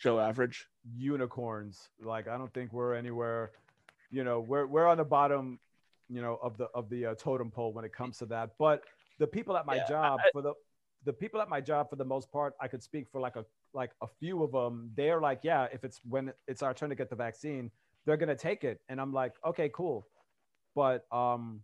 Joe 0.00 0.18
Average. 0.18 0.66
unicorns. 0.96 1.90
Like 2.00 2.28
I 2.28 2.38
don't 2.38 2.52
think 2.54 2.72
we're 2.72 2.94
anywhere, 2.94 3.50
you 4.10 4.24
know, 4.24 4.40
we're 4.40 4.66
we're 4.66 4.86
on 4.86 4.96
the 4.96 5.04
bottom, 5.04 5.58
you 6.08 6.20
know, 6.22 6.38
of 6.42 6.56
the 6.58 6.66
of 6.74 6.88
the 6.90 7.06
uh, 7.06 7.14
totem 7.14 7.50
pole 7.50 7.72
when 7.72 7.84
it 7.84 7.92
comes 7.92 8.18
to 8.18 8.26
that. 8.26 8.50
But 8.58 8.82
the 9.18 9.26
people 9.26 9.56
at 9.56 9.66
my 9.66 9.76
Yeah, 9.76 9.84
job 9.88 10.22
for 10.32 10.42
the 10.42 10.54
the 11.04 11.12
people 11.12 11.40
at 11.40 11.48
my 11.48 11.60
job 11.60 11.88
for 11.90 11.96
the 11.96 12.04
most 12.04 12.30
part, 12.32 12.54
I 12.60 12.68
could 12.68 12.82
speak 12.82 13.06
for 13.10 13.20
like 13.20 13.36
a 13.36 13.44
like 13.74 13.92
a 14.02 14.06
few 14.20 14.42
of 14.42 14.52
them. 14.52 14.90
They're 14.96 15.20
like, 15.20 15.40
yeah, 15.42 15.66
if 15.72 15.84
it's 15.84 16.00
when 16.08 16.32
it's 16.46 16.62
our 16.62 16.74
turn 16.74 16.90
to 16.90 16.96
get 16.96 17.10
the 17.10 17.16
vaccine, 17.16 17.70
they're 18.04 18.16
gonna 18.16 18.36
take 18.36 18.64
it, 18.64 18.80
and 18.88 19.00
I'm 19.00 19.12
like, 19.12 19.34
okay, 19.46 19.70
cool. 19.74 20.06
But 20.74 21.06
um, 21.12 21.62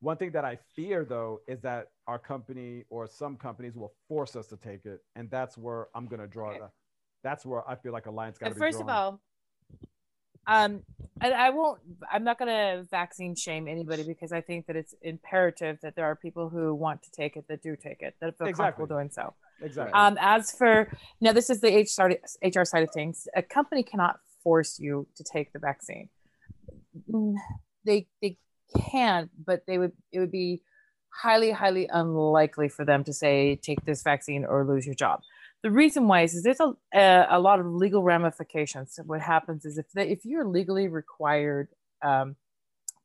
one 0.00 0.16
thing 0.16 0.32
that 0.32 0.44
I 0.44 0.56
fear 0.74 1.04
though 1.04 1.40
is 1.48 1.60
that 1.62 1.88
our 2.06 2.18
company 2.18 2.84
or 2.90 3.06
some 3.06 3.36
companies 3.36 3.76
will 3.76 3.94
force 4.08 4.36
us 4.36 4.46
to 4.48 4.56
take 4.56 4.84
it, 4.86 5.00
and 5.16 5.30
that's 5.30 5.56
where 5.56 5.88
I'm 5.94 6.06
gonna 6.06 6.26
draw 6.26 6.54
Okay. 6.54 6.58
that. 6.58 6.72
That's 7.22 7.46
where 7.46 7.68
I 7.68 7.76
feel 7.76 7.92
like 7.92 8.06
a 8.06 8.10
line's 8.10 8.38
got 8.38 8.48
to 8.48 8.54
be 8.54 8.62
first 8.62 8.80
of 8.80 8.88
all, 8.88 9.02
um, 10.46 10.82
and 11.20 11.34
I 11.34 11.50
won't. 11.50 11.80
I'm 12.10 12.24
not 12.24 12.38
going 12.38 12.48
to 12.48 12.86
vaccine 12.90 13.36
shame 13.36 13.68
anybody 13.68 14.02
because 14.02 14.32
I 14.32 14.40
think 14.40 14.66
that 14.66 14.76
it's 14.76 14.94
imperative 15.02 15.78
that 15.82 15.94
there 15.94 16.04
are 16.04 16.16
people 16.16 16.48
who 16.48 16.74
want 16.74 17.02
to 17.04 17.10
take 17.12 17.36
it 17.36 17.46
that 17.48 17.62
do 17.62 17.76
take 17.76 18.02
it 18.02 18.16
that 18.20 18.36
feel 18.38 18.48
Exactly. 18.48 18.82
comfortable 18.82 18.96
doing 18.96 19.10
so. 19.10 19.34
exactly. 19.62 19.92
Um, 19.92 20.18
as 20.20 20.50
for 20.52 20.88
now, 21.20 21.32
this 21.32 21.48
is 21.48 21.60
the 21.60 21.68
HR 21.68 22.18
HR 22.46 22.64
side 22.64 22.82
of 22.82 22.90
things. 22.92 23.28
A 23.36 23.42
company 23.42 23.82
cannot 23.82 24.18
force 24.42 24.80
you 24.80 25.06
to 25.16 25.24
take 25.24 25.52
the 25.52 25.60
vaccine. 25.60 26.08
Mm, 27.10 27.34
They 27.84 28.08
they 28.20 28.38
can, 28.90 29.30
but 29.46 29.62
they 29.66 29.78
would 29.78 29.92
it 30.12 30.18
would 30.18 30.32
be 30.32 30.62
highly 31.22 31.52
highly 31.52 31.88
unlikely 31.92 32.68
for 32.68 32.84
them 32.84 33.04
to 33.04 33.12
say 33.12 33.56
take 33.56 33.84
this 33.84 34.02
vaccine 34.02 34.44
or 34.44 34.64
lose 34.66 34.86
your 34.86 34.94
job. 34.94 35.20
The 35.62 35.70
reason 35.70 36.08
why 36.08 36.22
is, 36.22 36.34
is 36.34 36.42
there's 36.42 36.60
a, 36.60 36.74
a 36.92 37.26
a 37.30 37.40
lot 37.40 37.60
of 37.60 37.66
legal 37.66 38.02
ramifications. 38.02 38.98
What 39.04 39.20
happens 39.20 39.64
is 39.64 39.78
if 39.78 39.90
they, 39.92 40.08
if 40.08 40.24
you're 40.24 40.44
legally 40.44 40.88
required 40.88 41.68
um, 42.02 42.36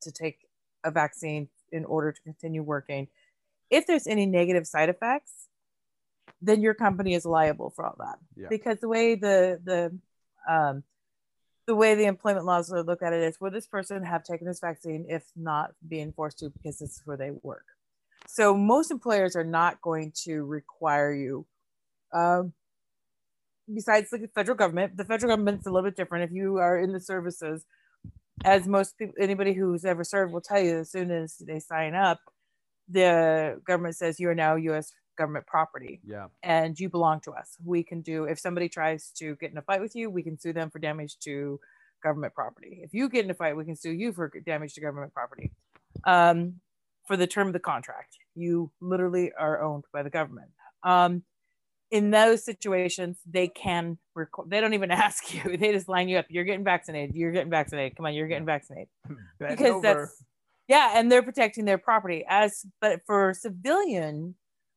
to 0.02 0.12
take 0.12 0.40
a 0.84 0.92
vaccine 0.92 1.50
in 1.72 1.86
order 1.86 2.12
to 2.12 2.22
continue 2.22 2.64
working, 2.64 3.08
if 3.70 3.86
there's 3.86 4.08
any 4.08 4.26
negative 4.26 4.66
side 4.66 4.90
effects, 4.90 5.48
then 6.42 6.62
your 6.62 6.74
company 6.74 7.14
is 7.14 7.26
liable 7.26 7.70
for 7.76 7.86
all 7.86 7.96
that 8.00 8.18
Yeah. 8.36 8.48
because 8.50 8.80
the 8.80 8.88
way 8.88 9.16
the 9.16 9.60
the 9.64 9.98
um, 10.52 10.84
the 11.66 11.76
way 11.76 11.96
the 11.96 12.06
employment 12.06 12.46
laws 12.46 12.72
look 12.72 13.02
at 13.02 13.12
it 13.14 13.22
is 13.22 13.40
would 13.42 13.54
this 13.54 13.68
person 13.68 14.04
have 14.04 14.24
taken 14.24 14.48
this 14.48 14.60
vaccine 14.60 15.06
if 15.10 15.24
not 15.36 15.74
being 15.88 16.12
forced 16.14 16.40
to 16.40 16.50
because 16.50 16.80
this 16.80 16.92
is 16.96 17.02
where 17.06 17.18
they 17.18 17.32
work 17.44 17.66
so 18.26 18.56
most 18.56 18.90
employers 18.92 19.36
are 19.36 19.44
not 19.44 19.82
going 19.82 20.12
to 20.24 20.46
require 20.46 21.14
you 21.14 21.46
um, 22.14 22.54
besides 23.74 24.10
the 24.10 24.30
federal 24.34 24.58
government 24.58 24.96
the 24.98 25.06
federal 25.06 25.32
government's 25.32 25.68
a 25.68 25.72
little 25.72 25.90
bit 25.90 25.98
different 25.98 26.24
if 26.24 26.36
you 26.36 26.58
are 26.58 26.78
in 26.78 26.94
the 26.94 27.00
services 27.00 27.66
as 28.46 28.68
most 28.68 28.98
people 28.98 29.16
anybody 29.20 29.54
who's 29.54 29.84
ever 29.84 30.04
served 30.04 30.32
will 30.32 30.42
tell 30.42 30.62
you 30.62 30.80
as 30.80 30.92
soon 30.92 31.12
as 31.12 31.38
they 31.46 31.60
sign 31.60 31.94
up 31.96 32.20
the 32.90 33.60
government 33.66 33.96
says 33.96 34.20
you 34.20 34.30
are 34.30 34.36
now 34.36 34.56
us 34.58 34.94
government 35.18 35.46
property 35.48 36.00
yeah. 36.06 36.28
and 36.44 36.80
you 36.80 36.90
belong 36.90 37.20
to 37.22 37.32
us. 37.32 37.58
We 37.66 37.84
can 37.84 38.02
do 38.02 38.26
if 38.26 38.40
somebody 38.40 38.70
tries 38.70 39.12
to 39.18 39.36
get 39.36 39.52
in 39.52 39.58
a 39.58 39.62
fight 39.62 39.82
with 39.82 39.96
you, 39.96 40.10
we 40.10 40.24
can 40.24 40.40
sue 40.40 40.54
them 40.54 40.70
for 40.70 40.80
damage 40.80 41.18
to 41.20 41.60
government 42.02 42.34
property. 42.34 42.80
If 42.84 42.94
you 42.94 43.10
get 43.10 43.26
in 43.26 43.32
a 43.32 43.34
fight, 43.34 43.58
we 43.58 43.66
can 43.66 43.76
sue 43.76 43.92
you 43.92 44.14
for 44.14 44.32
damage 44.46 44.76
to 44.76 44.82
government 44.82 45.14
property. 45.14 45.52
Um, 46.06 46.62
for 47.08 47.18
the 47.18 47.28
term 47.28 47.48
of 47.48 47.54
the 47.54 47.60
contract, 47.60 48.18
you 48.36 48.72
literally 48.80 49.32
are 49.38 49.62
owned 49.62 49.86
by 49.92 50.04
the 50.04 50.10
government. 50.10 50.50
Um, 50.84 51.24
in 51.92 52.12
those 52.12 52.44
situations, 52.44 53.18
they 53.26 53.48
can 53.48 53.98
record. 54.14 54.50
They 54.50 54.62
don't 54.62 54.74
even 54.74 54.92
ask 55.06 55.34
you. 55.34 55.58
They 55.58 55.72
just 55.72 55.88
line 55.88 56.10
you 56.10 56.18
up. 56.18 56.26
You're 56.30 56.44
getting 56.44 56.64
vaccinated. 56.64 57.16
You're 57.16 57.32
getting 57.32 57.52
vaccinated. 57.52 57.96
Come 57.96 58.06
on, 58.06 58.14
you're 58.14 58.28
getting 58.28 58.46
vaccinated 58.46 58.90
because 59.40 59.72
over. 59.72 59.82
that's 59.82 60.24
yeah 60.68 60.92
and 60.96 61.12
they're 61.12 61.24
protecting 61.24 61.66
their 61.66 61.78
property 61.78 62.26
as 62.28 62.66
but 62.82 63.02
for 63.06 63.34
civilian 63.34 64.36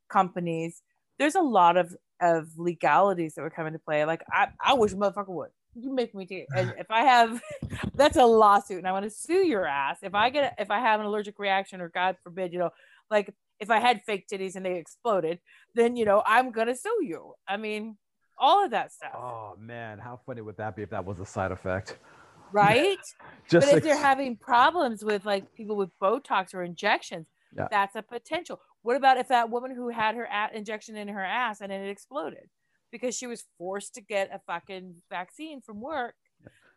companies 0.08 0.82
there's 1.18 1.34
a 1.34 1.42
lot 1.42 1.76
of 1.76 1.94
of 2.20 2.48
legalities 2.56 3.34
that 3.34 3.42
would 3.42 3.54
come 3.54 3.66
into 3.66 3.78
play 3.78 4.04
like 4.04 4.22
i 4.32 4.48
i 4.64 4.74
wish 4.74 4.92
a 4.92 4.96
motherfucker 4.96 5.28
would 5.28 5.50
you 5.74 5.92
make 5.92 6.14
me 6.14 6.24
do 6.24 6.44
and 6.56 6.74
if 6.78 6.90
i 6.90 7.02
have 7.02 7.40
that's 7.94 8.16
a 8.16 8.24
lawsuit 8.24 8.78
and 8.78 8.88
i 8.88 8.92
want 8.92 9.04
to 9.04 9.10
sue 9.10 9.46
your 9.46 9.66
ass 9.66 9.98
if 10.02 10.14
i 10.14 10.30
get 10.30 10.54
if 10.58 10.70
i 10.70 10.78
have 10.78 11.00
an 11.00 11.06
allergic 11.06 11.38
reaction 11.38 11.80
or 11.80 11.88
god 11.88 12.16
forbid 12.22 12.52
you 12.52 12.58
know 12.58 12.70
like 13.10 13.32
if 13.60 13.70
i 13.70 13.78
had 13.78 14.02
fake 14.04 14.26
titties 14.30 14.56
and 14.56 14.64
they 14.66 14.76
exploded 14.76 15.38
then 15.74 15.96
you 15.96 16.04
know 16.04 16.22
i'm 16.26 16.50
gonna 16.50 16.74
sue 16.74 16.98
you 17.02 17.34
i 17.46 17.56
mean 17.56 17.96
all 18.38 18.64
of 18.64 18.70
that 18.70 18.90
stuff 18.90 19.10
Oh 19.14 19.54
man, 19.58 19.98
how 19.98 20.18
funny 20.24 20.40
would 20.40 20.56
that 20.56 20.74
be 20.74 20.82
if 20.82 20.90
that 20.90 21.04
was 21.04 21.20
a 21.20 21.26
side 21.26 21.52
effect? 21.52 21.98
right 22.52 22.96
Just 23.50 23.66
but 23.66 23.68
if 23.68 23.72
like- 23.74 23.82
they're 23.82 23.96
having 24.10 24.36
problems 24.36 25.04
with 25.04 25.24
like 25.26 25.52
people 25.54 25.76
with 25.76 25.90
Botox 26.02 26.54
or 26.54 26.62
injections, 26.62 27.26
Yeah. 27.56 27.68
that's 27.70 27.96
a 27.96 28.02
potential. 28.02 28.60
What 28.82 28.96
about 28.96 29.18
if 29.18 29.28
that 29.28 29.50
woman 29.50 29.74
who 29.74 29.90
had 29.90 30.14
her 30.14 30.24
a- 30.24 30.56
injection 30.56 30.96
in 30.96 31.08
her 31.08 31.22
ass 31.24 31.60
and 31.60 31.70
then 31.70 31.82
it 31.82 31.90
exploded 31.90 32.48
because 32.90 33.14
she 33.16 33.26
was 33.26 33.44
forced 33.58 33.94
to 33.96 34.00
get 34.00 34.30
a 34.32 34.40
fucking 34.46 34.94
vaccine 35.10 35.60
from 35.60 35.80
work? 35.80 36.14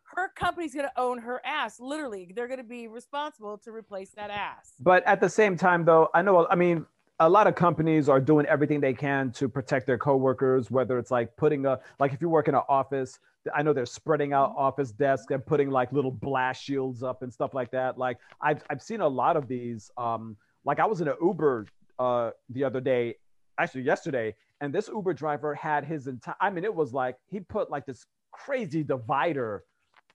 Her 0.04 0.28
company's 0.28 0.74
gonna 0.74 0.92
own 0.96 1.18
her 1.18 1.40
ass. 1.44 1.80
Literally, 1.80 2.32
they're 2.34 2.48
gonna 2.48 2.62
be 2.62 2.88
responsible 2.88 3.58
to 3.58 3.72
replace 3.72 4.10
that 4.10 4.30
ass. 4.30 4.74
But 4.80 5.04
at 5.06 5.20
the 5.20 5.28
same 5.28 5.56
time, 5.56 5.84
though, 5.84 6.08
I 6.14 6.22
know, 6.22 6.46
I 6.48 6.54
mean, 6.54 6.86
a 7.20 7.28
lot 7.28 7.46
of 7.46 7.54
companies 7.54 8.08
are 8.08 8.20
doing 8.20 8.44
everything 8.46 8.80
they 8.80 8.92
can 8.92 9.30
to 9.32 9.48
protect 9.48 9.86
their 9.86 9.98
coworkers, 9.98 10.70
whether 10.70 10.98
it's 10.98 11.10
like 11.10 11.36
putting 11.36 11.64
a, 11.66 11.78
like 12.00 12.12
if 12.12 12.20
you 12.20 12.28
work 12.28 12.48
in 12.48 12.54
an 12.54 12.62
office, 12.68 13.18
I 13.54 13.62
know 13.62 13.72
they're 13.72 13.86
spreading 13.86 14.32
out 14.32 14.54
office 14.56 14.90
desks 14.90 15.30
and 15.30 15.44
putting 15.44 15.70
like 15.70 15.92
little 15.92 16.10
blast 16.10 16.62
shields 16.62 17.02
up 17.02 17.22
and 17.22 17.32
stuff 17.32 17.54
like 17.54 17.70
that. 17.70 17.98
Like 17.98 18.18
I've, 18.40 18.64
I've 18.68 18.82
seen 18.82 19.00
a 19.00 19.08
lot 19.08 19.36
of 19.36 19.48
these. 19.48 19.90
Um, 19.96 20.36
like 20.64 20.80
I 20.80 20.86
was 20.86 21.00
in 21.00 21.08
an 21.08 21.16
Uber 21.22 21.66
uh, 21.98 22.30
the 22.50 22.64
other 22.64 22.80
day, 22.80 23.16
actually 23.58 23.82
yesterday, 23.82 24.34
and 24.60 24.74
this 24.74 24.88
Uber 24.88 25.12
driver 25.12 25.54
had 25.54 25.84
his 25.84 26.06
entire, 26.06 26.34
I 26.40 26.50
mean, 26.50 26.64
it 26.64 26.74
was 26.74 26.92
like 26.92 27.16
he 27.28 27.40
put 27.40 27.70
like 27.70 27.86
this 27.86 28.06
crazy 28.32 28.82
divider, 28.82 29.64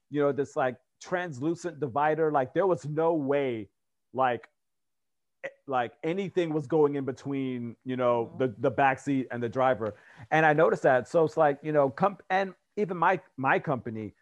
you 0.09 0.21
know, 0.21 0.31
this 0.31 0.55
like 0.55 0.75
translucent 1.01 1.79
divider. 1.79 2.31
Like 2.31 2.53
there 2.53 2.67
was 2.67 2.85
no 2.85 3.13
way, 3.13 3.69
like, 4.13 4.47
like 5.67 5.93
anything 6.03 6.51
was 6.53 6.67
going 6.67 6.95
in 6.95 7.05
between, 7.05 7.75
you 7.85 7.95
know, 7.95 8.31
Mhm. 8.33 8.39
the 8.39 8.55
the 8.59 8.71
back 8.71 8.99
seat 8.99 9.27
and 9.31 9.41
the 9.41 9.47
driver. 9.49 9.95
And 10.31 10.45
I 10.45 10.53
noticed 10.53 10.83
that. 10.83 11.07
So 11.07 11.23
it's 11.23 11.37
like, 11.37 11.59
you 11.61 11.71
know, 11.71 11.89
comp 11.89 12.21
and 12.29 12.53
even 12.75 12.97
my 12.97 13.21
my 13.37 13.59
company, 13.59 14.13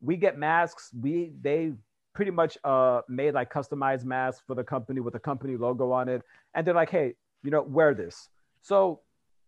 we 0.00 0.16
get 0.16 0.38
masks. 0.38 0.92
We 0.98 1.34
they 1.42 1.74
pretty 2.14 2.30
much 2.30 2.56
uh 2.64 3.02
made 3.08 3.34
like 3.34 3.52
customized 3.52 4.04
masks 4.04 4.42
for 4.46 4.54
the 4.54 4.64
company 4.64 5.00
with 5.00 5.12
the 5.12 5.20
company 5.20 5.56
logo 5.56 5.90
on 5.90 6.08
it. 6.08 6.22
And 6.54 6.66
they're 6.66 6.74
like, 6.74 6.90
hey, 6.90 7.14
you 7.42 7.50
know, 7.50 7.62
wear 7.62 7.92
this. 7.92 8.30
So 8.62 9.00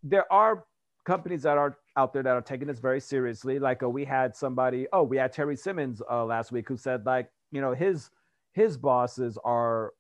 there 0.03 0.31
are 0.31 0.67
companies 1.07 1.43
that 1.45 1.57
are 1.57 1.79
out 1.97 2.13
there 2.13 2.23
that 2.23 2.35
are 2.35 2.43
taking 2.43 2.67
this 2.67 2.81
very 2.81 3.01
seriously. 3.01 3.59
Like 3.59 3.83
uh, 3.83 3.89
we 3.89 4.05
had 4.05 4.37
somebody, 4.37 4.87
oh, 4.93 5.05
we 5.05 5.17
had 5.17 5.33
Terry 5.33 5.57
Simmons 5.57 6.03
uh, 6.11 6.25
last 6.25 6.53
week 6.53 6.69
who 6.69 6.77
said 6.77 7.07
like, 7.07 7.31
you 7.53 7.61
know, 7.63 7.73
his 7.73 8.11
his 8.53 8.77
bosses 8.77 9.39
are 9.45 9.93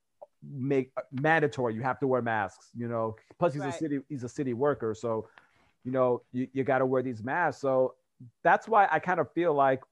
make 0.42 0.90
mandatory. 1.12 1.74
You 1.74 1.82
have 1.82 1.98
to 2.00 2.06
wear 2.06 2.20
masks. 2.20 2.70
You 2.76 2.88
know, 2.88 3.16
plus 3.38 3.54
he's 3.54 3.62
Right. 3.62 3.74
a 3.74 3.78
city 3.78 4.00
he's 4.08 4.24
a 4.24 4.28
city 4.28 4.52
worker, 4.52 4.94
so 4.94 5.28
you 5.84 5.92
know 5.92 6.22
you, 6.32 6.48
you 6.52 6.64
got 6.64 6.78
to 6.78 6.86
wear 6.86 7.02
these 7.02 7.22
masks. 7.22 7.62
So 7.62 7.94
that's 8.42 8.68
why 8.68 8.88
I 8.90 8.98
kind 8.98 9.20
of 9.20 9.30
feel 9.32 9.54
like 9.54 9.82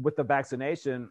with 0.00 0.16
the 0.16 0.24
vaccination, 0.24 1.10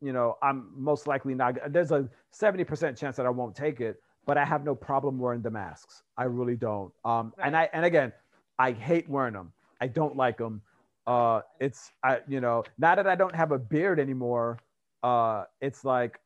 you 0.00 0.12
know, 0.12 0.36
I'm 0.42 0.70
most 0.74 1.06
likely 1.06 1.34
not. 1.34 1.56
There's 1.72 1.92
a 1.92 2.08
seventy 2.32 2.64
percent 2.64 2.98
chance 2.98 3.16
that 3.16 3.26
I 3.26 3.30
won't 3.30 3.54
take 3.54 3.80
it, 3.80 4.02
but 4.26 4.36
I 4.36 4.44
have 4.44 4.64
no 4.64 4.74
problem 4.74 5.18
wearing 5.18 5.42
the 5.42 5.50
masks. 5.50 6.02
I 6.16 6.24
really 6.24 6.56
don't. 6.56 6.92
Um, 7.04 7.32
and 7.42 7.56
I 7.56 7.68
and 7.72 7.84
again, 7.84 8.12
I 8.60 8.72
hate 8.72 9.08
wearing 9.08 9.32
them. 9.32 9.52
I 9.80 9.86
don't 9.88 10.16
like 10.16 10.36
them. 10.36 10.60
Uh, 11.06 11.40
it's 11.60 11.90
I 12.04 12.20
you 12.28 12.40
know 12.42 12.62
now 12.78 12.94
that 12.94 13.06
I 13.06 13.16
don't 13.16 13.34
have 13.34 13.52
a 13.52 13.58
beard 13.58 13.98
anymore, 13.98 14.58
uh, 15.02 15.44
it's 15.62 15.82
like 15.82 16.20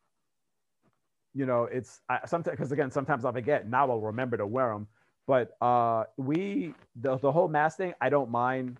you 1.33 1.45
know 1.45 1.63
it's 1.63 2.01
I, 2.09 2.19
sometimes 2.25 2.57
because 2.57 2.73
again 2.73 2.91
sometimes 2.91 3.23
I 3.23 3.31
forget. 3.31 3.69
Now 3.69 3.89
I'll 3.89 4.01
remember 4.01 4.35
to 4.37 4.45
wear 4.45 4.73
them. 4.73 4.87
But 5.27 5.55
uh, 5.61 6.03
we 6.17 6.75
the 7.01 7.17
the 7.17 7.31
whole 7.31 7.47
mask 7.47 7.77
thing, 7.77 7.93
I 8.01 8.09
don't 8.09 8.29
mind. 8.29 8.77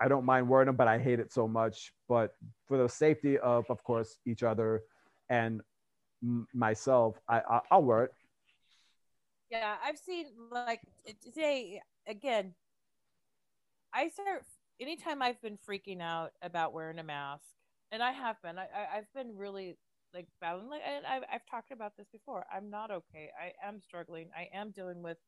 I 0.00 0.08
don't 0.08 0.24
mind 0.24 0.48
wearing 0.48 0.66
them, 0.66 0.76
but 0.76 0.88
I 0.88 0.98
hate 0.98 1.18
it 1.20 1.32
so 1.32 1.48
much. 1.48 1.92
But 2.08 2.36
for 2.68 2.78
the 2.78 2.88
safety 2.88 3.38
of, 3.38 3.68
of 3.68 3.82
course, 3.84 4.18
each 4.26 4.42
other 4.44 4.82
and 5.28 5.60
myself, 6.54 7.20
I, 7.28 7.40
I 7.40 7.60
I'll 7.70 7.82
wear 7.82 8.04
it. 8.04 8.14
Yeah, 9.50 9.74
I've 9.84 9.98
seen 9.98 10.26
like 10.50 10.80
today 11.22 11.82
again. 12.06 12.54
I 13.92 14.08
start 14.08 14.44
anytime 14.80 15.20
I've 15.20 15.42
been 15.42 15.58
freaking 15.68 16.00
out 16.00 16.30
about 16.40 16.72
wearing 16.72 17.00
a 17.00 17.02
mask, 17.02 17.44
and 17.90 18.02
I 18.02 18.12
have 18.12 18.40
been. 18.42 18.58
I, 18.58 18.62
I 18.62 18.98
I've 18.98 19.12
been 19.12 19.36
really 19.36 19.76
like 20.14 20.28
battling. 20.40 20.68
Like, 20.70 20.82
and 20.86 21.04
I've 21.04 21.24
I've 21.32 21.46
talked 21.50 21.72
about 21.72 21.92
this 21.98 22.06
before. 22.12 22.46
I'm 22.54 22.70
not 22.70 22.92
okay. 22.92 23.30
I 23.38 23.52
am 23.66 23.80
struggling. 23.80 24.30
I 24.36 24.48
am 24.56 24.70
dealing 24.70 25.02
with 25.02 25.18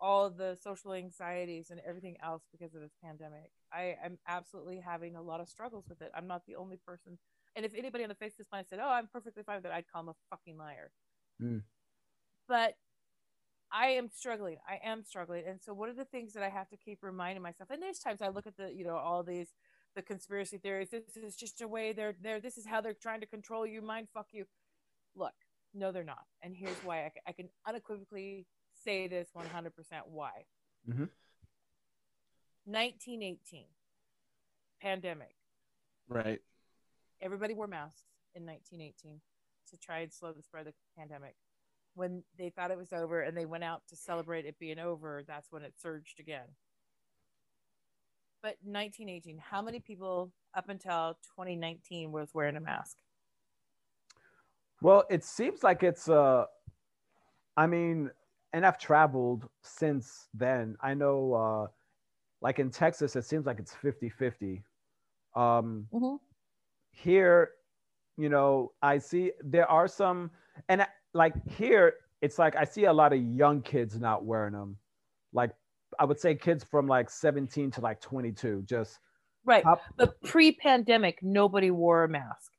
all 0.00 0.30
the 0.30 0.56
social 0.60 0.94
anxieties 0.94 1.68
and 1.70 1.80
everything 1.86 2.16
else 2.24 2.42
because 2.50 2.74
of 2.74 2.80
this 2.80 2.96
pandemic. 3.04 3.50
I 3.72 3.96
am 4.04 4.18
absolutely 4.26 4.80
having 4.80 5.14
a 5.14 5.22
lot 5.22 5.40
of 5.40 5.48
struggles 5.48 5.84
with 5.88 6.00
it. 6.00 6.10
I'm 6.16 6.26
not 6.26 6.42
the 6.46 6.56
only 6.56 6.78
person. 6.86 7.18
And 7.54 7.66
if 7.66 7.74
anybody 7.74 8.02
on 8.02 8.08
the 8.08 8.16
face 8.16 8.32
of 8.32 8.38
this 8.38 8.48
planet 8.48 8.68
said, 8.70 8.80
"Oh, 8.82 8.88
I'm 8.88 9.08
perfectly 9.12 9.42
fine 9.42 9.56
with 9.56 9.66
it," 9.66 9.72
I'd 9.72 9.84
call 9.92 10.04
them 10.04 10.14
a 10.14 10.34
fucking 10.34 10.56
liar. 10.56 10.90
Mm. 11.40 11.62
But 12.48 12.76
I 13.72 13.88
am 13.88 14.08
struggling. 14.14 14.58
I 14.68 14.86
am 14.86 15.02
struggling. 15.02 15.44
And 15.48 15.60
so 15.62 15.72
what 15.72 15.88
are 15.88 15.94
the 15.94 16.04
things 16.04 16.34
that 16.34 16.42
I 16.42 16.48
have 16.50 16.68
to 16.68 16.76
keep 16.76 16.98
reminding 17.02 17.42
myself? 17.42 17.70
And 17.70 17.82
there's 17.82 17.98
times 17.98 18.20
I 18.20 18.28
look 18.28 18.46
at 18.46 18.56
the, 18.56 18.72
you 18.72 18.84
know, 18.84 18.96
all 18.96 19.22
these 19.22 19.48
the 19.94 20.02
conspiracy 20.02 20.58
theories. 20.58 20.90
This 20.90 21.16
is 21.16 21.36
just 21.36 21.60
a 21.60 21.68
way 21.68 21.92
they're 21.92 22.14
they're 22.22 22.40
this 22.40 22.56
is 22.58 22.66
how 22.66 22.80
they're 22.80 22.94
trying 22.94 23.20
to 23.20 23.26
control 23.26 23.66
you, 23.66 23.82
mind 23.82 24.08
fuck 24.12 24.28
you. 24.32 24.44
Look, 25.14 25.34
no, 25.74 25.92
they're 25.92 26.04
not. 26.04 26.24
And 26.42 26.54
here's 26.56 26.76
why 26.84 27.04
I, 27.04 27.12
I 27.28 27.32
can 27.32 27.48
unequivocally 27.66 28.46
say 28.84 29.08
this 29.08 29.28
100% 29.36 29.44
why. 30.06 30.30
Mm-hmm. 30.88 31.04
1918 32.64 33.64
pandemic. 34.80 35.34
Right. 36.08 36.40
Everybody 37.20 37.54
wore 37.54 37.66
masks 37.66 38.02
in 38.34 38.46
1918 38.46 39.20
to 39.70 39.76
try 39.78 40.00
and 40.00 40.12
slow 40.12 40.32
the 40.32 40.42
spread 40.42 40.66
of 40.66 40.72
the 40.72 41.00
pandemic. 41.00 41.34
When 41.94 42.22
they 42.38 42.50
thought 42.50 42.70
it 42.70 42.78
was 42.78 42.92
over 42.92 43.20
and 43.20 43.36
they 43.36 43.46
went 43.46 43.64
out 43.64 43.82
to 43.88 43.96
celebrate 43.96 44.46
it 44.46 44.58
being 44.58 44.78
over, 44.78 45.22
that's 45.26 45.52
when 45.52 45.62
it 45.62 45.74
surged 45.78 46.20
again. 46.20 46.46
But 48.42 48.56
1918, 48.62 49.38
how 49.38 49.62
many 49.62 49.78
people 49.80 50.32
up 50.54 50.68
until 50.68 51.18
2019 51.36 52.12
was 52.12 52.30
wearing 52.34 52.56
a 52.56 52.60
mask? 52.60 52.96
Well, 54.80 55.04
it 55.10 55.24
seems 55.24 55.62
like 55.62 55.82
it's 55.82 56.08
uh 56.08 56.46
I 57.56 57.66
mean, 57.66 58.10
and 58.52 58.66
I've 58.66 58.78
traveled 58.78 59.48
since 59.62 60.28
then. 60.34 60.76
I 60.80 60.94
know 60.94 61.34
uh 61.34 61.66
like 62.40 62.58
in 62.58 62.70
Texas 62.70 63.16
it 63.16 63.24
seems 63.24 63.46
like 63.46 63.58
it's 63.60 63.74
50-50. 63.74 64.62
Um 65.36 65.88
Mm-hmm. 65.92 66.16
here, 66.90 67.50
you 68.16 68.28
know, 68.28 68.72
I 68.82 68.98
see 68.98 69.32
there 69.42 69.70
are 69.70 69.88
some 69.88 70.30
and 70.68 70.86
like 71.14 71.34
here 71.58 71.94
it's 72.20 72.38
like 72.38 72.54
I 72.56 72.64
see 72.64 72.84
a 72.84 72.92
lot 72.92 73.12
of 73.12 73.20
young 73.20 73.62
kids 73.62 73.98
not 73.98 74.24
wearing 74.24 74.52
them. 74.52 74.76
Like 75.32 75.50
I 75.98 76.04
would 76.04 76.20
say 76.20 76.34
kids 76.34 76.64
from 76.64 76.86
like 76.86 77.10
17 77.10 77.70
to 77.72 77.80
like 77.80 78.00
22 78.00 78.62
just 78.66 78.98
Right. 79.44 79.66
Up- 79.66 79.80
But 79.96 80.20
pre-pandemic, 80.22 81.18
nobody 81.20 81.72
wore 81.72 82.04
a 82.04 82.08
mask. 82.08 82.52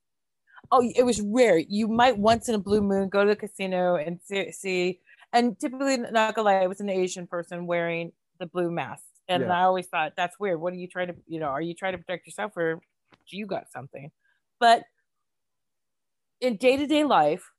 Oh, 0.69 0.83
it 0.95 1.03
was 1.03 1.21
rare. 1.21 1.57
You 1.57 1.87
might 1.87 2.17
once 2.17 2.49
in 2.49 2.55
a 2.55 2.59
blue 2.59 2.81
moon 2.81 3.07
go 3.07 3.23
to 3.23 3.29
the 3.29 3.35
casino 3.37 3.95
and 3.95 4.19
see, 4.21 4.51
see 4.51 4.99
and 5.31 5.57
typically, 5.57 5.95
not 5.97 6.35
gonna 6.35 6.45
lie, 6.45 6.61
it 6.61 6.67
was 6.67 6.81
an 6.81 6.89
Asian 6.89 7.25
person 7.25 7.65
wearing 7.67 8.11
the 8.39 8.45
blue 8.47 8.69
mask, 8.69 9.05
and 9.29 9.43
Yeah. 9.43 9.57
I 9.57 9.63
always 9.63 9.87
thought 9.87 10.13
that's 10.17 10.37
weird. 10.39 10.59
What 10.59 10.73
are 10.73 10.77
you 10.77 10.87
trying 10.87 11.07
to, 11.07 11.15
you 11.25 11.39
know, 11.39 11.47
are 11.47 11.61
you 11.61 11.73
trying 11.73 11.93
to 11.93 11.97
protect 11.99 12.27
yourself 12.27 12.55
or 12.57 12.81
you 13.27 13.45
got 13.45 13.71
something? 13.71 14.11
But 14.59 14.83
in 16.41 16.57
day 16.57 16.75
to 16.75 16.85
day 16.85 17.03
life, 17.05 17.49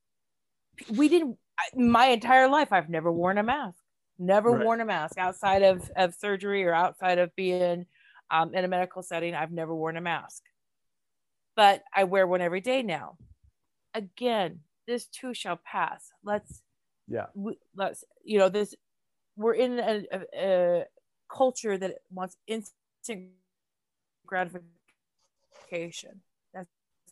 we 0.97 1.09
didn't. 1.09 1.39
My 1.75 2.07
entire 2.07 2.49
life, 2.49 2.73
I've 2.73 2.89
never 2.89 3.13
worn 3.13 3.39
a 3.39 3.43
mask. 3.43 3.79
Never 4.19 4.51
Right. 4.51 4.65
worn 4.65 4.81
a 4.81 4.85
mask 4.85 5.19
outside 5.19 5.63
of 5.63 5.91
of 5.97 6.15
surgery 6.15 6.65
or 6.65 6.73
outside 6.75 7.19
of 7.19 7.35
being 7.37 7.87
um, 8.31 8.55
in 8.55 8.65
a 8.65 8.69
medical 8.69 9.03
setting. 9.03 9.35
I've 9.35 9.53
never 9.53 9.75
worn 9.75 9.97
a 9.97 10.01
mask, 10.01 10.43
but 11.57 11.83
I 11.95 12.05
wear 12.05 12.27
one 12.27 12.41
every 12.41 12.61
day 12.61 12.83
now. 12.83 13.17
Again, 13.93 14.61
this 14.87 15.07
too 15.07 15.35
shall 15.35 15.57
pass. 15.65 16.11
Let's 16.25 16.63
yeah. 17.09 17.27
we, 17.35 17.59
let's 17.75 18.05
you 18.25 18.39
know 18.39 18.49
this. 18.49 18.75
We're 19.37 19.55
in 19.55 19.79
a, 19.79 20.05
a, 20.13 20.21
a 20.37 20.85
culture 21.29 21.77
that 21.77 21.99
wants 22.13 22.37
instant 22.47 23.31
gratification. 24.27 26.21
That's 26.53 26.69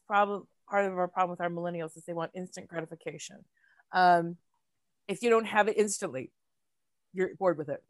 probably 0.07 0.47
part 0.73 0.87
of 0.87 0.97
our 0.99 1.07
problem 1.07 1.31
with 1.31 1.41
our 1.43 1.51
millennials 1.51 1.97
is 1.99 2.05
they 2.07 2.15
want 2.15 2.31
instant 2.35 2.67
gratification. 2.67 3.37
Um, 3.93 4.37
if 5.07 5.23
you 5.23 5.29
don't 5.29 5.45
have 5.45 5.69
it 5.69 5.77
instantly, 5.77 6.33
you're 7.13 7.35
bored 7.39 7.59
with 7.59 7.69
it. 7.69 7.83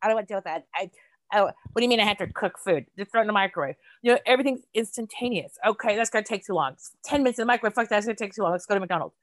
I 0.00 0.06
don't 0.06 0.14
want 0.14 0.26
to 0.26 0.32
deal 0.32 0.38
with 0.38 0.44
that. 0.44 0.64
I, 0.74 0.90
oh, 1.34 1.44
what 1.44 1.54
do 1.76 1.82
you 1.82 1.90
mean 1.90 2.00
I 2.00 2.04
have 2.04 2.16
to 2.18 2.26
cook 2.26 2.58
food? 2.58 2.86
Just 2.96 3.10
throw 3.10 3.20
it 3.20 3.24
in 3.24 3.26
the 3.26 3.34
microwave. 3.34 3.74
You 4.00 4.12
know, 4.12 4.18
everything's 4.24 4.62
instantaneous. 4.72 5.58
Okay, 5.66 5.94
that's 5.94 6.08
gonna 6.08 6.24
take 6.24 6.46
too 6.46 6.54
long. 6.54 6.74
Ten 7.04 7.22
minutes 7.22 7.38
in 7.38 7.42
the 7.42 7.46
microwave. 7.46 7.74
Fuck, 7.74 7.90
that's 7.90 8.06
gonna 8.06 8.16
take 8.16 8.34
too 8.34 8.42
long. 8.42 8.52
Let's 8.52 8.64
go 8.64 8.74
to 8.74 8.80
McDonald's. 8.80 9.14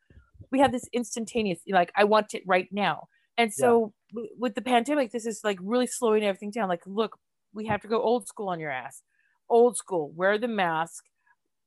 We 0.51 0.59
have 0.59 0.71
this 0.71 0.87
instantaneous. 0.93 1.59
Like 1.67 1.91
I 1.95 2.03
want 2.03 2.35
it 2.35 2.43
right 2.45 2.67
now. 2.71 3.07
And 3.37 3.51
so 3.51 3.93
w- 4.13 4.29
with 4.37 4.53
the 4.53 4.61
pandemic, 4.61 5.11
this 5.11 5.25
is 5.25 5.41
like 5.43 5.57
really 5.61 5.87
slowing 5.87 6.23
everything 6.23 6.51
down. 6.51 6.69
Like, 6.69 6.85
look, 6.85 7.17
we 7.53 7.65
have 7.65 7.81
to 7.81 7.87
go 7.87 7.99
old 8.01 8.27
school 8.27 8.49
on 8.49 8.59
your 8.59 8.69
ass. 8.69 9.01
Old 9.49 9.77
school. 9.77 10.11
Wear 10.15 10.37
the 10.37 10.47
mask, 10.47 11.05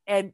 and 0.07 0.33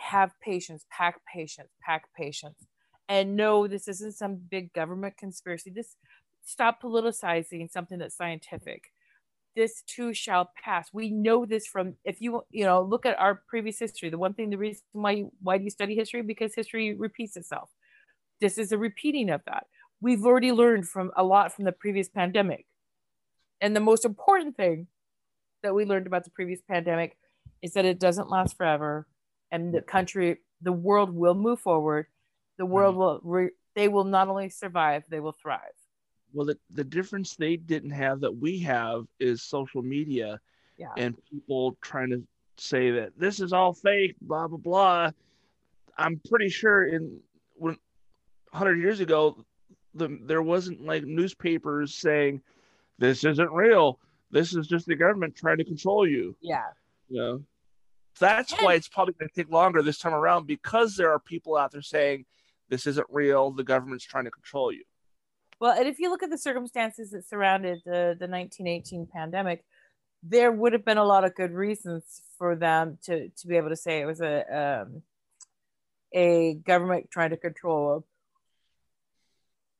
have 0.00 0.32
patience. 0.40 0.84
Pack 0.90 1.20
patience. 1.32 1.70
Pack 1.84 2.04
patience. 2.16 2.66
And 3.08 3.36
no, 3.36 3.66
this 3.66 3.88
isn't 3.88 4.16
some 4.16 4.36
big 4.36 4.72
government 4.72 5.16
conspiracy. 5.16 5.70
This 5.70 5.96
stop 6.44 6.82
politicizing 6.82 7.70
something 7.70 7.98
that's 7.98 8.16
scientific 8.16 8.84
this 9.56 9.82
too 9.82 10.14
shall 10.14 10.50
pass 10.62 10.88
we 10.92 11.10
know 11.10 11.44
this 11.44 11.66
from 11.66 11.94
if 12.04 12.20
you 12.20 12.42
you 12.50 12.64
know 12.64 12.82
look 12.82 13.04
at 13.04 13.18
our 13.18 13.42
previous 13.48 13.78
history 13.78 14.08
the 14.08 14.18
one 14.18 14.32
thing 14.32 14.50
the 14.50 14.56
reason 14.56 14.82
why 14.92 15.24
why 15.42 15.58
do 15.58 15.64
you 15.64 15.70
study 15.70 15.94
history 15.94 16.22
because 16.22 16.54
history 16.54 16.94
repeats 16.94 17.36
itself 17.36 17.68
this 18.40 18.58
is 18.58 18.72
a 18.72 18.78
repeating 18.78 19.28
of 19.30 19.40
that 19.46 19.66
we've 20.00 20.24
already 20.24 20.52
learned 20.52 20.88
from 20.88 21.10
a 21.16 21.24
lot 21.24 21.52
from 21.52 21.64
the 21.64 21.72
previous 21.72 22.08
pandemic 22.08 22.66
and 23.60 23.74
the 23.74 23.80
most 23.80 24.04
important 24.04 24.56
thing 24.56 24.86
that 25.62 25.74
we 25.74 25.84
learned 25.84 26.06
about 26.06 26.24
the 26.24 26.30
previous 26.30 26.60
pandemic 26.68 27.16
is 27.60 27.72
that 27.72 27.84
it 27.84 27.98
doesn't 27.98 28.30
last 28.30 28.56
forever 28.56 29.06
and 29.52 29.72
the 29.74 29.82
country 29.82 30.38
the 30.62 30.72
world 30.72 31.10
will 31.14 31.34
move 31.34 31.60
forward 31.60 32.06
the 32.58 32.66
world 32.66 32.96
will 32.96 33.20
re, 33.22 33.50
they 33.74 33.88
will 33.88 34.04
not 34.04 34.28
only 34.28 34.48
survive 34.48 35.02
they 35.08 35.20
will 35.20 35.32
thrive 35.32 35.76
Well, 36.32 36.46
the, 36.46 36.58
the 36.70 36.84
difference 36.84 37.34
they 37.36 37.56
didn't 37.56 37.90
have 37.90 38.20
that 38.20 38.32
we 38.36 38.58
have 38.60 39.06
is 39.18 39.42
social 39.42 39.82
media 39.82 40.40
Yeah. 40.76 40.92
and 40.96 41.16
people 41.30 41.76
trying 41.80 42.10
to 42.10 42.22
say 42.56 42.90
that 42.90 43.12
this 43.18 43.40
is 43.40 43.52
all 43.52 43.72
fake, 43.72 44.16
blah 44.20 44.46
blah 44.46 44.58
blah. 44.58 45.10
I'm 45.96 46.20
pretty 46.28 46.48
sure 46.50 46.84
in 46.84 47.18
when 47.56 47.76
100 48.52 48.78
years 48.78 49.00
ago, 49.00 49.44
the, 49.94 50.18
there 50.26 50.42
wasn't 50.42 50.84
like 50.84 51.04
newspapers 51.04 51.94
saying, 51.94 52.42
this 52.98 53.24
isn't 53.24 53.50
real. 53.52 53.98
This 54.30 54.54
is 54.54 54.66
just 54.66 54.86
the 54.86 54.94
government 54.94 55.34
trying 55.36 55.56
to 55.58 55.64
control 55.64 56.06
you. 56.06 56.36
Yeah. 56.40 56.66
You 57.08 57.20
know? 57.20 57.42
That's 58.18 58.52
why 58.60 58.74
it's 58.74 58.88
probably 58.88 59.14
going 59.18 59.28
to 59.28 59.34
take 59.34 59.50
longer 59.50 59.82
this 59.82 59.98
time 59.98 60.14
around 60.14 60.46
because 60.46 60.96
there 60.96 61.12
are 61.12 61.18
people 61.18 61.56
out 61.56 61.72
there 61.72 61.82
saying, 61.82 62.26
this 62.68 62.86
isn't 62.86 63.06
real. 63.10 63.50
The 63.50 63.64
government's 63.64 64.04
trying 64.04 64.24
to 64.24 64.30
control 64.30 64.72
you. 64.72 64.84
Well, 65.60 65.76
and 65.76 65.86
if 65.86 65.98
you 65.98 66.10
look 66.10 66.22
at 66.22 66.30
the 66.30 66.38
circumstances 66.38 67.10
that 67.10 67.28
surrounded 67.28 67.82
the, 67.84 68.16
the 68.18 68.26
1918 68.26 69.08
pandemic, 69.12 69.64
there 70.22 70.52
would 70.52 70.72
have 70.72 70.84
been 70.84 70.98
a 70.98 71.04
lot 71.04 71.24
of 71.24 71.34
good 71.34 71.52
reasons 71.52 72.22
for 72.38 72.56
them 72.56 72.98
to, 73.04 73.28
to 73.28 73.46
be 73.46 73.56
able 73.56 73.68
to 73.70 73.76
say 73.76 74.00
it 74.00 74.06
was 74.06 74.20
a 74.20 74.84
um, 74.84 75.02
a 76.12 76.54
government 76.54 77.10
trying 77.10 77.30
to 77.30 77.36
control 77.36 77.94
them 77.94 78.04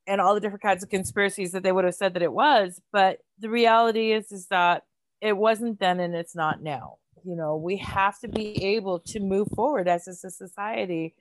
and 0.07 0.21
all 0.21 0.35
the 0.35 0.41
different 0.41 0.63
kinds 0.63 0.83
of 0.83 0.91
conspiracies 0.91 1.53
that 1.53 1.63
they 1.63 1.73
would 1.73 1.85
have 1.85 1.95
said 1.95 2.15
that 2.15 2.23
it 2.23 2.33
was. 2.33 2.81
But 2.93 3.19
the 3.39 3.51
reality 3.51 4.13
is 4.13 4.33
is 4.33 4.47
that 4.47 4.85
it 5.21 5.37
wasn't 5.37 5.79
then 5.79 6.01
and 6.01 6.15
it's 6.15 6.35
not 6.35 6.63
now. 6.63 6.99
You 7.25 7.37
know, 7.37 7.57
we 7.57 7.77
have 7.79 8.19
to 8.21 8.29
be 8.29 8.77
able 8.77 9.01
to 9.01 9.21
move 9.21 9.49
forward 9.55 9.89
as 9.89 10.09
a 10.09 10.15
society. 10.15 11.15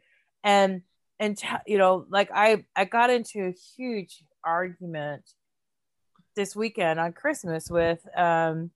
And 0.43 0.84
and 1.20 1.38
t- 1.38 1.47
you 1.68 1.78
know 1.78 2.06
like 2.10 2.30
i 2.34 2.64
i 2.76 2.86
got 2.86 3.10
into 3.10 3.45
a 3.45 3.52
huge 3.78 4.24
argument 4.43 5.24
this 6.36 6.56
weekend 6.56 7.00
on 7.00 7.12
christmas 7.12 7.70
with 7.70 8.00
um 8.18 8.72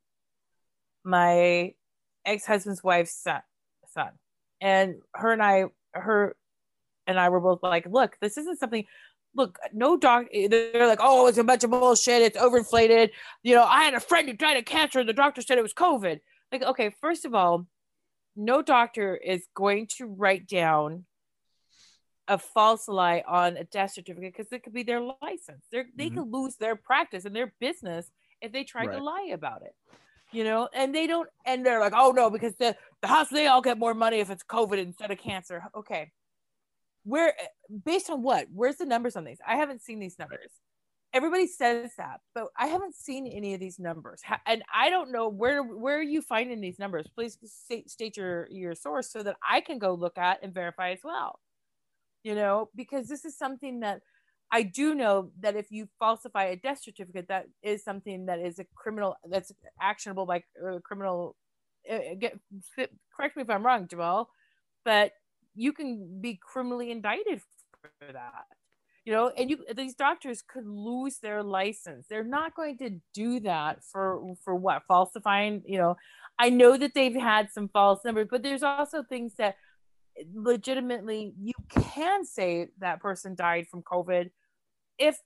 my 1.05 1.74
ex-husband's 2.26 2.82
wife's 2.82 3.13
son, 3.13 3.41
son. 3.93 4.11
And 4.61 4.95
her 5.13 5.34
and 5.34 5.41
i 5.43 5.65
her 5.93 6.36
and 7.07 7.19
i 7.19 7.30
were 7.30 7.41
both 7.41 7.63
like 7.63 7.86
look 7.89 8.17
this 8.21 8.38
isn't 8.38 8.59
something 8.59 8.86
look 9.36 9.57
no 9.74 9.97
doc 9.97 10.28
they're 10.32 10.88
like 10.88 10.99
oh 11.01 11.28
it's 11.28 11.38
a 11.38 11.43
bunch 11.43 11.63
of 11.63 11.71
bullshit. 11.71 12.21
It's 12.21 12.38
overinflated. 12.38 13.09
You 13.41 13.55
know 13.55 13.63
i 13.63 13.84
had 13.84 13.93
a 13.93 13.99
friend 13.99 14.28
who 14.28 14.36
died 14.36 14.57
of 14.57 14.65
cancer 14.65 14.99
and 14.99 15.09
the 15.09 15.13
doctor 15.13 15.41
said 15.41 15.57
it 15.57 15.63
was 15.63 15.74
covid 15.74 16.19
like 16.54 16.64
okay 16.64 16.95
first 17.01 17.26
of 17.26 17.36
all 17.36 17.68
no 18.36 18.62
doctor 18.62 19.16
is 19.16 19.45
going 19.56 19.88
to 19.97 20.06
write 20.06 20.47
down 20.47 21.06
a 22.28 22.38
false 22.38 22.88
lie 22.88 23.24
on 23.28 23.58
a 23.58 23.64
death 23.64 23.91
certificate 23.91 24.34
because 24.36 24.51
it 24.51 24.64
could 24.64 24.74
be 24.74 24.84
their 24.84 25.01
license. 25.01 25.66
They're, 25.72 25.86
they 25.95 26.08
mm-hmm. 26.08 26.20
could 26.20 26.32
lose 26.32 26.56
their 26.56 26.76
practice 26.76 27.26
and 27.26 27.36
their 27.36 27.54
business 27.60 28.10
if 28.41 28.51
they 28.51 28.64
try 28.64 28.86
right. 28.86 28.97
to 28.97 29.04
lie 29.04 29.30
about 29.34 29.62
it. 29.64 29.76
You 30.32 30.43
know, 30.43 30.68
and 30.74 30.95
they 30.95 31.06
don't, 31.06 31.30
and 31.45 31.64
they're 31.64 31.80
like, 31.80 31.93
oh 31.95 32.12
no, 32.12 32.32
because 32.32 32.56
the, 32.56 32.76
the 33.01 33.08
hospital, 33.08 33.43
they 33.43 33.47
all 33.47 33.62
get 33.62 33.78
more 33.78 33.93
money 33.93 34.20
if 34.20 34.32
it's 34.32 34.43
COVID 34.43 34.80
instead 34.80 35.12
of 35.12 35.20
cancer. 35.20 35.66
Okay. 35.76 36.12
Where, 37.04 37.34
based 37.86 38.10
on 38.10 38.24
what? 38.24 38.47
Where's 38.51 38.78
the 38.78 38.86
numbers 38.86 39.16
on 39.16 39.26
these? 39.26 39.38
I 39.47 39.58
haven't 39.58 39.84
seen 39.84 39.99
these 39.99 40.18
numbers. 40.18 40.49
Everybody 41.14 41.47
says 41.47 41.91
that, 41.97 42.22
but 42.36 42.47
I 42.57 42.68
haven't 42.68 42.95
seen 42.95 43.28
any 43.28 43.53
of 43.53 43.59
these 43.59 43.80
numbers, 43.80 44.22
and 44.47 44.64
I 44.74 44.89
don't 44.89 45.11
know 45.11 45.30
where 45.30 45.64
where 45.64 45.97
are 45.99 46.03
you 46.03 46.22
finding 46.22 46.61
these 46.61 46.80
numbers. 46.80 47.07
Please 47.16 47.38
state, 47.45 47.89
state 47.89 48.18
your 48.18 48.47
your 48.51 48.76
source 48.76 49.11
so 49.11 49.24
that 49.24 49.38
I 49.47 49.61
can 49.61 49.80
go 49.80 49.93
look 49.93 50.18
at 50.18 50.39
and 50.43 50.53
verify 50.53 50.91
as 50.91 50.99
well 51.03 51.39
you 52.24 52.36
know, 52.36 52.70
because 52.76 53.07
this 53.07 53.26
is 53.26 53.38
something 53.38 53.82
that 53.82 54.01
I 54.51 54.64
do 54.64 54.95
know 54.95 55.32
that 55.41 55.55
if 55.55 55.72
you 55.72 55.89
falsify 55.99 56.45
a 56.45 56.55
death 56.55 56.82
certificate, 56.84 57.28
that 57.30 57.47
is 57.64 57.84
something 57.84 58.28
that 58.28 58.39
is 58.39 58.59
a 58.59 58.66
criminal, 58.76 59.16
that's 59.30 59.51
actionable 59.82 60.26
by 60.26 60.43
a 60.64 60.80
criminal. 60.82 61.36
Uh, 61.89 62.16
get, 62.20 62.39
correct 63.16 63.36
me 63.36 63.43
if 63.43 63.49
I'm 63.49 63.66
wrong, 63.66 63.88
Jamal, 63.89 64.30
but 64.86 65.11
you 65.55 65.74
can 65.74 66.22
be 66.22 66.39
criminally 66.41 66.91
indicted 66.91 67.41
for 67.82 68.14
that. 68.14 68.45
You 69.06 69.12
know, 69.12 69.32
and 69.38 69.49
you 69.49 69.58
these 69.76 69.95
doctors 69.95 70.41
could 70.41 70.66
lose 70.66 71.20
their 71.20 71.43
license. 71.43 72.06
They're 72.10 72.24
not 72.24 72.56
going 72.56 72.78
to 72.78 73.01
do 73.14 73.41
that 73.41 73.84
for 73.84 74.36
for 74.43 74.56
what 74.56 74.84
falsifying. 74.88 75.62
You 75.66 75.78
know, 75.78 75.97
I 76.39 76.49
know 76.49 76.78
that 76.78 76.93
they've 76.93 77.16
had 77.16 77.51
some 77.51 77.68
false 77.68 77.99
numbers, 78.06 78.28
but 78.32 78.43
there's 78.43 78.64
also 78.64 79.04
things 79.04 79.34
that 79.38 79.56
eh, 80.18 80.24
legitimately 80.34 81.34
you 81.38 81.54
can 81.70 82.26
say 82.26 82.68
that 82.80 83.01
person 83.01 83.36
died 83.36 83.68
from 83.68 83.82
covid 83.82 84.30
if 84.97 85.18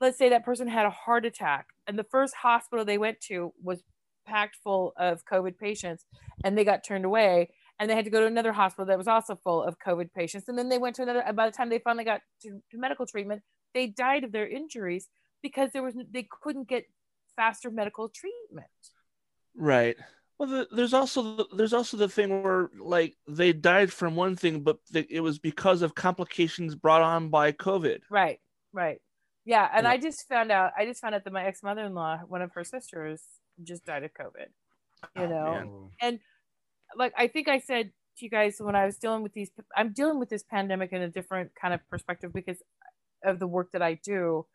let's 0.00 0.18
say 0.18 0.28
that 0.28 0.44
person 0.44 0.68
had 0.68 0.86
a 0.86 0.90
heart 0.90 1.24
attack 1.24 1.66
and 1.86 1.98
the 1.98 2.04
first 2.04 2.34
hospital 2.34 2.84
they 2.84 2.98
went 2.98 3.20
to 3.20 3.52
was 3.62 3.82
packed 4.26 4.56
full 4.62 4.92
of 4.96 5.24
covid 5.24 5.56
patients 5.58 6.04
and 6.44 6.56
they 6.56 6.64
got 6.64 6.84
turned 6.84 7.04
away 7.04 7.48
and 7.78 7.90
they 7.90 7.94
had 7.94 8.04
to 8.04 8.10
go 8.10 8.20
to 8.20 8.26
another 8.26 8.52
hospital 8.52 8.86
that 8.86 8.98
was 8.98 9.08
also 9.08 9.36
full 9.36 9.62
of 9.62 9.78
covid 9.78 10.12
patients 10.12 10.48
and 10.48 10.58
then 10.58 10.68
they 10.68 10.78
went 10.78 10.96
to 10.96 11.02
another 11.02 11.24
by 11.34 11.46
the 11.46 11.56
time 11.56 11.68
they 11.68 11.78
finally 11.78 12.04
got 12.04 12.20
to, 12.42 12.60
to 12.70 12.78
medical 12.78 13.06
treatment 13.06 13.42
they 13.74 13.86
died 13.86 14.24
of 14.24 14.32
their 14.32 14.48
injuries 14.48 15.08
because 15.42 15.70
there 15.72 15.82
was 15.82 15.94
they 16.10 16.26
couldn't 16.42 16.68
get 16.68 16.84
faster 17.36 17.70
medical 17.70 18.08
treatment 18.08 18.66
right 19.54 19.96
well, 20.38 20.48
the, 20.48 20.68
there's 20.70 20.92
also 20.92 21.36
the, 21.36 21.46
there's 21.56 21.72
also 21.72 21.96
the 21.96 22.08
thing 22.08 22.42
where 22.42 22.68
like 22.78 23.16
they 23.26 23.52
died 23.52 23.90
from 23.90 24.16
one 24.16 24.36
thing, 24.36 24.60
but 24.60 24.78
the, 24.90 25.06
it 25.08 25.20
was 25.20 25.38
because 25.38 25.80
of 25.80 25.94
complications 25.94 26.74
brought 26.74 27.00
on 27.00 27.30
by 27.30 27.52
COVID. 27.52 28.00
Right, 28.10 28.38
right, 28.72 29.00
yeah. 29.46 29.66
And 29.72 29.84
yeah. 29.84 29.90
I 29.90 29.96
just 29.96 30.28
found 30.28 30.52
out. 30.52 30.72
I 30.76 30.84
just 30.84 31.00
found 31.00 31.14
out 31.14 31.24
that 31.24 31.32
my 31.32 31.44
ex 31.44 31.62
mother 31.62 31.84
in 31.84 31.94
law, 31.94 32.18
one 32.28 32.42
of 32.42 32.52
her 32.52 32.64
sisters, 32.64 33.22
just 33.62 33.86
died 33.86 34.04
of 34.04 34.10
COVID. 34.12 34.48
You 35.16 35.22
oh, 35.22 35.26
know, 35.26 35.52
man. 35.52 35.68
Oh. 35.70 35.90
and 36.02 36.18
like 36.96 37.12
I 37.16 37.28
think 37.28 37.48
I 37.48 37.58
said 37.58 37.90
to 38.18 38.24
you 38.24 38.30
guys 38.30 38.56
when 38.58 38.76
I 38.76 38.86
was 38.86 38.96
dealing 38.96 39.22
with 39.22 39.32
these, 39.32 39.50
I'm 39.76 39.92
dealing 39.92 40.18
with 40.18 40.28
this 40.28 40.42
pandemic 40.42 40.92
in 40.92 41.02
a 41.02 41.08
different 41.08 41.52
kind 41.60 41.74
of 41.74 41.80
perspective 41.88 42.32
because 42.32 42.58
of 43.24 43.38
the 43.38 43.46
work 43.46 43.72
that 43.72 43.82
I 43.82 43.94
do, 43.94 44.46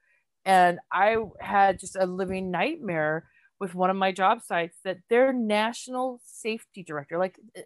and 0.46 0.80
I 0.92 1.18
had 1.40 1.80
just 1.80 1.96
a 1.96 2.06
living 2.06 2.52
nightmare 2.52 3.26
with 3.60 3.76
one 3.76 3.92
of 3.92 3.96
my 3.96 4.12
job 4.12 4.42
sites 4.42 4.78
that 4.84 4.98
their 5.10 5.32
national 5.32 6.20
safety 6.26 6.84
director, 6.84 7.20
like 7.20 7.38
uh, 7.56 7.62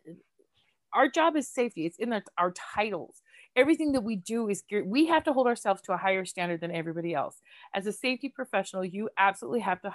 our 0.93 1.07
job 1.07 1.35
is 1.35 1.47
safety, 1.47 1.85
it's 1.85 1.97
in 1.97 2.11
our, 2.11 2.23
our 2.37 2.51
titles. 2.51 3.21
Everything 3.55 3.93
that 3.93 4.03
we 4.03 4.17
do 4.17 4.49
is 4.49 4.63
we 4.85 5.05
have 5.05 5.23
to 5.23 5.31
hold 5.31 5.47
ourselves 5.47 5.81
to 5.83 5.93
a 5.93 5.97
higher 5.97 6.25
standard 6.25 6.59
than 6.59 6.71
everybody 6.75 7.13
else. 7.13 7.41
As 7.73 7.87
a 7.87 7.93
safety 7.93 8.27
professional, 8.27 8.83
you 8.83 9.09
absolutely 9.17 9.61
have 9.61 9.81
to, 9.83 9.93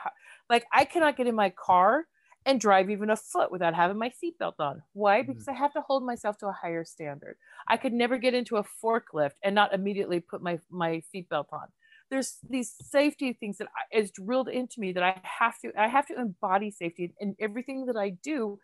like, 0.49 0.64
I 0.73 0.87
cannot 0.87 1.18
get 1.18 1.27
in 1.27 1.35
my 1.35 1.51
car 1.51 2.07
and 2.47 2.61
drive 2.61 2.91
even 2.91 3.11
a 3.11 3.16
foot 3.16 3.53
without 3.53 3.74
having 3.74 3.99
my 3.99 4.11
seatbelt 4.11 4.55
on. 4.59 4.82
Why? 4.93 5.20
Mm-hmm. 5.20 5.32
Because 5.32 5.49
I 5.49 5.53
have 5.53 5.72
to 5.74 5.82
hold 5.82 6.05
myself 6.05 6.38
to 6.38 6.47
a 6.49 6.53
higher 6.53 6.84
standard. 6.84 7.36
I 7.68 7.76
could 7.76 7.93
never 7.93 8.16
get 8.18 8.34
into 8.34 8.57
a 8.57 8.64
forklift 8.82 9.32
and 9.43 9.55
not 9.55 9.74
immediately 9.74 10.20
put 10.20 10.43
my, 10.43 10.59
my 10.70 11.03
seatbelt 11.14 11.53
on 11.53 11.68
there's 12.11 12.38
these 12.49 12.74
safety 12.82 13.32
things 13.32 13.59
that 13.59 13.68
is 13.93 14.11
drilled 14.11 14.49
into 14.49 14.80
me 14.80 14.93
that 14.93 15.03
I 15.03 15.20
have 15.22 15.59
to 15.61 15.72
I 15.78 15.86
have 15.88 16.07
to 16.07 16.20
embody 16.20 16.70
safety 16.70 17.14
in 17.20 17.36
everything 17.38 17.86
that 17.86 17.97
I 17.97 18.11
do 18.11 18.59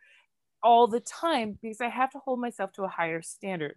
all 0.63 0.87
the 0.87 1.01
time 1.01 1.59
because 1.63 1.81
I 1.81 1.89
have 1.89 2.11
to 2.11 2.19
hold 2.19 2.41
myself 2.41 2.73
to 2.73 2.83
a 2.83 2.89
higher 2.89 3.23
standard. 3.23 3.77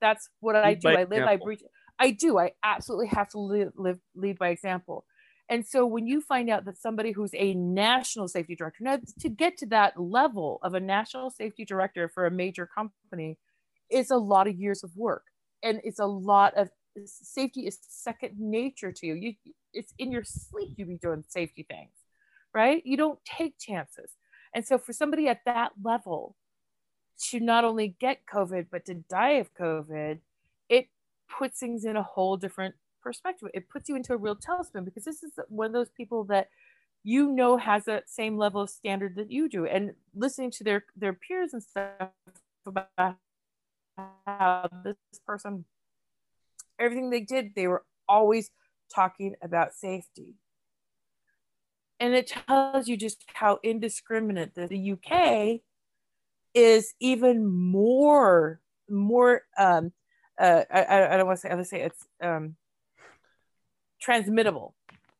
That's 0.00 0.28
what 0.40 0.54
I 0.54 0.74
do. 0.74 0.88
I 0.88 1.04
live, 1.04 1.26
I 1.26 1.36
breathe. 1.36 1.58
I 1.98 2.12
do. 2.12 2.38
I 2.38 2.52
absolutely 2.62 3.08
have 3.08 3.28
to 3.30 3.40
live, 3.40 3.72
live, 3.74 3.98
lead 4.14 4.38
by 4.38 4.50
example. 4.50 5.04
And 5.50 5.66
so 5.66 5.86
when 5.86 6.06
you 6.06 6.20
find 6.20 6.50
out 6.50 6.66
that 6.66 6.76
somebody 6.76 7.12
who's 7.12 7.34
a 7.34 7.54
national 7.54 8.28
safety 8.28 8.54
director, 8.54 8.84
now 8.84 8.98
to 9.20 9.28
get 9.28 9.56
to 9.58 9.66
that 9.66 9.98
level 9.98 10.58
of 10.62 10.74
a 10.74 10.80
national 10.80 11.30
safety 11.30 11.64
director 11.64 12.08
for 12.08 12.26
a 12.26 12.30
major 12.30 12.66
company 12.66 13.38
is 13.90 14.10
a 14.10 14.16
lot 14.16 14.46
of 14.46 14.58
years 14.58 14.84
of 14.84 14.90
work 14.94 15.24
and 15.62 15.80
it's 15.84 15.98
a 15.98 16.06
lot 16.06 16.54
of 16.54 16.68
safety 17.04 17.66
is 17.66 17.78
second 17.88 18.34
nature 18.38 18.92
to 18.92 19.06
you. 19.06 19.14
You 19.14 19.34
it's 19.72 19.92
in 19.98 20.10
your 20.10 20.24
sleep 20.24 20.74
you 20.76 20.86
be 20.86 20.96
doing 20.96 21.24
safety 21.28 21.64
things, 21.68 21.92
right? 22.54 22.82
You 22.84 22.96
don't 22.96 23.18
take 23.24 23.58
chances. 23.58 24.12
And 24.54 24.66
so 24.66 24.78
for 24.78 24.92
somebody 24.92 25.28
at 25.28 25.44
that 25.46 25.72
level 25.82 26.36
to 27.30 27.40
not 27.40 27.64
only 27.64 27.96
get 28.00 28.26
COVID 28.32 28.66
but 28.70 28.84
to 28.86 28.94
die 28.94 29.32
of 29.32 29.54
COVID, 29.54 30.18
it 30.68 30.88
puts 31.38 31.60
things 31.60 31.84
in 31.84 31.96
a 31.96 32.02
whole 32.02 32.36
different 32.36 32.74
perspective. 33.08 33.48
It 33.54 33.70
puts 33.70 33.88
you 33.88 33.96
into 33.96 34.12
a 34.12 34.16
real 34.16 34.36
tailspin 34.36 34.84
because 34.84 35.04
this 35.04 35.22
is 35.22 35.32
one 35.48 35.68
of 35.68 35.72
those 35.72 35.90
people 35.96 36.24
that 36.24 36.48
you 37.04 37.30
know 37.30 37.56
has 37.56 37.86
that 37.86 38.10
same 38.10 38.36
level 38.36 38.60
of 38.60 38.70
standard 38.70 39.16
that 39.16 39.30
you 39.30 39.48
do 39.48 39.64
and 39.64 39.92
listening 40.14 40.50
to 40.50 40.64
their 40.64 40.84
their 40.94 41.14
peers 41.14 41.54
and 41.54 41.62
stuff 41.62 42.10
about 42.66 43.16
how 44.26 44.68
this 44.84 44.96
person 45.26 45.64
everything 46.78 47.10
they 47.10 47.20
did, 47.20 47.54
they 47.54 47.66
were 47.66 47.84
always 48.08 48.50
talking 48.94 49.34
about 49.42 49.74
safety. 49.74 50.34
And 52.00 52.14
it 52.14 52.32
tells 52.46 52.88
you 52.88 52.96
just 52.96 53.24
how 53.34 53.58
indiscriminate 53.62 54.54
the, 54.54 54.66
the 54.68 54.92
UK 54.92 55.60
is 56.54 56.94
even 57.00 57.46
more, 57.46 58.60
more, 58.88 59.42
um, 59.58 59.92
uh, 60.38 60.62
I, 60.70 61.14
I 61.14 61.16
don't 61.16 61.26
want 61.26 61.38
to 61.38 61.40
say, 61.40 61.52
I 61.52 61.56
to 61.56 61.64
say 61.64 61.80
it's 61.82 62.06
um, 62.22 62.54
transmittable. 64.00 64.74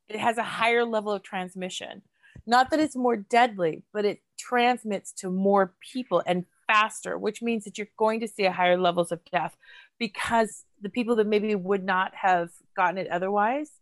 It 0.08 0.18
has 0.18 0.38
a 0.38 0.42
higher 0.42 0.84
level 0.84 1.12
of 1.12 1.22
transmission. 1.22 2.02
Not 2.46 2.70
that 2.70 2.80
it's 2.80 2.96
more 2.96 3.16
deadly, 3.16 3.82
but 3.92 4.04
it 4.04 4.20
transmits 4.38 5.12
to 5.14 5.30
more 5.30 5.74
people 5.92 6.22
and 6.26 6.46
faster, 6.66 7.18
which 7.18 7.42
means 7.42 7.64
that 7.64 7.76
you're 7.76 7.88
going 7.98 8.20
to 8.20 8.28
see 8.28 8.44
higher 8.44 8.78
levels 8.78 9.12
of 9.12 9.20
death 9.30 9.56
because 9.98 10.64
the 10.80 10.88
people 10.88 11.16
that 11.16 11.26
maybe 11.26 11.54
would 11.54 11.84
not 11.84 12.14
have 12.14 12.50
gotten 12.76 12.98
it 12.98 13.08
otherwise 13.10 13.72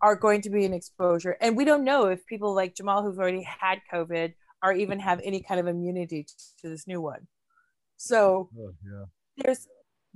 are 0.00 0.16
going 0.16 0.40
to 0.42 0.50
be 0.50 0.64
an 0.64 0.72
exposure. 0.72 1.36
And 1.40 1.56
we 1.56 1.64
don't 1.64 1.84
know 1.84 2.06
if 2.06 2.24
people 2.26 2.54
like 2.54 2.74
Jamal, 2.74 3.02
who've 3.02 3.18
already 3.18 3.42
had 3.42 3.80
COVID, 3.92 4.34
or 4.62 4.72
even 4.72 4.98
have 5.00 5.20
any 5.22 5.40
kind 5.40 5.60
of 5.60 5.66
immunity 5.66 6.26
to 6.60 6.68
this 6.68 6.86
new 6.86 7.00
one. 7.00 7.26
So 7.96 8.48
Oh, 8.58 8.72
yeah. 8.84 9.04
there's 9.38 9.68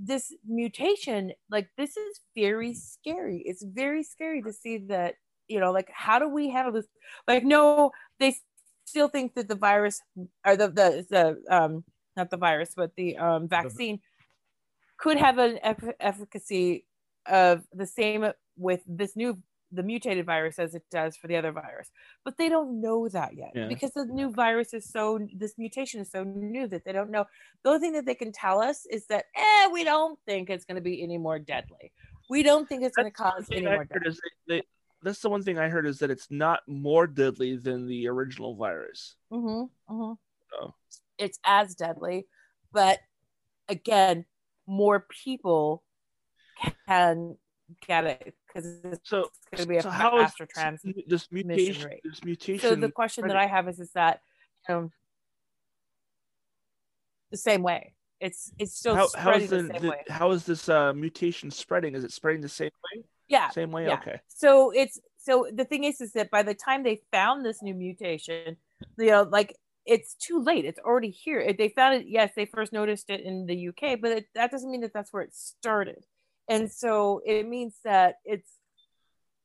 this 0.03 0.33
mutation 0.47 1.33
like 1.51 1.69
this 1.77 1.97
is 1.97 2.21
very 2.35 2.75
scary. 2.75 3.43
It's 3.45 3.63
very 3.63 4.03
scary 4.03 4.43
to 4.43 4.53
see 4.53 4.79
that 4.89 5.15
you 5.49 5.61
know 5.61 5.73
like 5.73 5.91
how 5.93 6.19
do 6.19 6.29
we 6.29 6.51
handle 6.51 6.73
this? 6.73 6.87
Like 7.29 7.45
no 7.45 7.91
they 8.19 8.37
still 8.85 9.09
think 9.09 9.35
that 9.35 9.49
the 9.49 9.55
virus 9.55 10.01
or 10.45 10.57
the 10.57 10.69
the, 10.69 11.07
the 11.09 11.55
um 11.55 11.85
not 12.17 12.31
the 12.31 12.37
virus 12.37 12.73
but 12.77 12.95
the 12.97 13.17
um 13.17 13.49
vaccine 13.49 14.01
could 14.99 15.17
have 15.17 15.39
an 15.39 15.59
eff- 15.63 15.97
efficacy 16.01 16.85
of 17.27 17.65
the 17.73 17.87
same 17.87 18.31
with 18.57 18.81
this 18.87 19.17
new 19.17 19.39
the 19.73 19.83
mutated 19.83 20.27
virus 20.27 20.59
as 20.59 20.75
it 20.75 20.83
does 20.91 21.17
for 21.17 21.27
the 21.29 21.37
other 21.37 21.53
virus 21.53 21.91
but 22.25 22.37
they 22.37 22.49
don't 22.49 22.81
know 22.81 23.09
that 23.09 23.37
yet 23.37 23.53
Yeah. 23.55 23.69
because 23.69 23.93
the 23.93 24.05
new 24.05 24.31
virus 24.31 24.75
is 24.75 24.85
so 24.89 25.19
this 25.35 25.55
mutation 25.59 26.01
is 26.01 26.11
so 26.11 26.25
new 26.25 26.67
that 26.69 26.85
they 26.85 26.93
don't 26.93 27.11
know 27.11 27.25
the 27.63 27.71
only 27.71 27.81
thing 27.81 27.93
that 27.93 28.05
they 28.07 28.15
can 28.15 28.33
tell 28.33 28.61
us 28.61 28.85
is 28.91 29.07
that 29.07 29.27
eh, 29.37 29.69
we 29.73 29.85
don't 29.85 30.19
think 30.27 30.51
it's 30.51 30.65
going 30.65 30.77
to 30.77 30.81
be 30.83 31.03
any 31.03 31.19
more 31.19 31.39
deadly 31.39 31.93
we 32.29 32.43
don't 32.43 32.69
think 32.69 32.83
it's 32.83 32.97
going 32.97 33.07
to 33.11 33.13
cause 33.13 33.47
any 33.53 33.67
I 33.67 33.75
more 33.75 33.85
death 33.85 34.03
is 34.05 34.21
they, 34.47 34.57
they, 34.57 34.63
that's 35.03 35.21
the 35.21 35.31
one 35.31 35.43
thing 35.43 35.59
I 35.59 35.69
heard 35.69 35.87
is 35.87 35.99
that 36.01 36.11
it's 36.11 36.31
not 36.31 36.61
more 36.67 37.07
deadly 37.07 37.57
than 37.57 37.87
the 37.87 38.09
original 38.09 38.55
virus. 38.57 39.17
hmm 39.31 39.65
hmm 39.89 40.13
Oh. 40.61 40.75
it's 41.17 41.39
as 41.45 41.77
deadly 41.77 42.27
but 42.73 42.99
again 43.69 44.25
more 44.67 45.07
people 45.25 45.85
can 46.89 47.37
get 47.87 48.05
it 48.05 48.35
because 48.47 48.79
it's 48.85 49.09
So, 49.09 49.31
going 49.55 49.63
to 49.63 49.67
be 49.67 49.77
a 49.77 49.83
so 49.83 49.91
faster 49.91 50.47
trans 50.47 50.83
this 51.07 51.31
mutation? 51.31 51.87
rate. 51.89 52.01
This 52.05 52.25
mutation. 52.25 52.69
so 52.69 52.75
the 52.75 52.91
question 52.91 53.27
that 53.29 53.37
i 53.37 53.47
have 53.47 53.69
is 53.69 53.79
is 53.81 53.91
that 53.93 54.21
um 54.69 54.91
the 57.31 57.37
same 57.37 57.63
way 57.63 57.95
it's 58.21 58.53
it's 58.59 58.75
still 58.77 58.97
how, 58.97 59.09
how 59.15 59.31
spreading 59.39 59.43
is 59.45 59.51
the, 59.51 59.57
the, 59.57 59.69
same 59.69 59.83
the- 59.83 59.89
way 59.91 60.03
how 60.09 60.31
is 60.33 60.45
this 60.45 60.69
uh, 60.69 60.93
mutation 60.93 61.51
spreading? 61.51 61.95
Is 61.95 62.05
it 62.05 62.13
spreading 62.13 62.43
the 62.43 62.49
same 62.49 62.71
way? 62.93 63.03
yeah 63.29 63.49
Same 63.51 63.71
way. 63.71 63.87
yeah. 63.87 63.95
Okay. 63.95 64.21
so 64.29 64.71
it's 64.71 64.99
so 65.19 65.47
the 65.53 65.65
thing 65.65 65.85
is 65.85 66.01
is 66.01 66.13
that 66.13 66.31
by 66.31 66.43
the 66.43 66.55
time 66.55 66.83
they 66.83 67.01
found 67.13 67.45
this 67.45 67.63
new 67.63 67.75
mutation 67.75 68.57
you 68.99 69.07
know 69.07 69.23
like 69.23 69.55
it's 69.87 70.15
too 70.15 70.41
late 70.43 70.65
it's 70.65 70.79
already 70.81 71.11
here 71.11 71.53
they 71.57 71.69
found 71.71 71.95
it 71.95 72.07
yes 72.07 72.31
they 72.37 72.45
first 72.45 72.73
noticed 72.73 73.09
it 73.09 73.21
in 73.21 73.47
the 73.47 73.69
uk 73.69 74.01
but 74.03 74.11
it, 74.11 74.27
that 74.35 74.51
doesn't 74.51 74.71
mean 74.71 74.83
that 74.83 74.93
that's 74.93 75.13
where 75.13 75.23
it 75.23 75.35
started 75.35 76.05
and 76.51 76.71
so 76.71 77.23
it 77.25 77.49
means 77.49 77.75
that 77.85 78.17
it's 78.25 78.51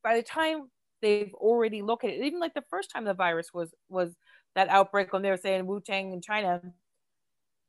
by 0.03 0.17
the 0.17 0.23
time 0.23 0.69
they've 1.01 1.33
already 1.35 1.81
located 1.81 2.25
even 2.25 2.39
like 2.39 2.53
the 2.53 2.63
first 2.69 2.91
time 2.91 3.05
the 3.05 3.13
virus 3.13 3.53
was 3.53 3.73
was 3.87 4.13
that 4.55 4.67
outbreak 4.67 5.13
when 5.13 5.21
they 5.21 5.29
were 5.29 5.37
saying 5.37 5.65
Wuhan 5.65 6.11
in 6.11 6.21
china 6.21 6.61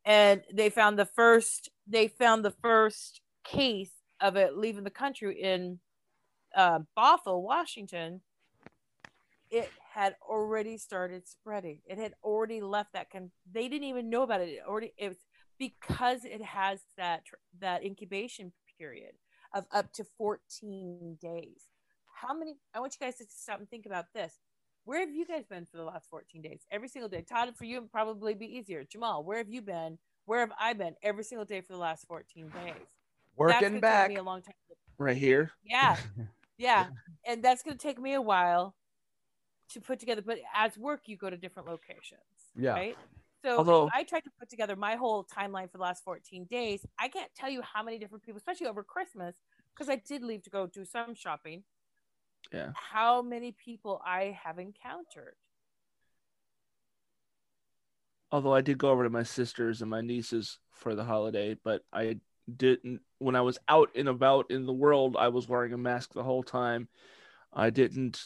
and 0.05 0.43
they 0.53 0.71
found 0.71 0.99
the 0.99 1.07
first 1.07 1.71
they 1.87 2.09
found 2.09 2.45
the 2.45 2.55
first 2.63 3.21
case 3.45 3.93
of 4.21 4.37
it 4.37 4.57
leaving 4.57 4.85
the 4.85 4.91
country 4.91 5.41
in 5.41 5.79
uh, 6.57 6.81
Bothell, 6.97 7.43
Washington, 7.43 8.23
it 9.51 9.71
had 9.93 10.17
already 10.29 10.79
started 10.79 11.29
spreading. 11.29 11.79
It 11.87 11.99
had 11.99 12.15
already 12.25 12.61
left 12.61 12.95
that. 12.95 13.11
Con- 13.11 13.31
they 13.53 13.69
didn't 13.69 13.89
even 13.89 14.11
know 14.11 14.23
about 14.23 14.41
it. 14.41 14.49
It 14.49 14.63
already 14.67 14.93
it 14.97 15.09
was 15.09 15.19
because 15.59 16.25
it 16.25 16.43
has 16.43 16.81
that 16.97 17.23
that 17.61 17.85
incubation 17.85 18.53
period 18.79 19.13
of 19.57 19.67
up 19.73 19.93
to 19.95 20.05
14 20.19 21.19
days. 21.21 21.63
How 22.15 22.37
many? 22.37 22.57
I 22.75 22.81
want 22.81 22.97
you 22.99 23.07
guys 23.07 23.17
to 23.17 23.25
stop 23.29 23.59
and 23.59 23.69
think 23.69 23.87
about 23.87 24.07
this. 24.15 24.35
Where 24.85 25.01
have 25.01 25.13
you 25.13 25.27
guys 25.27 25.45
been 25.45 25.67
for 25.67 25.79
the 25.79 25.85
last 25.85 26.09
14 26.11 26.43
days? 26.43 26.61
Every 26.71 26.89
single 26.89 27.09
day. 27.09 27.23
Todd, 27.23 27.53
for 27.57 27.65
you, 27.65 27.79
it 27.79 27.91
probably 27.91 28.35
be 28.35 28.47
easier. 28.47 28.85
Jamal, 28.85 29.25
where 29.25 29.39
have 29.39 29.49
you 29.49 29.61
been? 29.61 29.99
Where 30.27 30.41
have 30.41 30.53
I 30.61 30.75
been 30.75 30.95
every 31.03 31.25
single 31.25 31.45
day 31.45 31.61
for 31.61 31.73
the 31.73 31.79
last 31.79 32.07
14 32.07 32.49
days? 32.49 32.75
Working 33.37 33.81
back. 33.81 34.09
me 34.09 34.17
a 34.17 34.23
long 34.23 34.43
time. 34.43 34.55
Right 34.99 35.17
here. 35.17 35.51
Yeah, 35.65 35.97
yeah, 36.59 36.87
and 37.27 37.43
that's 37.43 37.63
going 37.63 37.77
to 37.77 37.83
take 37.83 38.01
me 38.01 38.15
a 38.15 38.23
while 38.23 38.75
to 39.71 39.81
put 39.81 39.99
together. 39.99 40.23
But 40.23 40.39
as 40.55 40.79
work, 40.79 41.03
you 41.07 41.17
go 41.17 41.31
to 41.31 41.37
different 41.37 41.69
locations. 41.69 42.21
Yeah. 42.57 42.73
Right. 42.73 42.97
So 43.47 43.59
Although- 43.59 43.91
I 43.95 44.03
tried 44.03 44.25
to 44.25 44.31
put 44.41 44.51
together 44.51 44.75
my 44.75 44.97
whole 44.97 45.25
timeline 45.25 45.71
for 45.71 45.79
the 45.79 45.85
last 45.85 46.03
14 46.03 46.47
days. 46.47 46.85
I 46.99 47.07
can't 47.07 47.33
tell 47.37 47.49
you 47.49 47.63
how 47.63 47.81
many 47.85 47.97
different 47.97 48.25
people, 48.25 48.39
especially 48.39 48.67
over 48.67 48.83
Christmas, 48.83 49.37
because 49.73 49.89
I 49.89 49.97
did 49.97 50.25
leave 50.25 50.43
to 50.43 50.51
go 50.51 50.67
do 50.67 50.85
some 50.85 51.15
shopping. 51.15 51.63
Yeah. 52.53 52.73
How 52.75 53.23
many 53.23 53.53
people 53.53 54.03
I 54.05 54.37
have 54.43 54.59
encountered. 54.59 55.37
Although 58.33 58.53
I 58.53 58.63
did 58.63 58.79
go 58.79 58.91
over 58.91 59.05
to 59.05 59.11
my 59.11 59.23
sisters 59.23 59.81
and 59.81 59.89
my 59.89 60.01
nieces 60.01 60.59
for 60.73 60.97
the 60.97 61.05
holiday, 61.05 61.57
but 61.63 61.83
I 61.93 62.19
didn't. 62.53 63.03
When 63.19 63.37
I 63.37 63.43
was 63.43 63.59
out 63.69 63.91
and 63.95 64.09
about 64.09 64.51
in 64.51 64.67
the 64.67 64.73
world, 64.73 65.17
I 65.17 65.29
was 65.29 65.49
wearing 65.49 65.73
a 65.73 65.79
mask 65.79 66.15
the 66.15 66.25
whole 66.25 66.43
time. 66.43 66.89
I 67.53 67.71
didn't. 67.71 68.21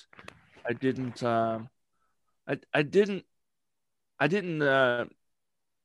I 0.67 0.73
didn't. 0.73 1.23
Um, 1.23 1.69
I 2.49 2.59
I 2.73 2.83
didn't. 2.83 3.27
I 4.21 4.29
didn't 4.29 4.63
uh, 4.63 5.07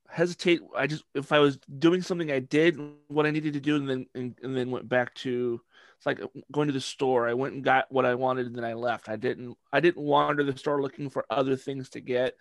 hesitate. 0.09 0.61
I 0.75 0.87
just 0.87 1.03
if 1.13 1.31
I 1.31 1.39
was 1.39 1.57
doing 1.79 2.01
something, 2.01 2.31
I 2.31 2.39
did 2.39 2.77
what 3.07 3.25
I 3.25 3.31
needed 3.31 3.53
to 3.53 3.59
do, 3.59 3.77
and 3.77 3.89
then 3.89 4.05
and, 4.13 4.37
and 4.43 4.55
then 4.55 4.71
went 4.71 4.89
back 4.89 5.13
to. 5.15 5.61
It's 5.97 6.05
like 6.05 6.19
going 6.51 6.67
to 6.67 6.73
the 6.73 6.81
store. 6.81 7.27
I 7.27 7.33
went 7.33 7.53
and 7.53 7.63
got 7.63 7.89
what 7.89 8.05
I 8.05 8.15
wanted, 8.15 8.47
and 8.47 8.55
then 8.55 8.65
I 8.65 8.73
left. 8.73 9.07
I 9.07 9.15
didn't. 9.15 9.57
I 9.71 9.79
didn't 9.79 10.03
wander 10.03 10.43
the 10.43 10.57
store 10.57 10.81
looking 10.81 11.09
for 11.09 11.25
other 11.29 11.55
things 11.55 11.89
to 11.91 12.01
get. 12.01 12.35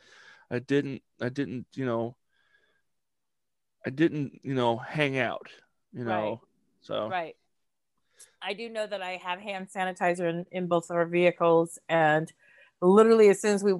I 0.50 0.58
didn't 0.58 1.02
I 1.20 1.28
didn't, 1.28 1.66
you 1.74 1.86
know, 1.86 2.16
I 3.86 3.90
didn't, 3.90 4.40
you 4.42 4.54
know, 4.54 4.76
hang 4.76 5.18
out, 5.18 5.48
you 5.92 6.04
know. 6.04 6.10
Right. 6.10 6.38
So 6.82 7.08
Right. 7.08 7.36
I 8.42 8.52
do 8.52 8.68
know 8.68 8.86
that 8.86 9.02
I 9.02 9.12
have 9.22 9.40
hand 9.40 9.68
sanitizer 9.74 10.28
in, 10.28 10.46
in 10.50 10.66
both 10.66 10.90
of 10.90 10.96
our 10.96 11.06
vehicles, 11.06 11.78
and 11.88 12.30
literally 12.84 13.28
as 13.28 13.40
soon 13.40 13.54
as 13.54 13.64
we 13.64 13.74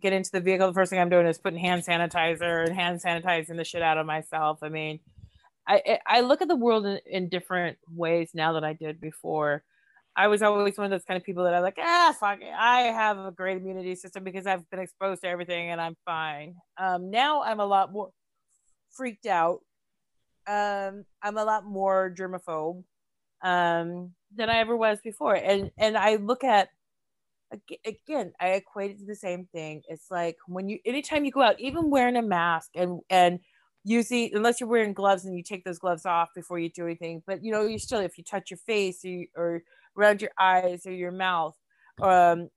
get 0.00 0.12
into 0.12 0.30
the 0.32 0.40
vehicle, 0.40 0.66
the 0.68 0.74
first 0.74 0.90
thing 0.90 0.98
I'm 0.98 1.10
doing 1.10 1.26
is 1.26 1.38
putting 1.38 1.58
hand 1.58 1.84
sanitizer 1.84 2.66
and 2.66 2.74
hand 2.74 3.00
sanitizing 3.02 3.56
the 3.56 3.64
shit 3.64 3.82
out 3.82 3.98
of 3.98 4.06
myself. 4.06 4.58
I 4.62 4.68
mean, 4.68 5.00
I 5.68 5.98
I 6.06 6.20
look 6.20 6.42
at 6.42 6.48
the 6.48 6.56
world 6.56 6.86
in, 6.86 6.98
in 7.06 7.28
different 7.28 7.78
ways 7.88 8.30
now 8.34 8.54
that 8.54 8.64
I 8.64 8.72
did 8.72 9.00
before. 9.00 9.62
I 10.18 10.28
was 10.28 10.40
always 10.40 10.78
one 10.78 10.86
of 10.86 10.90
those 10.90 11.04
kind 11.04 11.18
of 11.18 11.24
people 11.24 11.44
that 11.44 11.52
I'm 11.52 11.62
like, 11.62 11.76
ah, 11.78 12.14
fuck 12.18 12.40
it. 12.40 12.52
I 12.56 12.82
have 12.84 13.18
a 13.18 13.30
great 13.30 13.58
immunity 13.58 13.94
system 13.94 14.24
because 14.24 14.46
I've 14.46 14.68
been 14.70 14.80
exposed 14.80 15.20
to 15.22 15.28
everything 15.28 15.70
and 15.70 15.78
I'm 15.78 15.94
fine. 16.06 16.54
Um, 16.78 17.10
now 17.10 17.42
I'm 17.42 17.60
a 17.60 17.66
lot 17.66 17.92
more 17.92 18.10
freaked 18.96 19.26
out. 19.26 19.60
Um, 20.46 21.04
I'm 21.22 21.36
a 21.36 21.44
lot 21.44 21.66
more 21.66 22.14
germaphobe 22.16 22.82
um, 23.42 24.12
than 24.34 24.48
I 24.48 24.58
ever 24.60 24.74
was 24.74 25.00
before. 25.02 25.34
And 25.34 25.70
and 25.76 25.98
I 25.98 26.16
look 26.16 26.44
at 26.44 26.70
again, 27.84 28.32
I 28.40 28.48
equate 28.50 28.92
it 28.92 28.98
to 29.00 29.06
the 29.06 29.14
same 29.14 29.46
thing. 29.52 29.82
It's 29.88 30.10
like 30.10 30.36
when 30.46 30.68
you 30.68 30.78
anytime 30.84 31.24
you 31.24 31.30
go 31.30 31.42
out, 31.42 31.60
even 31.60 31.90
wearing 31.90 32.16
a 32.16 32.22
mask 32.22 32.70
and 32.74 33.00
and 33.10 33.40
using 33.84 34.30
unless 34.34 34.60
you're 34.60 34.68
wearing 34.68 34.92
gloves 34.92 35.24
and 35.24 35.36
you 35.36 35.42
take 35.42 35.64
those 35.64 35.78
gloves 35.78 36.06
off 36.06 36.28
before 36.34 36.58
you 36.58 36.70
do 36.70 36.84
anything, 36.84 37.22
but 37.26 37.44
you 37.44 37.52
know, 37.52 37.66
you 37.66 37.78
still 37.78 38.00
if 38.00 38.18
you 38.18 38.24
touch 38.24 38.50
your 38.50 38.58
face 38.58 39.04
or, 39.04 39.24
or 39.36 39.62
around 39.96 40.20
your 40.20 40.32
eyes 40.38 40.86
or 40.86 40.92
your 40.92 41.12
mouth, 41.12 41.56
um, 42.02 42.50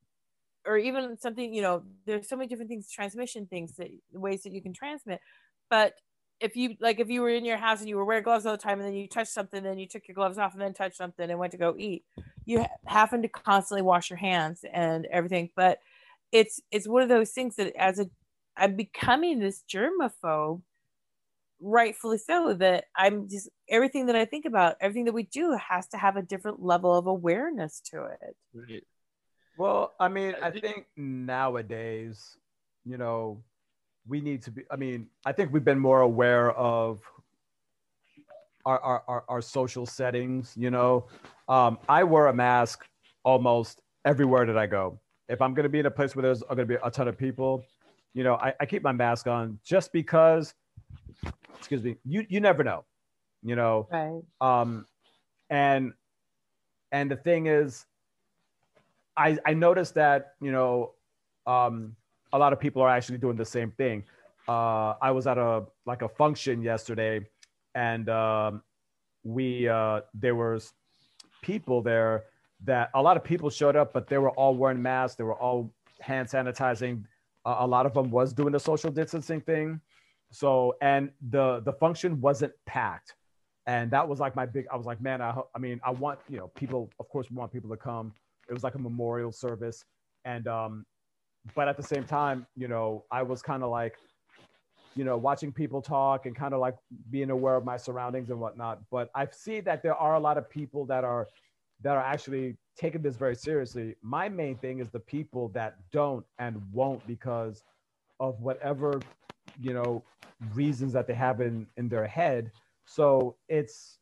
or 0.65 0.77
even 0.77 1.17
something, 1.17 1.53
you 1.53 1.61
know, 1.61 1.83
there's 2.05 2.27
so 2.27 2.35
many 2.35 2.47
different 2.47 2.69
things, 2.69 2.91
transmission 2.91 3.45
things 3.47 3.75
that 3.77 3.89
ways 4.13 4.43
that 4.43 4.53
you 4.53 4.61
can 4.61 4.73
transmit. 4.73 5.19
But 5.69 5.93
if 6.39 6.55
you 6.55 6.75
like 6.79 6.99
if 6.99 7.09
you 7.09 7.21
were 7.21 7.29
in 7.29 7.45
your 7.45 7.57
house 7.57 7.79
and 7.79 7.89
you 7.89 7.97
were 7.97 8.05
wearing 8.05 8.23
gloves 8.23 8.45
all 8.45 8.53
the 8.53 8.57
time 8.57 8.79
and 8.79 8.87
then 8.87 8.93
you 8.95 9.07
touched 9.07 9.31
something 9.33 9.63
then 9.63 9.77
you 9.77 9.87
took 9.87 10.07
your 10.07 10.15
gloves 10.15 10.37
off 10.37 10.53
and 10.53 10.61
then 10.61 10.73
touched 10.73 10.97
something 10.97 11.29
and 11.29 11.39
went 11.39 11.51
to 11.51 11.57
go 11.57 11.75
eat 11.77 12.03
you 12.45 12.59
ha- 12.61 12.67
having 12.85 13.21
to 13.21 13.27
constantly 13.27 13.81
wash 13.81 14.09
your 14.09 14.17
hands 14.17 14.63
and 14.71 15.05
everything 15.07 15.49
but 15.55 15.79
it's 16.31 16.61
it's 16.71 16.87
one 16.87 17.01
of 17.01 17.09
those 17.09 17.31
things 17.31 17.55
that 17.57 17.75
as 17.75 17.99
a 17.99 18.09
i'm 18.55 18.75
becoming 18.75 19.39
this 19.39 19.63
germaphobe 19.69 20.61
rightfully 21.61 22.17
so 22.17 22.53
that 22.53 22.85
i'm 22.95 23.27
just 23.27 23.49
everything 23.67 24.05
that 24.05 24.15
i 24.15 24.23
think 24.23 24.45
about 24.45 24.75
everything 24.79 25.05
that 25.05 25.13
we 25.13 25.23
do 25.23 25.57
has 25.57 25.87
to 25.87 25.97
have 25.97 26.15
a 26.15 26.21
different 26.21 26.61
level 26.63 26.95
of 26.95 27.05
awareness 27.07 27.81
to 27.81 28.05
it 28.05 28.35
right. 28.53 28.83
Well, 29.57 29.93
I 29.99 30.07
mean, 30.07 30.35
I 30.41 30.47
I 30.47 30.51
think- 30.51 30.63
think 30.63 30.85
nowadays, 30.95 32.37
you 32.85 32.97
know, 32.97 33.43
we 34.07 34.21
need 34.21 34.41
to 34.43 34.51
be. 34.51 34.63
I 34.71 34.75
mean, 34.75 35.07
I 35.25 35.31
think 35.31 35.53
we've 35.53 35.63
been 35.65 35.79
more 35.79 36.01
aware 36.01 36.51
of 36.51 37.01
our 38.65 38.79
our, 38.79 39.03
our, 39.07 39.23
our 39.27 39.41
social 39.41 39.85
settings. 39.85 40.53
You 40.57 40.71
know, 40.71 41.07
um, 41.47 41.77
I 41.87 42.03
wear 42.03 42.27
a 42.27 42.33
mask 42.33 42.85
almost 43.23 43.81
everywhere 44.05 44.45
that 44.45 44.57
I 44.57 44.65
go. 44.67 44.99
If 45.27 45.41
I'm 45.41 45.53
going 45.53 45.63
to 45.63 45.69
be 45.69 45.79
in 45.79 45.85
a 45.85 45.91
place 45.91 46.15
where 46.15 46.23
there's 46.23 46.41
going 46.41 46.57
to 46.57 46.65
be 46.65 46.77
a 46.83 46.89
ton 46.89 47.07
of 47.07 47.17
people, 47.17 47.63
you 48.13 48.23
know, 48.23 48.35
I, 48.35 48.53
I 48.59 48.65
keep 48.65 48.83
my 48.83 48.91
mask 48.91 49.27
on 49.27 49.59
just 49.63 49.91
because. 49.93 50.53
Excuse 51.57 51.83
me. 51.83 51.97
You 52.05 52.25
you 52.29 52.39
never 52.39 52.63
know. 52.63 52.85
you 53.43 53.55
know. 53.55 53.87
Right. 53.91 54.21
Um, 54.41 54.85
and 55.49 55.93
and 56.91 57.11
the 57.11 57.15
thing 57.17 57.47
is, 57.47 57.85
I 59.17 59.37
I 59.45 59.53
noticed 59.53 59.95
that 59.95 60.33
you 60.41 60.51
know, 60.51 60.93
um, 61.45 61.95
a 62.33 62.37
lot 62.37 62.53
of 62.53 62.59
people 62.59 62.81
are 62.81 62.89
actually 62.89 63.17
doing 63.17 63.37
the 63.37 63.45
same 63.45 63.71
thing. 63.71 64.03
Uh, 64.47 64.93
I 65.01 65.11
was 65.11 65.27
at 65.27 65.37
a 65.37 65.63
like 65.85 66.01
a 66.01 66.09
function 66.09 66.61
yesterday, 66.61 67.25
and 67.75 68.09
um, 68.09 68.63
we 69.23 69.67
uh, 69.67 70.01
there 70.13 70.35
was 70.35 70.73
people 71.41 71.81
there 71.81 72.25
that 72.65 72.89
a 72.93 73.01
lot 73.01 73.15
of 73.15 73.23
people 73.23 73.49
showed 73.49 73.75
up, 73.75 73.93
but 73.93 74.07
they 74.07 74.17
were 74.17 74.31
all 74.31 74.55
wearing 74.55 74.81
masks. 74.81 75.15
They 75.15 75.23
were 75.23 75.35
all 75.35 75.71
hand 76.01 76.27
sanitizing. 76.27 77.03
A 77.45 77.65
lot 77.65 77.85
of 77.85 77.93
them 77.93 78.11
was 78.11 78.33
doing 78.33 78.51
the 78.51 78.59
social 78.59 78.91
distancing 78.91 79.41
thing. 79.41 79.79
So 80.31 80.75
and 80.81 81.11
the 81.29 81.61
the 81.61 81.73
function 81.73 82.21
wasn't 82.21 82.53
packed, 82.65 83.15
and 83.65 83.89
that 83.91 84.07
was 84.07 84.19
like 84.19 84.35
my 84.35 84.45
big. 84.45 84.65
I 84.71 84.75
was 84.75 84.85
like, 84.85 85.01
man, 85.01 85.21
I 85.21 85.33
I 85.55 85.59
mean, 85.59 85.79
I 85.83 85.91
want 85.91 86.19
you 86.29 86.37
know 86.37 86.47
people. 86.55 86.89
Of 86.99 87.09
course, 87.09 87.29
we 87.29 87.37
want 87.37 87.51
people 87.51 87.69
to 87.69 87.77
come. 87.77 88.13
It 88.47 88.53
was 88.53 88.63
like 88.63 88.75
a 88.75 88.79
memorial 88.79 89.31
service, 89.31 89.83
and 90.25 90.47
um, 90.47 90.85
but 91.55 91.67
at 91.67 91.77
the 91.77 91.83
same 91.83 92.03
time, 92.03 92.45
you 92.55 92.67
know, 92.67 93.05
I 93.11 93.23
was 93.23 93.41
kind 93.41 93.63
of 93.63 93.69
like, 93.69 93.97
you 94.95 95.03
know, 95.03 95.17
watching 95.17 95.51
people 95.51 95.81
talk 95.81 96.25
and 96.25 96.35
kind 96.35 96.53
of 96.53 96.59
like 96.59 96.75
being 97.09 97.29
aware 97.29 97.55
of 97.55 97.65
my 97.65 97.77
surroundings 97.77 98.29
and 98.29 98.39
whatnot. 98.39 98.81
But 98.91 99.09
I 99.15 99.27
see 99.31 99.59
that 99.61 99.83
there 99.83 99.95
are 99.95 100.15
a 100.15 100.19
lot 100.19 100.37
of 100.37 100.49
people 100.49 100.85
that 100.87 101.03
are 101.03 101.27
that 101.81 101.95
are 101.95 102.03
actually 102.03 102.57
taking 102.77 103.01
this 103.01 103.15
very 103.15 103.35
seriously. 103.35 103.95
My 104.01 104.27
main 104.27 104.57
thing 104.57 104.79
is 104.79 104.89
the 104.89 104.99
people 104.99 105.49
that 105.49 105.77
don't 105.91 106.25
and 106.37 106.61
won't 106.73 107.05
because 107.07 107.63
of 108.19 108.41
whatever 108.41 108.99
you 109.61 109.73
know 109.73 110.03
reasons 110.53 110.93
that 110.93 111.07
they 111.07 111.13
have 111.13 111.41
in 111.41 111.67
in 111.77 111.89
their 111.89 112.07
head 112.07 112.51
so 112.85 113.35
it's 113.47 113.99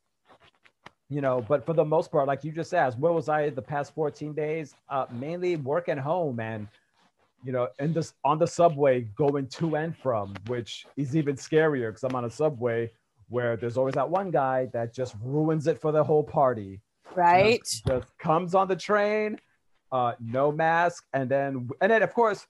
you 1.09 1.21
know 1.21 1.43
but 1.47 1.65
for 1.65 1.73
the 1.73 1.83
most 1.83 2.11
part 2.11 2.27
like 2.27 2.43
you 2.43 2.51
just 2.51 2.73
asked 2.73 2.97
where 2.99 3.11
was 3.11 3.29
i 3.29 3.49
the 3.49 3.61
past 3.61 3.93
14 3.95 4.33
days 4.33 4.75
uh 4.89 5.05
mainly 5.11 5.55
working 5.55 5.97
home 5.97 6.39
and 6.39 6.67
you 7.43 7.51
know 7.51 7.67
in 7.79 7.93
this 7.93 8.13
on 8.23 8.39
the 8.39 8.47
subway 8.47 9.01
going 9.15 9.47
to 9.47 9.75
and 9.75 9.95
from 9.97 10.33
which 10.47 10.85
is 10.97 11.15
even 11.15 11.35
scarier 11.35 11.89
because 11.89 12.03
i'm 12.03 12.15
on 12.15 12.25
a 12.25 12.29
subway 12.29 12.89
where 13.29 13.55
there's 13.57 13.77
always 13.77 13.95
that 13.95 14.09
one 14.09 14.31
guy 14.31 14.67
that 14.73 14.93
just 14.93 15.15
ruins 15.21 15.67
it 15.67 15.79
for 15.79 15.91
the 15.91 16.03
whole 16.03 16.23
party 16.23 16.81
Right. 17.15 17.61
just, 17.63 17.85
just 17.87 18.17
comes 18.17 18.55
on 18.55 18.67
the 18.67 18.75
train 18.75 19.39
uh 19.91 20.13
no 20.19 20.51
mask 20.51 21.05
and 21.13 21.29
then 21.29 21.69
and 21.81 21.91
then 21.91 22.03
of 22.03 22.13
course 22.13 22.45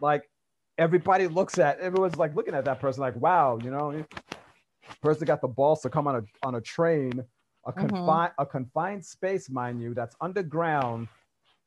like 0.00 0.28
everybody 0.76 1.26
looks 1.26 1.58
at 1.58 1.78
everyone's 1.80 2.16
like 2.16 2.34
looking 2.36 2.54
at 2.54 2.64
that 2.64 2.80
person 2.80 3.00
like 3.00 3.16
wow 3.16 3.58
you 3.62 3.70
know 3.70 4.04
person 5.02 5.26
got 5.26 5.40
the 5.40 5.48
balls 5.48 5.80
to 5.82 5.88
come 5.90 6.06
on 6.06 6.16
a 6.16 6.22
on 6.46 6.54
a 6.56 6.60
train 6.60 7.24
a 7.66 7.72
Mhm. 7.72 8.32
a 8.38 8.46
confined 8.46 9.04
space 9.04 9.50
mind 9.50 9.80
you 9.80 9.94
that's 9.94 10.16
underground 10.20 11.08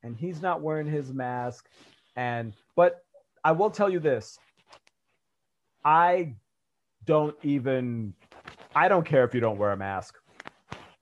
and 0.03 0.15
he's 0.17 0.41
not 0.41 0.61
wearing 0.61 0.87
his 0.87 1.13
mask 1.13 1.69
and 2.15 2.53
but 2.75 3.03
i 3.43 3.51
will 3.51 3.69
tell 3.69 3.89
you 3.89 3.99
this 3.99 4.37
i 5.85 6.33
don't 7.05 7.35
even 7.43 8.13
i 8.75 8.87
don't 8.87 9.05
care 9.05 9.23
if 9.23 9.33
you 9.33 9.39
don't 9.39 9.57
wear 9.57 9.71
a 9.71 9.77
mask 9.77 10.15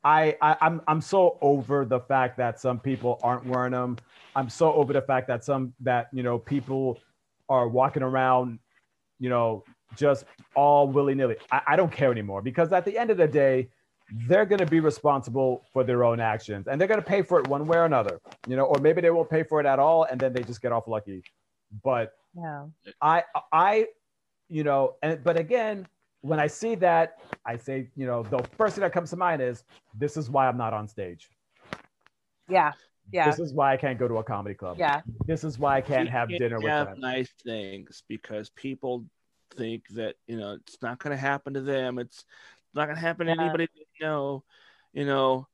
I, 0.03 0.37
I 0.41 0.55
I'm 0.61 0.81
I'm 0.87 1.01
so 1.01 1.37
over 1.41 1.85
the 1.85 1.99
fact 1.99 2.37
that 2.37 2.59
some 2.59 2.79
people 2.79 3.19
aren't 3.21 3.45
wearing 3.45 3.73
them. 3.73 3.97
I'm 4.35 4.49
so 4.49 4.73
over 4.73 4.93
the 4.93 5.01
fact 5.01 5.27
that 5.27 5.43
some 5.43 5.73
that 5.81 6.07
you 6.13 6.23
know 6.23 6.39
people 6.39 6.99
are 7.49 7.67
walking 7.67 8.03
around, 8.03 8.59
you 9.19 9.29
know, 9.29 9.63
just 9.95 10.23
all 10.55 10.87
willy 10.87 11.15
nilly. 11.15 11.35
I, 11.51 11.61
I 11.67 11.75
don't 11.75 11.91
care 11.91 12.11
anymore 12.11 12.41
because 12.41 12.71
at 12.71 12.85
the 12.85 12.97
end 12.97 13.09
of 13.09 13.17
the 13.17 13.27
day, 13.27 13.69
they're 14.27 14.45
going 14.45 14.59
to 14.59 14.65
be 14.65 14.79
responsible 14.79 15.63
for 15.71 15.83
their 15.83 16.03
own 16.03 16.19
actions 16.19 16.67
and 16.67 16.79
they're 16.79 16.87
going 16.87 16.99
to 16.99 17.05
pay 17.05 17.21
for 17.21 17.39
it 17.39 17.47
one 17.47 17.65
way 17.67 17.77
or 17.77 17.85
another, 17.85 18.19
you 18.47 18.55
know, 18.55 18.63
or 18.65 18.79
maybe 18.79 19.01
they 19.01 19.11
won't 19.11 19.29
pay 19.29 19.43
for 19.43 19.59
it 19.59 19.65
at 19.65 19.77
all 19.79 20.03
and 20.05 20.19
then 20.19 20.33
they 20.33 20.41
just 20.43 20.61
get 20.61 20.71
off 20.71 20.87
lucky. 20.87 21.21
But 21.83 22.13
Yeah. 22.35 22.65
I 23.01 23.23
I 23.51 23.87
you 24.47 24.63
know 24.63 24.95
and 25.03 25.23
but 25.23 25.37
again 25.37 25.87
when 26.21 26.39
I 26.39 26.47
see 26.47 26.75
that 26.75 27.17
I 27.45 27.57
say 27.57 27.89
you 27.95 28.05
know 28.07 28.23
the 28.23 28.39
first 28.57 28.75
thing 28.75 28.81
that 28.81 28.93
comes 28.93 29.11
to 29.11 29.15
mind 29.15 29.41
is 29.41 29.63
this 29.97 30.17
is 30.17 30.29
why 30.29 30.47
I'm 30.47 30.57
not 30.57 30.73
on 30.73 30.87
stage. 30.87 31.29
Yeah. 32.47 32.71
Yeah. 33.11 33.29
This 33.29 33.39
is 33.39 33.53
why 33.53 33.73
I 33.73 33.77
can't 33.77 33.97
go 33.99 34.07
to 34.07 34.17
a 34.17 34.23
comedy 34.23 34.55
club. 34.55 34.77
Yeah. 34.79 35.01
This 35.25 35.43
is 35.43 35.57
why 35.59 35.77
I 35.77 35.81
can't 35.81 36.05
You 36.05 36.11
have 36.11 36.29
dinner 36.29 36.57
with 36.57 36.67
have 36.69 36.87
them. 36.91 36.99
nice 36.99 37.29
things 37.43 38.03
because 38.07 38.49
people 38.49 39.05
think 39.55 39.87
that 39.89 40.15
you 40.27 40.37
know 40.37 40.53
it's 40.53 40.81
not 40.81 40.99
going 40.99 41.15
to 41.15 41.21
happen 41.21 41.53
to 41.53 41.61
them. 41.61 41.99
It's 41.99 42.25
not 42.75 42.85
going 42.85 42.95
to 42.95 43.01
happen 43.01 43.25
to 43.27 43.31
anybody 43.33 43.67
they 43.75 43.85
know. 44.01 44.43
You 44.93 45.05
know, 45.05 45.47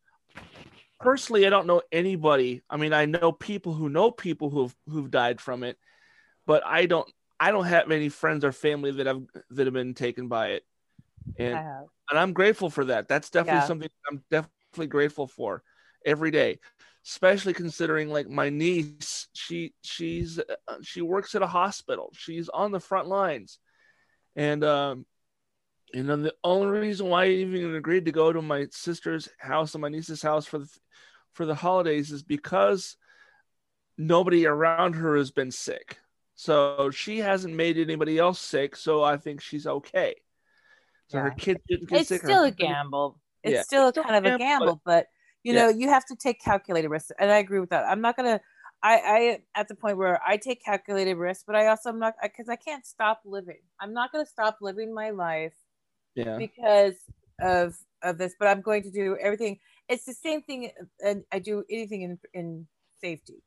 personally, 0.99 1.45
I 1.45 1.49
don't 1.49 1.67
know 1.67 1.81
anybody. 1.91 2.63
I 2.69 2.77
mean, 2.77 2.93
I 2.93 3.05
know 3.05 3.31
people 3.31 3.73
who 3.73 3.89
know 3.89 4.11
people 4.11 4.49
who've 4.49 4.75
who've 4.89 5.11
died 5.11 5.41
from 5.41 5.63
it, 5.63 5.77
but 6.45 6.65
I 6.65 6.85
don't. 6.85 7.09
I 7.39 7.51
don't 7.51 7.65
have 7.65 7.91
any 7.91 8.09
friends 8.09 8.45
or 8.45 8.51
family 8.53 8.91
that 8.91 9.07
have 9.07 9.23
that 9.51 9.67
have 9.67 9.73
been 9.73 9.93
taken 9.93 10.27
by 10.29 10.51
it, 10.51 10.63
and 11.37 11.61
and 12.09 12.19
I'm 12.19 12.33
grateful 12.33 12.69
for 12.69 12.85
that. 12.85 13.07
That's 13.07 13.29
definitely 13.29 13.59
Yeah. 13.59 13.65
something 13.67 13.89
I'm 14.09 14.23
definitely 14.31 14.87
grateful 14.87 15.27
for 15.27 15.63
every 16.05 16.31
day, 16.31 16.59
especially 17.05 17.53
considering 17.53 18.09
like 18.09 18.29
my 18.29 18.49
niece, 18.49 19.27
she 19.33 19.73
she's 19.81 20.39
uh, 20.39 20.75
she 20.81 21.01
works 21.01 21.35
at 21.35 21.41
a 21.41 21.47
hospital. 21.47 22.09
She's 22.13 22.47
on 22.49 22.71
the 22.71 22.79
front 22.79 23.07
lines, 23.07 23.59
and 24.35 24.63
um, 24.63 25.05
you 25.95 26.03
know 26.03 26.17
the 26.17 26.35
only 26.43 26.67
reason 26.67 27.07
why 27.07 27.23
I 27.25 27.29
even 27.29 27.75
agreed 27.75 28.05
to 28.05 28.11
go 28.11 28.33
to 28.33 28.41
my 28.41 28.67
sister's 28.71 29.29
house 29.39 29.73
and 29.73 29.81
my 29.81 29.89
niece's 29.89 30.21
house 30.21 30.45
for 30.45 30.59
the 30.59 30.69
for 31.33 31.45
the 31.45 31.55
holidays 31.55 32.11
is 32.11 32.23
because 32.23 32.97
nobody 33.97 34.45
around 34.45 34.93
her 34.95 35.15
has 35.17 35.31
been 35.31 35.51
sick. 35.51 35.97
So 36.35 36.91
she 36.91 37.19
hasn't 37.19 37.55
made 37.55 37.77
anybody 37.77 38.17
else 38.17 38.39
sick, 38.39 38.75
so 38.75 39.03
I 39.03 39.17
think 39.17 39.41
she's 39.41 39.67
okay. 39.67 40.15
So 41.07 41.19
her 41.19 41.31
kids 41.31 41.61
didn't 41.69 41.89
get 41.89 42.01
It's 42.01 42.09
sick. 42.09 42.21
her 42.23 42.29
still 42.29 42.43
a 42.43 42.51
gamble. 42.51 43.19
It's 43.43 43.53
Yeah, 43.53 43.61
still 43.61 43.87
it's 43.87 43.91
still 43.91 44.03
kind 44.03 44.15
of 44.15 44.25
a 44.25 44.31
gamble, 44.31 44.37
gamble, 44.37 44.81
but 44.85 45.07
you 45.43 45.53
Yeah. 45.53 45.61
know, 45.61 45.69
you 45.69 45.89
have 45.89 46.05
to 46.07 46.15
take 46.15 46.41
calculated 46.41 46.89
risks. 46.89 47.11
And 47.19 47.31
I 47.31 47.37
agree 47.37 47.59
with 47.59 47.69
that. 47.69 47.85
I'm 47.87 48.01
not 48.01 48.17
gonna 48.17 48.41
I, 48.83 48.95
I 48.97 49.39
at 49.59 49.67
the 49.67 49.75
point 49.75 49.97
where 49.97 50.21
I 50.25 50.37
take 50.37 50.63
calculated 50.63 51.15
risks, 51.15 51.43
but 51.45 51.55
I 51.55 51.67
also 51.67 51.89
am 51.89 51.99
not 51.99 52.15
because 52.21 52.49
I 52.49 52.55
can't 52.55 52.85
stop 52.85 53.21
living. 53.25 53.59
I'm 53.79 53.93
not 53.93 54.11
gonna 54.11 54.25
stop 54.25 54.57
living 54.61 54.93
my 54.93 55.11
life 55.11 55.53
Yeah. 56.16 56.38
because 56.38 56.95
of 57.39 57.76
of 58.03 58.18
this, 58.18 58.36
but 58.39 58.47
I'm 58.47 58.61
going 58.61 58.84
to 58.84 58.91
do 58.91 59.18
everything. 59.20 59.59
It's 59.89 60.05
the 60.05 60.13
same 60.13 60.41
thing, 60.41 60.72
and 60.99 61.24
I 61.32 61.39
do 61.39 61.63
anything 61.70 62.01
in 62.03 62.20
in 62.34 62.68
safety. 63.01 63.43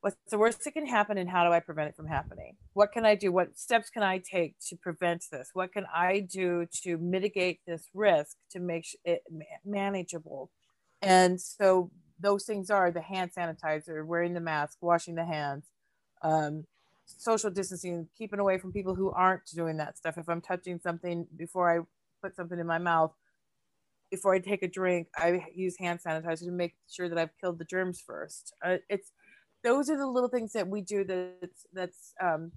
What's 0.00 0.16
the 0.30 0.38
worst 0.38 0.62
that 0.64 0.72
can 0.72 0.86
happen, 0.86 1.18
and 1.18 1.28
how 1.28 1.44
do 1.44 1.52
I 1.52 1.58
prevent 1.60 1.88
it 1.88 1.96
from 1.96 2.06
happening? 2.06 2.56
What 2.74 2.92
can 2.92 3.04
I 3.04 3.16
do? 3.16 3.32
What 3.32 3.58
steps 3.58 3.90
can 3.90 4.04
I 4.04 4.18
take 4.18 4.54
to 4.68 4.76
prevent 4.76 5.24
this? 5.32 5.50
What 5.54 5.72
can 5.72 5.86
I 5.92 6.20
do 6.20 6.66
to 6.84 6.96
mitigate 6.98 7.60
this 7.66 7.88
risk 7.94 8.36
to 8.52 8.60
make 8.60 8.86
it 9.04 9.22
manageable? 9.64 10.50
And 11.02 11.40
so 11.40 11.90
those 12.20 12.44
things 12.44 12.70
are 12.70 12.92
the 12.92 13.00
hand 13.00 13.32
sanitizer, 13.36 14.06
wearing 14.06 14.34
the 14.34 14.40
mask, 14.40 14.78
washing 14.80 15.16
the 15.16 15.24
hands, 15.24 15.64
um, 16.22 16.64
social 17.16 17.50
distancing, 17.50 18.08
keeping 18.16 18.38
away 18.38 18.58
from 18.58 18.72
people 18.72 18.94
who 18.94 19.10
aren't 19.10 19.46
doing 19.46 19.76
that 19.78 19.96
stuff. 19.96 20.18
If 20.18 20.28
I'm 20.28 20.40
touching 20.40 20.78
something 20.78 21.26
before 21.36 21.70
I 21.70 21.84
put 22.22 22.36
something 22.36 22.58
in 22.58 22.66
my 22.66 22.78
mouth, 22.78 23.12
before 24.10 24.34
I 24.34 24.38
take 24.38 24.62
a 24.62 24.68
drink, 24.68 25.08
I 25.16 25.46
use 25.54 25.76
hand 25.78 26.00
sanitizer 26.04 26.44
to 26.44 26.50
make 26.50 26.74
sure 26.88 27.08
that 27.08 27.18
I've 27.18 27.36
killed 27.40 27.58
the 27.58 27.64
germs 27.64 28.00
first. 28.00 28.54
Uh, 28.64 28.78
it's 28.88 29.12
those 29.64 29.90
are 29.90 29.96
the 29.96 30.06
little 30.06 30.28
things 30.28 30.52
that 30.52 30.68
we 30.68 30.80
do 30.80 31.04
that's 31.04 31.66
that's 31.72 32.14
um, 32.22 32.52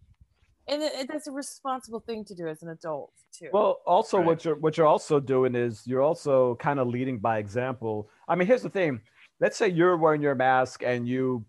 and 0.67 0.81
it, 0.81 1.07
that's 1.07 1.27
a 1.27 1.31
responsible 1.31 1.99
thing 1.99 2.23
to 2.25 2.35
do 2.35 2.47
as 2.47 2.61
an 2.61 2.69
adult 2.69 3.11
too. 3.37 3.49
Well, 3.51 3.81
also 3.85 4.17
Right. 4.17 4.27
what 4.27 4.45
you're 4.45 4.55
what 4.55 4.77
you're 4.77 4.87
also 4.87 5.19
doing 5.19 5.55
is 5.55 5.85
you're 5.85 6.01
also 6.01 6.55
kind 6.55 6.79
of 6.79 6.87
leading 6.87 7.19
by 7.19 7.39
example. 7.39 8.09
I 8.27 8.35
mean, 8.35 8.47
here's 8.47 8.61
the 8.61 8.69
thing. 8.69 9.01
Let's 9.39 9.57
say 9.57 9.67
you're 9.67 9.97
wearing 9.97 10.21
your 10.21 10.35
mask 10.35 10.83
and 10.83 11.07
you 11.07 11.43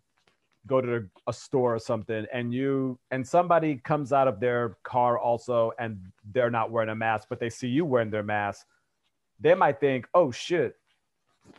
go 0.66 0.80
to 0.80 1.08
a 1.26 1.32
store 1.32 1.74
or 1.74 1.78
something 1.78 2.24
and 2.32 2.54
you 2.54 2.98
and 3.10 3.26
somebody 3.26 3.76
comes 3.76 4.12
out 4.12 4.28
of 4.28 4.38
their 4.38 4.76
car 4.84 5.18
also 5.18 5.72
and 5.78 5.98
they're 6.32 6.50
not 6.50 6.70
wearing 6.70 6.90
a 6.90 6.94
mask, 6.94 7.26
but 7.28 7.40
they 7.40 7.50
see 7.50 7.68
you 7.68 7.84
wearing 7.84 8.10
their 8.10 8.22
mask. 8.22 8.66
They 9.40 9.54
might 9.54 9.80
think, 9.80 10.06
"Oh 10.14 10.30
shit, 10.30 10.76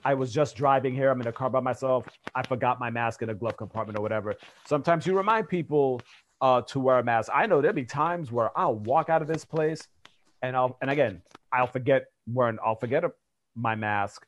I 0.05 0.13
was 0.13 0.33
just 0.33 0.55
driving 0.55 0.93
here. 0.95 1.09
I'm 1.09 1.19
in 1.21 1.27
a 1.27 1.33
car 1.33 1.49
by 1.49 1.59
myself. 1.59 2.07
I 2.33 2.43
forgot 2.43 2.79
my 2.79 2.89
mask 2.89 3.21
in 3.21 3.29
a 3.29 3.33
glove 3.33 3.57
compartment 3.57 3.99
or 3.99 4.01
whatever." 4.01 4.35
Sometimes 4.65 5.05
you 5.05 5.17
remind 5.17 5.49
people 5.49 6.01
uh, 6.39 6.61
to 6.61 6.79
wear 6.79 6.99
a 6.99 7.03
mask. 7.03 7.29
I 7.33 7.45
know 7.45 7.61
there'll 7.61 7.75
be 7.75 7.85
times 7.85 8.31
where 8.31 8.57
I'll 8.57 8.75
walk 8.75 9.09
out 9.09 9.21
of 9.21 9.27
this 9.27 9.45
place 9.45 9.87
and 10.41 10.55
I'll 10.55 10.77
and 10.81 10.91
again 10.91 11.21
I'll 11.51 11.67
forget 11.67 12.05
wearing 12.27 12.57
I'll 12.63 12.75
forget 12.75 13.03
my 13.55 13.75
mask, 13.75 14.25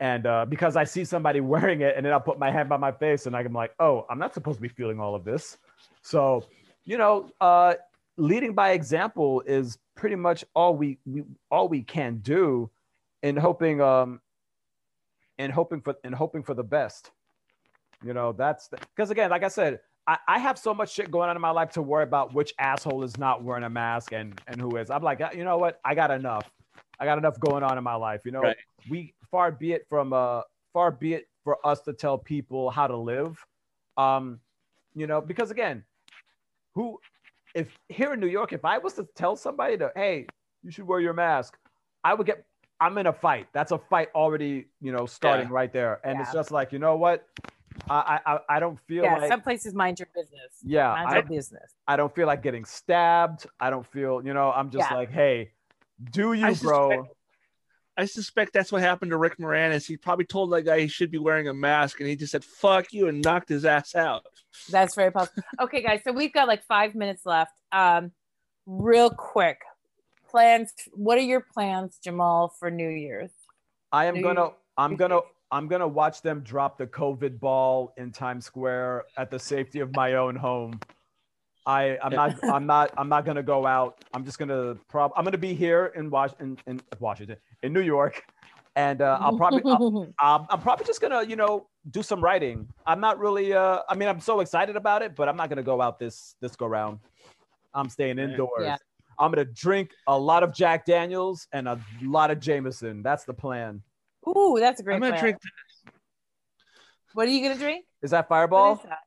and 0.00 0.26
uh, 0.26 0.44
because 0.46 0.76
I 0.76 0.84
see 0.84 1.04
somebody 1.04 1.40
wearing 1.54 1.82
it, 1.82 1.94
and 1.96 2.04
then 2.04 2.12
I'll 2.12 2.20
put 2.20 2.38
my 2.38 2.50
hand 2.50 2.68
by 2.68 2.76
my 2.78 2.92
face, 2.92 3.26
and 3.26 3.36
I'm 3.36 3.52
like, 3.52 3.74
oh, 3.78 4.06
I'm 4.10 4.18
not 4.18 4.34
supposed 4.34 4.56
to 4.58 4.62
be 4.62 4.68
feeling 4.68 4.98
all 4.98 5.14
of 5.14 5.24
this. 5.24 5.58
So, 6.02 6.44
you 6.84 6.98
know, 6.98 7.30
uh, 7.40 7.74
leading 8.16 8.54
by 8.54 8.70
example 8.72 9.42
is 9.46 9.78
pretty 9.94 10.16
much 10.16 10.44
all 10.54 10.74
we, 10.74 10.98
we 11.06 11.24
all 11.50 11.68
we 11.68 11.82
can 11.82 12.18
do. 12.18 12.70
in 13.22 13.36
hoping 13.36 13.80
um 13.82 14.20
in 15.38 15.50
hoping 15.50 15.80
for 15.82 15.94
in 16.04 16.12
hoping 16.12 16.42
for 16.42 16.54
the 16.54 16.62
best. 16.64 17.10
You 18.02 18.14
know, 18.14 18.32
that's 18.32 18.68
because 18.68 19.10
again, 19.10 19.28
like 19.30 19.44
I 19.44 19.48
said, 19.48 19.80
I, 20.06 20.16
I 20.26 20.38
have 20.38 20.58
so 20.58 20.72
much 20.72 20.90
shit 20.94 21.10
going 21.10 21.28
on 21.28 21.36
in 21.36 21.42
my 21.42 21.50
life 21.50 21.70
to 21.72 21.82
worry 21.82 22.04
about 22.04 22.32
which 22.32 22.54
asshole 22.58 23.02
is 23.04 23.18
not 23.18 23.44
wearing 23.44 23.64
a 23.64 23.68
mask 23.70 24.12
and 24.12 24.40
and 24.46 24.58
who 24.58 24.76
is. 24.76 24.88
I'm 24.90 25.02
like, 25.02 25.20
you 25.34 25.44
know 25.44 25.58
what? 25.58 25.80
I 25.84 25.94
got 25.94 26.10
enough. 26.10 26.50
I 26.98 27.04
got 27.04 27.18
enough 27.18 27.38
going 27.38 27.62
on 27.62 27.76
in 27.76 27.84
my 27.84 27.94
life. 27.94 28.22
You 28.24 28.32
know, 28.32 28.40
Right. 28.40 28.56
we 28.88 29.12
far 29.30 29.50
be 29.52 29.72
it 29.72 29.86
from 29.88 30.12
uh 30.12 30.42
far 30.72 30.90
be 30.90 31.14
it 31.14 31.28
for 31.44 31.64
us 31.66 31.80
to 31.82 31.92
tell 31.92 32.18
people 32.18 32.70
how 32.70 32.86
to 32.86 32.96
live. 32.96 33.44
Um, 33.96 34.40
you 34.94 35.06
know, 35.06 35.20
because 35.20 35.50
again, 35.50 35.84
who 36.74 37.00
if 37.54 37.68
here 37.88 38.12
in 38.12 38.20
New 38.20 38.28
York, 38.28 38.52
if 38.52 38.64
I 38.64 38.78
was 38.78 38.94
to 38.94 39.08
tell 39.16 39.36
somebody 39.36 39.76
to, 39.78 39.90
hey, 39.96 40.26
you 40.62 40.70
should 40.70 40.86
wear 40.86 41.00
your 41.00 41.12
mask, 41.14 41.58
I 42.04 42.14
would 42.14 42.26
get 42.26 42.44
I'm 42.80 42.96
in 42.98 43.06
a 43.06 43.12
fight. 43.12 43.46
That's 43.52 43.72
a 43.72 43.78
fight 43.78 44.08
already, 44.14 44.66
you 44.80 44.92
know, 44.92 45.06
starting 45.06 45.48
Yeah. 45.48 45.54
right 45.54 45.72
there. 45.72 46.00
And 46.04 46.20
it's 46.20 46.32
just 46.32 46.50
like, 46.50 46.72
you 46.72 46.78
know 46.78 46.96
what? 46.96 47.26
I 47.88 48.20
I, 48.24 48.34
I- 48.34 48.56
I 48.56 48.60
don't 48.60 48.78
feel 48.86 49.04
Yeah, 49.04 49.16
like 49.16 49.28
some 49.28 49.40
places 49.42 49.74
mind 49.74 49.98
your 49.98 50.08
business. 50.14 50.58
yeah, 50.62 50.92
Mind 50.92 51.10
I, 51.10 51.14
your 51.14 51.22
business. 51.24 51.74
I 51.86 51.96
don't 51.96 52.14
feel 52.14 52.26
like 52.26 52.42
getting 52.42 52.64
stabbed. 52.64 53.46
I 53.58 53.70
don't 53.70 53.86
feel, 53.86 54.24
you 54.24 54.32
know, 54.34 54.50
I'm 54.52 54.70
just 54.70 54.90
Yeah. 54.90 54.96
like, 54.96 55.10
hey, 55.10 55.50
do 56.10 56.32
you, 56.32 56.46
I 56.46 56.54
bro? 56.54 57.08
Suspect- 58.04 58.10
I 58.10 58.20
suspect 58.20 58.52
that's 58.52 58.72
what 58.72 58.82
happened 58.82 59.10
to 59.10 59.16
Rick 59.16 59.38
Moranis. 59.38 59.86
He 59.86 59.96
probably 59.96 60.24
told 60.24 60.52
that 60.52 60.62
guy 60.62 60.80
he 60.80 60.88
should 60.88 61.10
be 61.10 61.18
wearing 61.18 61.48
a 61.48 61.54
mask, 61.54 62.00
and 62.00 62.08
he 62.08 62.16
just 62.16 62.32
said 62.32 62.44
"fuck 62.44 62.92
you" 62.92 63.08
and 63.08 63.22
knocked 63.22 63.48
his 63.48 63.64
ass 63.64 63.94
out. 63.94 64.24
That's 64.70 64.94
very 64.94 65.10
possible. 65.12 65.42
Okay, 65.60 65.82
guys, 65.82 66.00
so 66.04 66.12
we've 66.12 66.32
got 66.32 66.48
like 66.48 66.64
five 66.64 66.94
minutes 66.94 67.26
left. 67.26 67.52
Um, 67.72 68.12
real 68.66 69.10
quick, 69.10 69.60
plans. 70.28 70.72
What 70.92 71.18
are 71.18 71.22
your 71.22 71.40
plans, 71.40 71.98
Jamal, 72.02 72.54
for 72.58 72.70
New 72.70 72.88
Year's? 72.88 73.30
I 73.92 74.06
am 74.06 74.14
New 74.14 74.22
gonna 74.22 74.40
Year's 74.42 74.54
I'm 74.78 74.96
gonna 74.96 75.20
I'm 75.50 75.68
gonna 75.68 75.88
watch 75.88 76.22
them 76.22 76.40
drop 76.40 76.78
the 76.78 76.86
COVID 76.86 77.40
ball 77.40 77.92
in 77.96 78.12
Times 78.12 78.46
Square 78.46 79.04
at 79.16 79.30
the 79.30 79.38
safety 79.38 79.80
of 79.80 79.94
my 79.94 80.14
own 80.14 80.36
home. 80.36 80.78
I 81.66 81.98
I'm 82.02 82.12
not 82.12 82.42
I'm 82.44 82.66
not 82.66 82.92
I'm 82.96 83.08
not 83.08 83.24
gonna 83.24 83.42
go 83.42 83.66
out. 83.66 84.04
I'm 84.14 84.24
just 84.24 84.38
gonna 84.38 84.76
prob 84.88 85.12
I'm 85.16 85.24
gonna 85.24 85.38
be 85.38 85.54
here 85.54 85.92
in 85.96 86.10
Wash 86.10 86.30
in, 86.40 86.58
in 86.66 86.80
Washington 86.98 87.36
in 87.62 87.72
New 87.72 87.80
York, 87.80 88.22
and 88.76 89.02
uh, 89.02 89.18
I'll 89.20 89.36
probably 89.36 89.62
I'll, 89.64 90.08
um, 90.22 90.46
I'm 90.48 90.60
probably 90.60 90.86
just 90.86 91.00
gonna 91.00 91.22
you 91.22 91.36
know 91.36 91.66
do 91.90 92.02
some 92.02 92.20
writing. 92.20 92.68
I'm 92.86 93.00
not 93.00 93.18
really 93.18 93.52
uh 93.52 93.80
I 93.88 93.94
mean 93.94 94.08
I'm 94.08 94.20
so 94.20 94.40
excited 94.40 94.76
about 94.76 95.02
it, 95.02 95.14
but 95.14 95.28
I'm 95.28 95.36
not 95.36 95.48
gonna 95.48 95.62
go 95.62 95.80
out 95.80 95.98
this 95.98 96.34
this 96.40 96.56
go 96.56 96.66
round. 96.66 96.98
I'm 97.74 97.88
staying 97.88 98.18
indoors. 98.18 98.62
Yeah. 98.62 98.76
I'm 99.18 99.30
gonna 99.30 99.44
drink 99.44 99.90
a 100.06 100.18
lot 100.18 100.42
of 100.42 100.54
Jack 100.54 100.86
Daniels 100.86 101.46
and 101.52 101.68
a 101.68 101.78
lot 102.02 102.30
of 102.30 102.40
Jameson. 102.40 103.02
That's 103.02 103.24
the 103.24 103.34
plan. 103.34 103.82
Ooh, 104.26 104.56
that's 104.58 104.80
a 104.80 104.82
great 104.82 104.94
I'm 104.94 105.00
gonna 105.00 105.12
plan. 105.12 105.22
drink. 105.22 105.38
What 107.12 107.28
are 107.28 107.30
you 107.30 107.42
gonna 107.42 107.58
drink? 107.58 107.84
Is 108.02 108.12
that 108.12 108.28
Fireball? 108.28 108.74
is 108.74 108.82
that? 108.84 108.98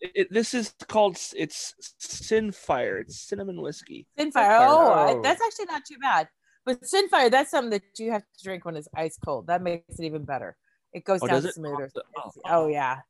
It, 0.00 0.32
this 0.32 0.54
is 0.54 0.74
called 0.88 1.18
it's 1.36 1.74
Sinfire. 2.00 3.00
It's 3.02 3.20
cinnamon 3.20 3.60
whiskey. 3.60 4.06
Sinfire. 4.18 4.58
Oh, 4.60 4.92
I- 4.92 5.12
Oh. 5.12 5.22
that's 5.22 5.40
actually 5.42 5.66
not 5.66 5.84
too 5.84 5.98
bad. 6.00 6.28
But 6.64 6.80
Sinfire, 6.82 7.30
that's 7.30 7.50
something 7.50 7.70
that 7.70 7.98
you 7.98 8.10
have 8.12 8.22
to 8.22 8.44
drink 8.44 8.64
when 8.64 8.76
it's 8.76 8.88
ice 8.94 9.18
cold. 9.24 9.46
That 9.48 9.62
makes 9.62 9.98
it 9.98 10.04
even 10.04 10.24
better. 10.24 10.56
It 10.92 11.04
goes 11.04 11.22
Oh, 11.22 11.26
down 11.26 11.44
it? 11.44 11.54
smoother. 11.54 11.90
Oh, 12.16 12.22
oh, 12.24 12.30
oh 12.46 12.66
yeah. 12.68 13.00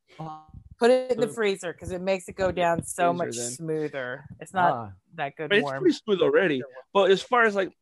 Put 0.78 0.91
it 0.91 1.12
in 1.12 1.20
the 1.20 1.28
freezer 1.28 1.72
because 1.72 1.91
it 1.93 2.01
makes 2.01 2.28
it 2.28 2.36
go 2.36 2.51
down 2.51 2.82
so 2.84 3.12
freezer 3.12 3.24
much 3.26 3.36
then. 3.36 3.51
smoother. 3.51 4.24
It's 4.41 4.55
not 4.55 4.72
Ah, 4.72 4.93
that 5.14 5.36
good 5.36 5.51
But 5.51 5.59
it's 5.59 5.64
warm. 5.64 5.80
pretty 5.82 5.97
smooth 5.97 6.20
already. 6.22 6.62
But 6.93 7.11
as 7.11 7.22
far 7.22 7.45
as 7.45 7.55
like 7.55 7.72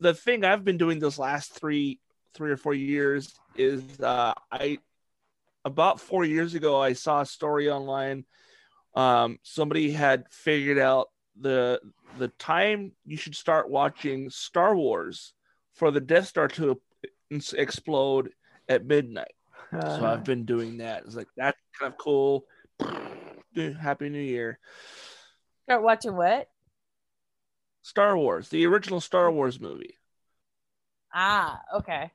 the 0.00 0.12
thing 0.14 0.44
I've 0.44 0.64
been 0.64 0.76
doing 0.78 0.98
those 0.98 1.18
last 1.18 1.52
three 1.58 2.00
three 2.34 2.50
or 2.50 2.56
four 2.56 2.74
years 2.74 3.34
is 3.56 3.82
uh 4.00 4.32
I 4.52 4.78
about 5.64 6.00
four 6.00 6.24
years 6.24 6.54
ago 6.54 6.80
I 6.80 6.92
saw 6.94 7.20
a 7.20 7.26
story 7.26 7.70
online. 7.70 8.24
Um 8.98 9.38
somebody 9.44 9.92
had 9.92 10.24
figured 10.30 10.78
out 10.78 11.08
the 11.40 11.80
the 12.18 12.28
time 12.28 12.92
you 13.04 13.16
should 13.16 13.36
start 13.36 13.70
watching 13.70 14.28
Star 14.28 14.74
Wars 14.74 15.34
for 15.74 15.92
the 15.92 16.00
Death 16.00 16.26
Star 16.26 16.48
to 16.48 16.80
explode 17.30 18.30
at 18.68 18.84
midnight. 18.84 19.34
So 19.70 20.04
I've 20.04 20.24
been 20.24 20.44
doing 20.44 20.78
that. 20.78 21.04
It's 21.04 21.14
like 21.14 21.28
that's 21.36 21.56
kind 21.78 21.92
of 21.92 21.98
cool. 21.98 22.44
Happy 23.80 24.08
New 24.08 24.18
Year. 24.18 24.58
Start 25.64 25.82
watching 25.82 26.16
what? 26.16 26.48
Star 27.82 28.16
Wars, 28.16 28.48
the 28.48 28.66
original 28.66 29.00
Star 29.00 29.30
Wars 29.30 29.60
movie. 29.60 29.94
Ah, 31.14 31.60
okay. 31.76 32.10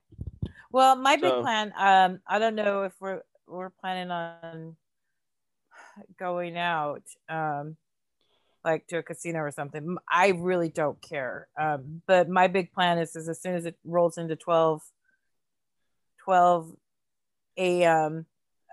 Well, 0.71 0.95
my 0.95 1.15
big 1.15 1.31
plan, 1.41 1.71
um, 1.77 2.19
I 2.27 2.39
don't 2.39 2.55
know 2.55 2.83
if 2.83 2.93
we're 2.99 3.21
we're 3.47 3.69
planning 3.69 4.11
on 4.11 4.75
going 6.17 6.57
out, 6.57 7.03
um, 7.29 7.77
like 8.63 8.87
to 8.87 8.97
a 8.97 9.03
casino 9.03 9.39
or 9.39 9.51
something. 9.51 9.97
I 10.09 10.29
really 10.29 10.69
don't 10.69 11.01
care. 11.01 11.47
Um, 11.59 12.01
but 12.07 12.29
my 12.29 12.47
big 12.47 12.71
plan 12.71 12.97
is, 12.97 13.15
is 13.15 13.27
as 13.27 13.41
soon 13.41 13.55
as 13.55 13.65
it 13.65 13.75
rolls 13.83 14.17
into 14.17 14.35
12, 14.35 14.81
12 16.23 16.71
a.m. 17.57 18.25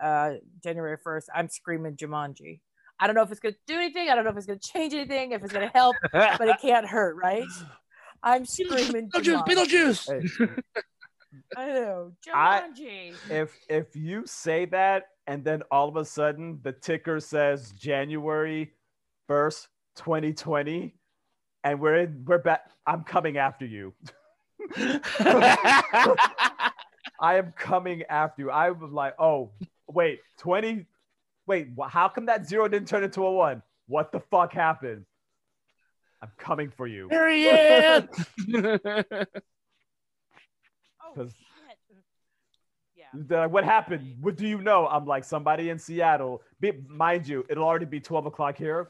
Uh, 0.02 0.34
January 0.62 0.96
1st, 1.04 1.24
I'm 1.34 1.48
screaming 1.48 1.96
Jumanji. 1.96 2.60
I 2.98 3.06
don't 3.06 3.16
know 3.16 3.22
if 3.22 3.30
it's 3.30 3.40
going 3.40 3.54
to 3.54 3.60
do 3.66 3.74
anything. 3.74 4.10
I 4.10 4.14
don't 4.14 4.24
know 4.24 4.30
if 4.30 4.36
it's 4.36 4.46
going 4.46 4.58
to 4.58 4.68
change 4.68 4.92
anything, 4.92 5.32
if 5.32 5.42
it's 5.42 5.52
going 5.52 5.66
to 5.66 5.72
help, 5.74 5.96
but 6.12 6.48
it 6.48 6.56
can't 6.62 6.86
hurt, 6.86 7.16
right? 7.16 7.44
I'm 8.22 8.44
screaming 8.44 9.10
Beetlejuice, 9.10 9.46
Jumanji. 9.46 9.48
Beetlejuice. 9.48 10.62
I 11.56 11.66
know. 11.68 12.12
I- 12.32 12.62
Jumanji. 12.70 13.14
if 13.30 13.56
if 13.68 13.94
you 13.94 14.24
say 14.26 14.64
that 14.66 15.08
and 15.26 15.44
then 15.44 15.62
all 15.70 15.88
of 15.88 15.96
a 15.96 16.04
sudden 16.04 16.58
the 16.62 16.72
ticker 16.72 17.20
says 17.20 17.72
January 17.72 18.72
first, 19.28 19.68
2020, 19.96 20.94
and 21.64 21.80
we're 21.80 21.96
in, 21.96 22.24
we're 22.26 22.38
back. 22.38 22.68
I'm 22.86 23.04
coming 23.04 23.36
after 23.38 23.64
you. 23.64 23.94
I 27.20 27.36
am 27.36 27.52
coming 27.52 28.02
after 28.08 28.42
you. 28.42 28.50
I 28.50 28.70
was 28.70 28.90
like, 28.90 29.14
oh, 29.18 29.52
wait, 29.88 30.20
20. 30.38 30.86
Wait, 31.46 31.68
how 31.88 32.08
come 32.08 32.26
that 32.26 32.46
zero 32.46 32.66
didn't 32.68 32.88
turn 32.88 33.04
into 33.04 33.24
a 33.24 33.32
one? 33.32 33.62
What 33.86 34.12
the 34.12 34.20
fuck 34.20 34.52
happened? 34.52 35.04
I'm 36.22 36.30
coming 36.38 36.70
for 36.70 36.86
you. 36.86 37.08
There 37.10 37.28
he 41.14 41.20
is. 41.20 41.22
Oh, 41.22 41.24
'Cause- 41.24 41.34
shit. 41.36 41.96
Yeah. 42.96 43.06
They're 43.14 43.40
like, 43.40 43.50
what 43.50 43.64
happened? 43.64 44.16
What 44.20 44.36
do 44.36 44.46
you 44.46 44.60
know? 44.60 44.86
I'm 44.86 45.06
like, 45.06 45.24
somebody 45.24 45.70
in 45.70 45.78
Seattle. 45.78 46.42
Be, 46.60 46.72
mind 46.88 47.26
you, 47.26 47.44
it'll 47.48 47.64
already 47.64 47.86
be 47.86 47.98
12 48.00 48.26
o'clock 48.26 48.56
here 48.58 48.88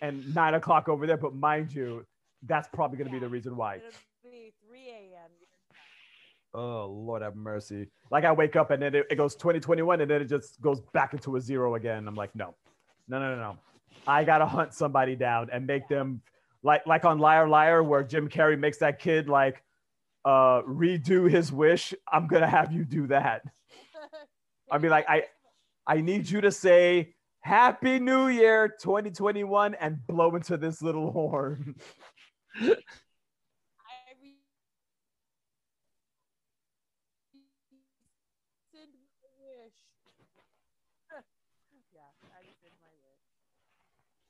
and 0.00 0.34
9 0.34 0.54
o'clock 0.54 0.88
over 0.88 1.06
there. 1.06 1.16
But 1.18 1.34
mind 1.34 1.72
you, 1.74 2.06
that's 2.42 2.68
probably 2.72 2.96
going 2.98 3.08
to 3.08 3.12
be 3.12 3.18
the 3.18 3.28
reason 3.28 3.54
why. 3.56 3.76
It'll 3.76 3.90
be 4.30 4.52
3 4.66 4.78
a.m. 4.88 5.30
Oh, 6.54 6.86
Lord 6.86 7.22
have 7.22 7.34
mercy. 7.36 7.88
Like 8.10 8.24
I 8.24 8.32
wake 8.32 8.54
up 8.56 8.70
and 8.70 8.80
then 8.82 8.94
it, 8.94 9.06
it 9.10 9.16
goes 9.16 9.34
2021 9.34 10.00
and 10.00 10.10
then 10.10 10.22
it 10.22 10.26
just 10.26 10.60
goes 10.60 10.80
back 10.92 11.12
into 11.12 11.36
a 11.36 11.40
zero 11.40 11.74
again. 11.74 12.06
I'm 12.08 12.14
like, 12.14 12.34
no, 12.34 12.54
no, 13.08 13.18
no, 13.18 13.34
no, 13.34 13.40
no. 13.40 13.58
I 14.06 14.22
got 14.24 14.38
to 14.38 14.46
hunt 14.46 14.72
somebody 14.72 15.16
down 15.16 15.48
and 15.52 15.66
make 15.66 15.88
them 15.88 16.22
like, 16.62 16.86
like 16.86 17.04
on 17.04 17.18
Liar 17.18 17.48
Liar, 17.48 17.82
where 17.82 18.02
Jim 18.04 18.28
Carrey 18.28 18.58
makes 18.58 18.78
that 18.78 18.98
kid 19.00 19.28
like 19.28 19.62
uh, 20.24 20.62
redo 20.62 21.30
his 21.30 21.52
wish. 21.52 21.94
I'm 22.10 22.26
to 22.42 22.48
have 22.48 22.72
you 22.72 22.84
do 22.84 23.06
that. 23.08 23.42
I 24.70 24.78
mean, 24.78 24.90
like, 24.90 25.06
I, 25.08 25.24
I 25.86 26.00
need 26.00 26.28
you 26.28 26.40
to 26.40 26.50
say 26.50 27.14
Happy 27.40 27.98
New 27.98 28.28
Year 28.28 28.74
2021 28.80 29.74
and 29.74 29.98
blow 30.06 30.34
into 30.34 30.56
this 30.56 30.80
little 30.80 31.12
horn. 31.12 31.76
I 32.56 32.70
re- 34.22 34.40
Send 38.72 38.88
my 38.96 39.28
wish. 39.36 39.76
yeah, 41.92 42.08
I 42.32 42.40
rescind 42.48 42.80
my 42.80 42.94
wish. 43.04 43.24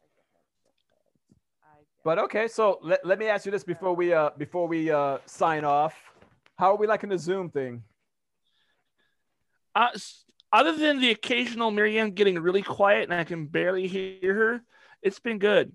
I 0.02 0.10
get 0.10 0.26
it. 0.26 1.14
I 1.62 1.78
get 1.86 1.93
But 2.04 2.18
okay, 2.18 2.48
so 2.48 2.78
let, 2.82 3.04
let 3.04 3.18
me 3.18 3.26
ask 3.28 3.46
you 3.46 3.52
this 3.52 3.64
before 3.64 3.96
we 3.96 4.12
uh 4.12 4.30
before 4.36 4.68
we 4.68 4.90
uh 4.90 5.18
sign 5.24 5.64
off. 5.64 5.94
How 6.58 6.72
are 6.72 6.76
we 6.76 6.86
liking 6.86 7.08
the 7.08 7.18
Zoom 7.18 7.50
thing? 7.50 7.82
Uh, 9.74 9.88
other 10.52 10.76
than 10.76 11.00
the 11.00 11.10
occasional 11.10 11.70
Miriam 11.72 12.12
getting 12.12 12.38
really 12.38 12.62
quiet 12.62 13.04
and 13.04 13.14
I 13.14 13.24
can 13.24 13.46
barely 13.46 13.88
hear 13.88 14.34
her, 14.34 14.62
it's 15.02 15.18
been 15.18 15.38
good. 15.38 15.72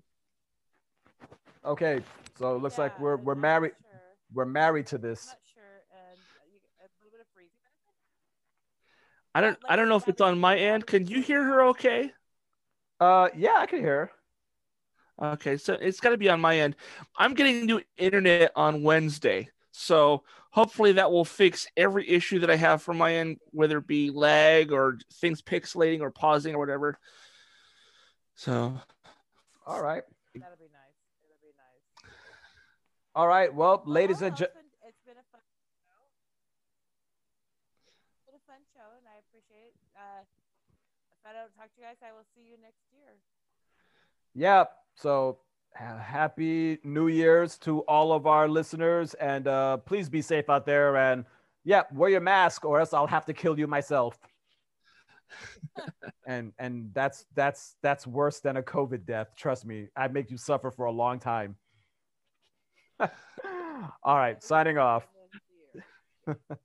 Okay, 1.64 2.00
so 2.38 2.54
it 2.56 2.62
looks 2.62 2.78
like 2.78 2.98
we're 3.00 3.16
we're 3.16 3.34
married 3.34 3.72
sure. 3.82 4.00
we're 4.32 4.46
married 4.46 4.86
to 4.86 4.96
I'm 4.96 5.02
this. 5.02 5.26
not 5.26 5.36
sure, 5.52 5.62
and 5.92 6.16
a 6.16 6.46
little 7.04 7.10
bit 7.10 7.20
of. 7.20 7.26
I 9.34 9.40
don't 9.40 9.58
I 9.68 9.76
don't 9.76 9.88
know 9.88 9.96
if 9.96 10.06
it's 10.06 10.20
on 10.20 10.38
my 10.38 10.56
end. 10.56 10.86
Can 10.86 11.08
you 11.08 11.20
hear 11.22 11.42
her 11.42 11.66
okay? 11.70 12.12
Uh 13.00 13.28
yeah, 13.36 13.56
I 13.58 13.66
can 13.66 13.80
hear. 13.80 14.12
Okay, 15.20 15.58
so 15.58 15.74
it's 15.74 16.00
got 16.00 16.10
to 16.10 16.16
be 16.16 16.30
on 16.30 16.40
my 16.40 16.60
end. 16.60 16.76
I'm 17.16 17.34
getting 17.34 17.66
new 17.66 17.82
internet 17.98 18.52
on 18.56 18.82
Wednesday, 18.82 19.50
So 19.70 20.24
hopefully 20.50 20.92
that 20.92 21.12
will 21.12 21.26
fix 21.26 21.66
every 21.76 22.08
issue 22.08 22.38
that 22.40 22.50
I 22.50 22.56
have 22.56 22.80
from 22.82 22.96
my 22.96 23.16
end, 23.16 23.36
whether 23.50 23.78
it 23.78 23.86
be 23.86 24.10
lag 24.10 24.72
or 24.72 24.98
things 25.20 25.42
pixelating 25.42 26.00
or 26.00 26.10
pausing 26.10 26.54
or 26.54 26.58
whatever. 26.58 26.98
So, 28.34 28.72
all 29.66 29.82
right, 29.82 30.02
That'll 30.34 30.56
be 30.56 30.72
nice. 30.72 30.96
That'll 31.20 31.42
be 31.42 31.52
nice. 31.52 32.12
all 33.14 33.28
right. 33.28 33.52
Well, 33.52 33.82
ladies 33.84 34.22
and 34.22 34.34
gentlemen. 34.34 34.64
it's 34.88 35.04
been 35.04 35.20
a 35.20 35.26
fun 35.28 35.44
show. 35.84 36.00
It's 37.92 38.24
been 38.24 38.40
a 38.40 38.44
fun 38.48 38.64
show, 38.72 38.88
and 38.96 39.04
I 39.04 39.20
appreciate 39.20 39.76
it. 39.76 39.92
Uh, 39.94 40.24
if 41.12 41.20
I 41.28 41.36
don't 41.36 41.52
talk 41.52 41.68
to 41.74 41.76
you 41.76 41.84
guys, 41.84 42.00
I 42.00 42.16
will 42.16 42.24
see 42.34 42.48
you 42.48 42.56
next 42.62 42.80
year. 42.96 43.20
Yeah. 44.32 44.64
So 45.00 45.38
happy 45.72 46.78
New 46.84 47.08
Year's 47.08 47.56
to 47.58 47.80
all 47.80 48.12
of 48.12 48.26
our 48.26 48.46
listeners, 48.46 49.14
and 49.14 49.48
uh, 49.48 49.78
please 49.78 50.10
be 50.10 50.20
safe 50.20 50.50
out 50.50 50.66
there. 50.66 50.96
And 50.96 51.24
yeah, 51.64 51.84
wear 51.94 52.10
your 52.10 52.20
mask, 52.20 52.66
or 52.66 52.80
else 52.80 52.92
I'll 52.92 53.06
have 53.06 53.24
to 53.26 53.32
kill 53.32 53.58
you 53.58 53.66
myself. 53.66 54.18
and 56.26 56.52
and 56.58 56.90
that's 56.92 57.24
that's 57.34 57.76
that's 57.82 58.06
worse 58.06 58.40
than 58.40 58.58
a 58.58 58.62
COVID 58.62 59.06
death. 59.06 59.28
Trust 59.36 59.64
me, 59.64 59.88
I'd 59.96 60.12
make 60.12 60.30
you 60.30 60.36
suffer 60.36 60.70
for 60.70 60.84
a 60.84 60.92
long 60.92 61.18
time. 61.18 61.56
all 63.00 63.08
right, 64.04 64.42
signing 64.42 64.76
off. 64.76 65.06
Next 65.34 65.40
year 65.74 65.82
with 66.26 66.36
a 66.36 66.44
threat. 66.48 66.58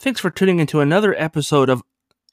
thanks 0.00 0.18
for 0.18 0.30
tuning 0.30 0.58
into 0.58 0.80
another 0.80 1.14
episode 1.16 1.70
of 1.70 1.84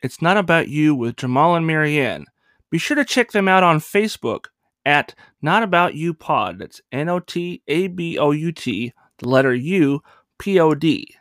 It's 0.02 0.20
Not 0.20 0.36
About 0.36 0.68
You 0.68 0.96
with 0.96 1.18
Jamal 1.18 1.56
and 1.56 1.68
Marianne. 1.68 2.26
Be 2.72 2.80
sure 2.80 2.96
to 2.96 3.06
check 3.06 3.32
them 3.32 3.48
out 3.48 3.62
on 3.62 3.80
Facebook 3.80 4.46
at 4.84 5.14
Not 5.44 5.62
About 5.62 5.94
You 5.94 6.16
Pod. 6.16 6.58
That's 6.58 6.82
N 6.92 7.08
O 7.08 7.20
T 7.20 7.62
A 7.68 7.88
B 7.88 8.18
O 8.18 8.32
U 8.32 8.52
T, 8.52 8.94
the 9.20 9.30
letter 9.30 9.54
U, 9.54 10.02
P 10.40 10.60
O 10.60 10.74
D. 10.74 11.16